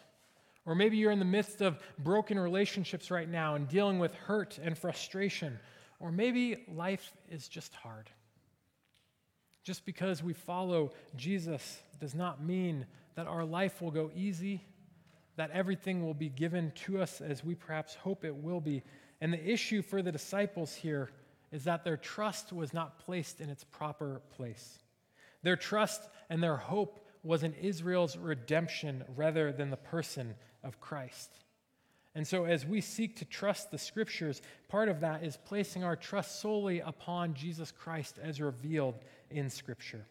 Or 0.67 0.75
maybe 0.75 0.99
you're 0.99 1.13
in 1.13 1.19
the 1.19 1.25
midst 1.25 1.63
of 1.63 1.79
broken 2.01 2.39
relationships 2.39 3.11
right 3.11 3.31
now 3.31 3.55
and 3.55 3.67
dealing 3.67 3.99
with 3.99 4.13
hurt 4.13 4.59
and 4.63 4.77
frustration. 4.77 5.59
Or 6.01 6.13
maybe 6.13 6.67
life 6.69 7.15
is 7.31 7.49
just 7.49 7.75
hard. 7.75 8.11
Just 9.67 9.85
because 9.85 10.23
we 10.23 10.33
follow 10.33 10.93
Jesus 11.17 11.83
does 11.99 12.15
not 12.15 12.41
mean 12.41 12.87
that 13.17 13.27
our 13.27 13.45
life 13.45 13.83
will 13.83 13.91
go 13.91 14.13
easy, 14.15 14.63
that 15.35 15.51
everything 15.51 16.05
will 16.05 16.15
be 16.15 16.29
given 16.29 16.71
to 16.85 17.03
us 17.03 17.21
as 17.21 17.43
we 17.43 17.57
perhaps 17.57 17.97
hope 17.97 18.25
it 18.25 18.37
will 18.37 18.61
be. 18.61 18.85
And 19.21 19.33
the 19.33 19.45
issue 19.45 19.83
for 19.83 20.03
the 20.03 20.13
disciples 20.13 20.73
here 20.73 21.11
is 21.51 21.65
that 21.65 21.83
their 21.83 21.97
trust 21.97 22.53
was 22.53 22.73
not 22.73 23.01
placed 23.01 23.41
in 23.41 23.51
its 23.51 23.65
proper 23.65 24.23
place. 24.37 24.79
Their 25.43 25.57
trust 25.57 26.01
and 26.31 26.41
their 26.41 26.59
hope 26.59 27.05
was 27.25 27.43
in 27.43 27.53
Israel's 27.55 28.17
redemption 28.17 29.03
rather 29.17 29.51
than 29.51 29.71
the 29.71 29.77
person 29.77 30.37
of 30.63 30.81
Christ. 30.81 31.33
And 32.15 32.27
so, 32.27 32.45
as 32.45 32.65
we 32.65 32.81
seek 32.81 33.17
to 33.17 33.25
trust 33.25 33.71
the 33.71 33.79
scriptures, 33.79 34.41
part 34.69 34.89
of 34.89 35.01
that 35.01 35.25
is 35.25 35.37
placing 35.37 35.83
our 35.83 35.97
trust 35.97 36.41
solely 36.41 36.81
upon 36.81 37.35
Jesus 37.35 37.73
Christ 37.73 38.19
as 38.23 38.41
revealed 38.41 38.95
in 39.31 39.51
scripture. 39.51 40.07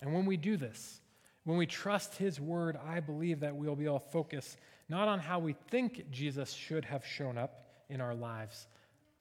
And 0.00 0.14
when 0.14 0.26
we 0.26 0.36
do 0.36 0.56
this, 0.56 1.00
when 1.44 1.56
we 1.56 1.66
trust 1.66 2.16
his 2.16 2.40
word, 2.40 2.78
I 2.86 3.00
believe 3.00 3.40
that 3.40 3.56
we'll 3.56 3.76
be 3.76 3.86
able 3.86 4.00
to 4.00 4.10
focus 4.10 4.56
not 4.88 5.08
on 5.08 5.18
how 5.18 5.38
we 5.38 5.54
think 5.70 6.10
Jesus 6.10 6.52
should 6.52 6.84
have 6.84 7.04
shown 7.04 7.36
up 7.36 7.64
in 7.88 8.00
our 8.00 8.14
lives, 8.14 8.66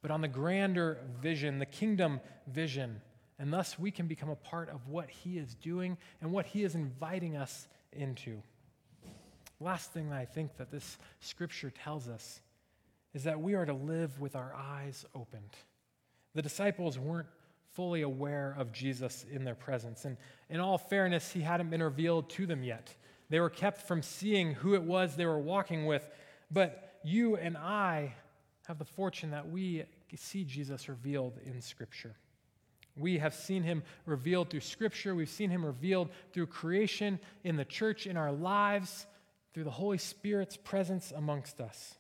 but 0.01 0.11
on 0.11 0.21
the 0.21 0.27
grander 0.27 0.99
vision, 1.21 1.59
the 1.59 1.65
kingdom 1.65 2.19
vision 2.47 3.01
and 3.39 3.53
thus 3.53 3.77
we 3.77 3.91
can 3.91 4.07
become 4.07 4.29
a 4.29 4.35
part 4.35 4.69
of 4.69 4.87
what 4.87 5.09
He 5.09 5.37
is 5.37 5.53
doing 5.55 5.97
and 6.21 6.31
what 6.31 6.45
He 6.45 6.63
is 6.63 6.75
inviting 6.75 7.37
us 7.37 7.67
into. 7.91 8.41
Last 9.59 9.93
thing 9.93 10.11
I 10.11 10.25
think 10.25 10.57
that 10.57 10.71
this 10.71 10.97
scripture 11.19 11.71
tells 11.71 12.07
us 12.07 12.41
is 13.13 13.23
that 13.23 13.39
we 13.39 13.53
are 13.55 13.65
to 13.65 13.73
live 13.73 14.19
with 14.19 14.35
our 14.35 14.53
eyes 14.53 15.05
opened. 15.15 15.55
The 16.35 16.41
disciples 16.41 16.99
weren't 16.99 17.27
fully 17.77 18.01
aware 18.01 18.55
of 18.57 18.71
Jesus 18.71 19.23
in 19.31 19.43
their 19.45 19.53
presence. 19.53 20.03
And 20.03 20.17
in 20.49 20.59
all 20.59 20.79
fairness, 20.79 21.31
he 21.31 21.41
hadn't 21.41 21.69
been 21.69 21.83
revealed 21.83 22.27
to 22.31 22.47
them 22.47 22.63
yet. 22.63 22.93
They 23.29 23.39
were 23.39 23.51
kept 23.51 23.87
from 23.87 24.01
seeing 24.01 24.55
who 24.55 24.73
it 24.73 24.81
was 24.81 25.15
they 25.15 25.27
were 25.27 25.37
walking 25.37 25.85
with. 25.85 26.09
But 26.49 26.99
you 27.03 27.35
and 27.37 27.55
I 27.55 28.15
have 28.67 28.79
the 28.79 28.85
fortune 28.85 29.29
that 29.29 29.47
we 29.47 29.83
see 30.15 30.43
Jesus 30.43 30.89
revealed 30.89 31.37
in 31.45 31.61
Scripture. 31.61 32.15
We 32.97 33.19
have 33.19 33.35
seen 33.35 33.61
him 33.61 33.83
revealed 34.07 34.49
through 34.49 34.61
Scripture. 34.61 35.13
We've 35.13 35.29
seen 35.29 35.51
him 35.51 35.63
revealed 35.63 36.09
through 36.33 36.47
creation, 36.47 37.19
in 37.43 37.57
the 37.57 37.65
church, 37.65 38.07
in 38.07 38.17
our 38.17 38.31
lives, 38.31 39.05
through 39.53 39.65
the 39.65 39.69
Holy 39.69 39.99
Spirit's 39.99 40.57
presence 40.57 41.13
amongst 41.15 41.61
us. 41.61 41.99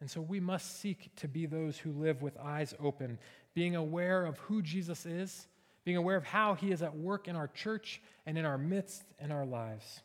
And 0.00 0.10
so 0.10 0.20
we 0.20 0.40
must 0.40 0.80
seek 0.80 1.14
to 1.16 1.28
be 1.28 1.46
those 1.46 1.78
who 1.78 1.92
live 1.92 2.20
with 2.20 2.36
eyes 2.36 2.74
open, 2.80 3.18
being 3.54 3.76
aware 3.76 4.26
of 4.26 4.38
who 4.38 4.62
Jesus 4.62 5.06
is, 5.06 5.46
being 5.84 5.96
aware 5.96 6.16
of 6.16 6.24
how 6.24 6.54
he 6.54 6.72
is 6.72 6.82
at 6.82 6.96
work 6.96 7.28
in 7.28 7.36
our 7.36 7.48
church 7.48 8.00
and 8.26 8.36
in 8.36 8.44
our 8.44 8.58
midst 8.58 9.02
and 9.18 9.32
our 9.32 9.46
lives. 9.46 10.00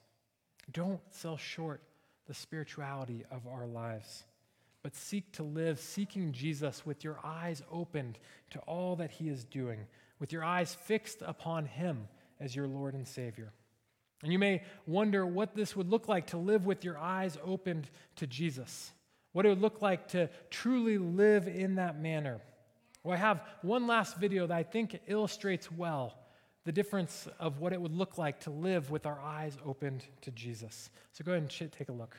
Don't 0.71 0.99
sell 1.09 1.37
short 1.37 1.81
the 2.27 2.33
spirituality 2.33 3.25
of 3.31 3.47
our 3.47 3.65
lives, 3.65 4.23
but 4.83 4.95
seek 4.95 5.31
to 5.33 5.43
live 5.43 5.79
seeking 5.79 6.31
Jesus 6.31 6.85
with 6.85 7.03
your 7.03 7.19
eyes 7.23 7.63
opened 7.71 8.19
to 8.51 8.59
all 8.59 8.95
that 8.97 9.11
he 9.11 9.29
is 9.29 9.45
doing 9.45 9.87
with 10.19 10.33
your 10.33 10.43
eyes 10.43 10.75
fixed 10.75 11.21
upon 11.25 11.65
Him 11.65 12.07
as 12.39 12.55
your 12.55 12.67
Lord 12.67 12.93
and 12.93 13.07
Savior. 13.07 13.51
And 14.21 14.31
you 14.31 14.39
may 14.39 14.63
wonder 14.85 15.25
what 15.25 15.55
this 15.55 15.75
would 15.75 15.89
look 15.89 16.07
like 16.07 16.27
to 16.27 16.37
live 16.37 16.65
with 16.65 16.83
your 16.83 16.97
eyes 16.97 17.37
opened 17.43 17.89
to 18.17 18.27
Jesus, 18.27 18.91
what 19.31 19.45
it 19.45 19.49
would 19.49 19.61
look 19.61 19.81
like 19.81 20.09
to 20.09 20.29
truly 20.49 20.97
live 20.97 21.47
in 21.47 21.75
that 21.75 21.99
manner. 21.99 22.41
Well, 23.03 23.13
I 23.13 23.17
have 23.17 23.41
one 23.61 23.87
last 23.87 24.17
video 24.17 24.45
that 24.47 24.57
I 24.57 24.63
think 24.63 24.99
illustrates 25.07 25.71
well 25.71 26.15
the 26.65 26.71
difference 26.71 27.27
of 27.39 27.59
what 27.59 27.71
it 27.71 27.81
would 27.81 27.93
look 27.93 28.17
like 28.17 28.39
to 28.41 28.49
live 28.49 28.91
with 28.91 29.05
our 29.05 29.19
eyes 29.21 29.57
opened 29.65 30.05
to 30.21 30.31
Jesus. 30.31 30.89
So 31.13 31.23
go 31.23 31.31
ahead 31.31 31.43
and 31.43 31.71
take 31.71 31.89
a 31.89 31.93
look. 31.93 32.17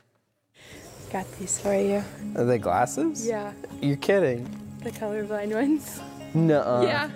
Got 1.12 1.30
these 1.38 1.61
for 1.61 1.74
you. 1.74 2.02
Are 2.36 2.44
they 2.44 2.59
glasses? 2.59 3.26
Yeah. 3.26 3.52
You're 3.80 3.96
kidding. 3.96 4.48
The 4.82 4.90
colorblind 4.90 5.54
ones. 5.54 6.00
No. 6.34 6.82
Yeah. 6.86 7.11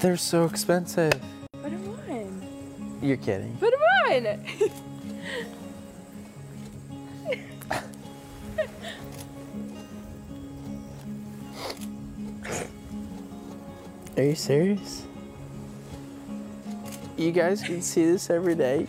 They're 0.00 0.16
so 0.16 0.44
expensive. 0.44 1.12
Put 1.52 1.70
them 1.70 1.98
on. 2.08 2.98
You're 3.00 3.16
kidding. 3.16 3.56
Put 3.58 3.72
them 3.72 3.80
on. 4.28 4.44
Are 14.18 14.24
you 14.24 14.34
serious? 14.34 15.04
You 17.16 17.30
guys 17.30 17.62
can 17.62 17.80
see 17.80 18.04
this 18.04 18.30
every 18.30 18.56
day. 18.56 18.88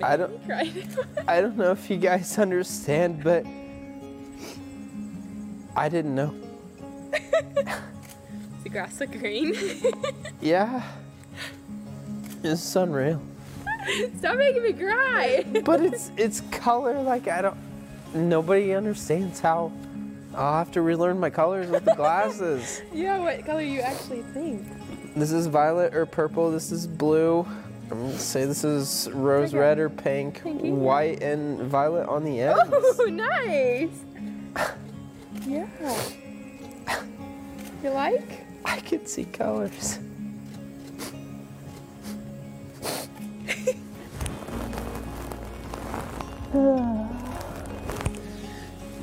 I 0.00 0.16
don't 0.16 0.40
I 1.26 1.40
don't 1.40 1.56
know 1.56 1.72
if 1.72 1.90
you 1.90 1.96
guys 1.96 2.38
understand, 2.38 3.24
but 3.24 3.44
I 5.74 5.88
didn't 5.88 6.14
know. 6.14 6.32
the 8.62 8.68
grass 8.68 9.00
look 9.00 9.10
green. 9.18 9.52
yeah. 10.40 10.80
It's 12.44 12.76
unreal. 12.76 13.20
Stop 14.18 14.36
making 14.36 14.62
me 14.62 14.72
cry. 14.74 15.44
but 15.64 15.80
it's 15.80 16.12
it's 16.16 16.40
color 16.52 17.02
like 17.02 17.26
I 17.26 17.42
don't 17.42 17.58
nobody 18.14 18.74
understands 18.74 19.40
how 19.40 19.72
I'll 20.36 20.58
have 20.58 20.70
to 20.72 20.82
relearn 20.82 21.18
my 21.18 21.30
colors 21.30 21.70
with 21.70 21.84
the 21.86 21.94
glasses. 21.94 22.82
yeah, 22.92 23.18
what 23.18 23.44
color 23.46 23.62
you 23.62 23.80
actually 23.80 24.22
think? 24.34 24.66
This 25.14 25.32
is 25.32 25.46
violet 25.46 25.94
or 25.94 26.04
purple, 26.04 26.50
this 26.50 26.70
is 26.70 26.86
blue. 26.86 27.46
I'm 27.90 28.00
gonna 28.02 28.18
say 28.18 28.44
this 28.44 28.62
is 28.64 29.08
rose 29.12 29.54
red 29.54 29.78
or 29.78 29.88
pink, 29.88 30.42
Pinky. 30.42 30.72
white 30.72 31.22
and 31.22 31.60
violet 31.62 32.06
on 32.08 32.24
the 32.24 32.40
ends. 32.42 32.60
Oh, 32.72 33.06
nice. 33.10 33.90
Yeah. 35.46 35.68
You 37.84 37.90
like? 37.90 38.44
I 38.64 38.80
can 38.80 39.06
see 39.06 39.24
colors. 39.26 40.00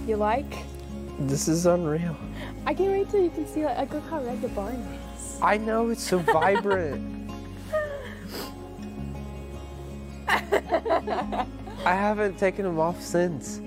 You 0.05 0.17
like? 0.17 0.53
This 1.19 1.47
is 1.47 1.65
unreal. 1.65 2.15
I 2.65 2.73
can't 2.73 2.91
wait 2.91 3.09
till 3.09 3.23
you 3.23 3.29
can 3.29 3.47
see 3.47 3.65
like, 3.65 3.77
like 3.77 3.93
look 3.93 4.09
how 4.09 4.23
red 4.23 4.41
the 4.41 4.47
barn 4.49 4.75
is. 5.15 5.37
I 5.41 5.57
know 5.57 5.89
it's 5.89 6.03
so 6.03 6.19
vibrant. 6.19 7.31
I 10.27 11.95
haven't 11.95 12.37
taken 12.37 12.65
them 12.65 12.79
off 12.79 13.01
since. 13.01 13.59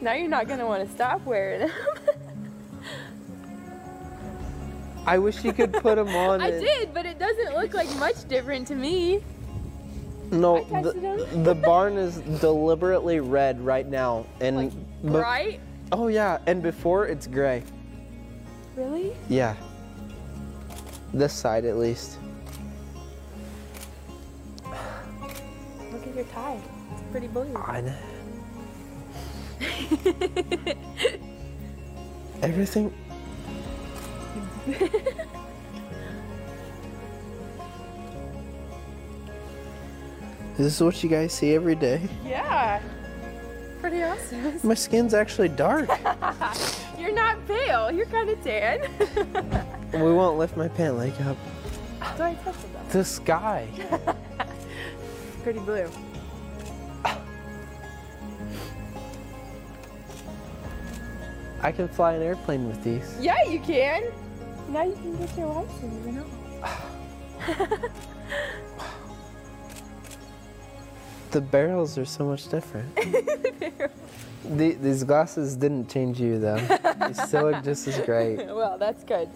Now 0.00 0.12
you're 0.12 0.28
not 0.28 0.48
gonna 0.48 0.66
want 0.66 0.86
to 0.86 0.94
stop 0.94 1.24
wearing 1.24 1.60
them. 1.60 1.70
I 5.06 5.18
wish 5.18 5.44
you 5.44 5.52
could 5.52 5.72
put 5.72 5.96
them 5.96 6.08
on. 6.08 6.40
I 6.40 6.48
and- 6.48 6.60
did, 6.60 6.94
but 6.94 7.06
it 7.06 7.18
doesn't 7.18 7.54
look 7.54 7.74
like 7.74 7.94
much 7.96 8.26
different 8.28 8.66
to 8.68 8.74
me. 8.74 9.22
No, 10.30 10.64
the, 10.64 11.28
the 11.44 11.54
barn 11.54 11.96
is 11.96 12.16
deliberately 12.40 13.20
red 13.20 13.60
right 13.60 13.86
now, 13.86 14.26
and 14.40 14.56
Like 14.56 14.72
be- 15.02 15.08
bright. 15.10 15.60
Oh 15.92 16.08
yeah, 16.08 16.38
and 16.46 16.62
before 16.62 17.06
it's 17.06 17.26
gray. 17.26 17.62
Really? 18.76 19.12
Yeah. 19.28 19.54
This 21.12 21.32
side 21.32 21.64
at 21.64 21.76
least. 21.76 22.18
Look 25.92 26.06
at 26.06 26.14
your 26.14 26.24
tie. 26.24 26.60
It's 26.92 27.02
pretty 27.10 27.28
blue. 27.28 27.54
I 27.54 27.80
know. 27.80 27.94
Everything. 32.42 32.92
this 34.66 34.80
is 40.58 40.80
what 40.80 41.02
you 41.02 41.08
guys 41.08 41.32
see 41.32 41.54
every 41.54 41.74
day. 41.74 42.00
Yeah. 42.24 42.82
Pretty 43.84 44.02
awesome. 44.02 44.60
My 44.62 44.72
skin's 44.72 45.12
actually 45.12 45.50
dark. 45.50 45.90
You're 46.98 47.12
not 47.12 47.46
pale. 47.46 47.92
You're 47.92 48.06
kind 48.06 48.30
of 48.30 48.42
tan. 48.42 48.80
we 49.92 50.10
won't 50.10 50.38
lift 50.38 50.56
my 50.56 50.68
pant 50.68 50.96
leg 50.96 51.12
up. 51.20 51.36
I 52.00 52.32
tested 52.32 52.72
them. 52.72 52.86
The 52.88 53.04
sky. 53.04 53.68
Pretty 55.42 55.58
blue. 55.58 55.90
I 61.60 61.70
can 61.70 61.86
fly 61.86 62.14
an 62.14 62.22
airplane 62.22 62.66
with 62.66 62.82
these. 62.82 63.18
Yeah, 63.20 63.44
you 63.44 63.60
can. 63.60 64.04
Now 64.70 64.84
you 64.84 64.94
can 64.94 65.14
get 65.18 65.36
your 65.36 65.48
license. 65.48 66.06
You 66.06 66.12
know. 66.12 67.90
The 71.34 71.40
barrels 71.40 71.98
are 71.98 72.04
so 72.04 72.24
much 72.26 72.48
different. 72.48 72.94
the, 74.44 74.74
these 74.74 75.02
glasses 75.02 75.56
didn't 75.56 75.90
change 75.90 76.20
you 76.20 76.38
though. 76.38 76.58
you 77.08 77.12
still 77.12 77.50
look 77.50 77.64
just 77.64 77.88
as 77.88 77.98
great. 78.02 78.36
well, 78.46 78.78
that's 78.78 79.02
good. 79.02 79.28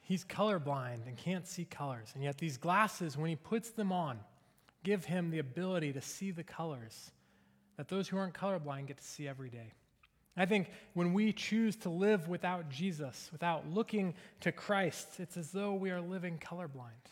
He's 0.00 0.24
colorblind 0.24 1.06
and 1.06 1.16
can't 1.16 1.46
see 1.46 1.64
colors. 1.64 2.10
And 2.16 2.24
yet, 2.24 2.36
these 2.38 2.56
glasses, 2.56 3.16
when 3.16 3.30
he 3.30 3.36
puts 3.36 3.70
them 3.70 3.92
on, 3.92 4.18
give 4.82 5.04
him 5.04 5.30
the 5.30 5.38
ability 5.38 5.92
to 5.92 6.00
see 6.00 6.32
the 6.32 6.42
colors 6.42 7.12
that 7.76 7.86
those 7.86 8.08
who 8.08 8.18
aren't 8.18 8.34
colorblind 8.34 8.88
get 8.88 8.96
to 8.96 9.04
see 9.04 9.28
every 9.28 9.50
day. 9.50 9.72
I 10.36 10.46
think 10.46 10.68
when 10.94 11.12
we 11.12 11.32
choose 11.32 11.76
to 11.76 11.90
live 11.90 12.26
without 12.26 12.70
Jesus, 12.70 13.28
without 13.30 13.68
looking 13.70 14.14
to 14.40 14.50
Christ, 14.50 15.20
it's 15.20 15.36
as 15.36 15.52
though 15.52 15.74
we 15.74 15.92
are 15.92 16.00
living 16.00 16.40
colorblind. 16.44 17.06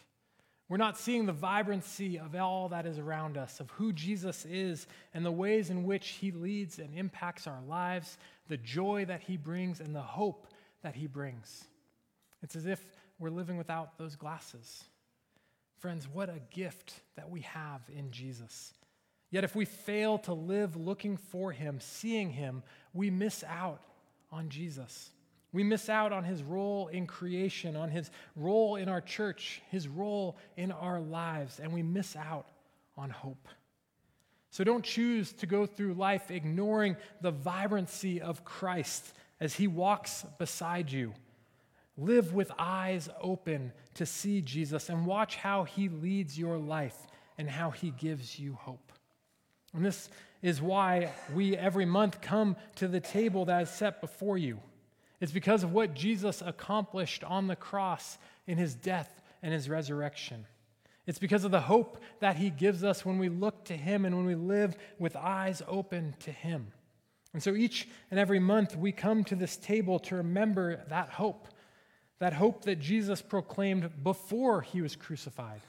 We're 0.68 0.78
not 0.78 0.96
seeing 0.96 1.26
the 1.26 1.32
vibrancy 1.32 2.18
of 2.18 2.34
all 2.34 2.70
that 2.70 2.86
is 2.86 2.98
around 2.98 3.36
us, 3.36 3.60
of 3.60 3.70
who 3.72 3.92
Jesus 3.92 4.46
is 4.46 4.86
and 5.12 5.24
the 5.24 5.30
ways 5.30 5.68
in 5.68 5.84
which 5.84 6.08
he 6.08 6.30
leads 6.30 6.78
and 6.78 6.94
impacts 6.94 7.46
our 7.46 7.60
lives, 7.68 8.16
the 8.48 8.56
joy 8.56 9.04
that 9.04 9.20
he 9.20 9.36
brings, 9.36 9.80
and 9.80 9.94
the 9.94 10.00
hope 10.00 10.46
that 10.82 10.94
he 10.94 11.06
brings. 11.06 11.64
It's 12.42 12.56
as 12.56 12.66
if 12.66 12.82
we're 13.18 13.30
living 13.30 13.58
without 13.58 13.98
those 13.98 14.16
glasses. 14.16 14.84
Friends, 15.78 16.08
what 16.08 16.30
a 16.30 16.40
gift 16.50 16.94
that 17.16 17.28
we 17.28 17.42
have 17.42 17.82
in 17.94 18.10
Jesus. 18.10 18.72
Yet, 19.30 19.44
if 19.44 19.54
we 19.54 19.64
fail 19.66 20.18
to 20.20 20.32
live 20.32 20.76
looking 20.76 21.16
for 21.16 21.52
him, 21.52 21.78
seeing 21.80 22.30
him, 22.30 22.62
we 22.92 23.10
miss 23.10 23.44
out 23.44 23.82
on 24.32 24.48
Jesus. 24.48 25.10
We 25.54 25.62
miss 25.62 25.88
out 25.88 26.12
on 26.12 26.24
his 26.24 26.42
role 26.42 26.88
in 26.88 27.06
creation, 27.06 27.76
on 27.76 27.88
his 27.88 28.10
role 28.34 28.74
in 28.74 28.88
our 28.88 29.00
church, 29.00 29.62
his 29.70 29.86
role 29.86 30.36
in 30.56 30.72
our 30.72 31.00
lives, 31.00 31.60
and 31.60 31.72
we 31.72 31.80
miss 31.80 32.16
out 32.16 32.48
on 32.98 33.08
hope. 33.08 33.46
So 34.50 34.64
don't 34.64 34.84
choose 34.84 35.32
to 35.34 35.46
go 35.46 35.64
through 35.64 35.94
life 35.94 36.32
ignoring 36.32 36.96
the 37.20 37.30
vibrancy 37.30 38.20
of 38.20 38.44
Christ 38.44 39.14
as 39.38 39.54
he 39.54 39.68
walks 39.68 40.26
beside 40.38 40.90
you. 40.90 41.14
Live 41.96 42.34
with 42.34 42.50
eyes 42.58 43.08
open 43.20 43.72
to 43.94 44.06
see 44.06 44.40
Jesus 44.40 44.88
and 44.88 45.06
watch 45.06 45.36
how 45.36 45.62
he 45.62 45.88
leads 45.88 46.36
your 46.36 46.58
life 46.58 47.06
and 47.38 47.48
how 47.48 47.70
he 47.70 47.90
gives 47.90 48.40
you 48.40 48.54
hope. 48.54 48.90
And 49.72 49.84
this 49.84 50.08
is 50.42 50.60
why 50.60 51.12
we 51.32 51.56
every 51.56 51.84
month 51.84 52.20
come 52.20 52.56
to 52.74 52.88
the 52.88 52.98
table 52.98 53.44
that 53.44 53.62
is 53.62 53.70
set 53.70 54.00
before 54.00 54.36
you. 54.36 54.58
It's 55.24 55.32
because 55.32 55.62
of 55.62 55.72
what 55.72 55.94
Jesus 55.94 56.42
accomplished 56.44 57.24
on 57.24 57.46
the 57.46 57.56
cross 57.56 58.18
in 58.46 58.58
his 58.58 58.74
death 58.74 59.22
and 59.42 59.54
his 59.54 59.70
resurrection. 59.70 60.44
It's 61.06 61.18
because 61.18 61.44
of 61.44 61.50
the 61.50 61.62
hope 61.62 61.96
that 62.20 62.36
he 62.36 62.50
gives 62.50 62.84
us 62.84 63.06
when 63.06 63.16
we 63.16 63.30
look 63.30 63.64
to 63.64 63.74
him 63.74 64.04
and 64.04 64.14
when 64.18 64.26
we 64.26 64.34
live 64.34 64.76
with 64.98 65.16
eyes 65.16 65.62
open 65.66 66.14
to 66.20 66.30
him. 66.30 66.72
And 67.32 67.42
so 67.42 67.54
each 67.54 67.88
and 68.10 68.20
every 68.20 68.38
month 68.38 68.76
we 68.76 68.92
come 68.92 69.24
to 69.24 69.34
this 69.34 69.56
table 69.56 69.98
to 70.00 70.16
remember 70.16 70.84
that 70.90 71.08
hope, 71.08 71.48
that 72.18 72.34
hope 72.34 72.66
that 72.66 72.78
Jesus 72.78 73.22
proclaimed 73.22 74.04
before 74.04 74.60
he 74.60 74.82
was 74.82 74.94
crucified, 74.94 75.62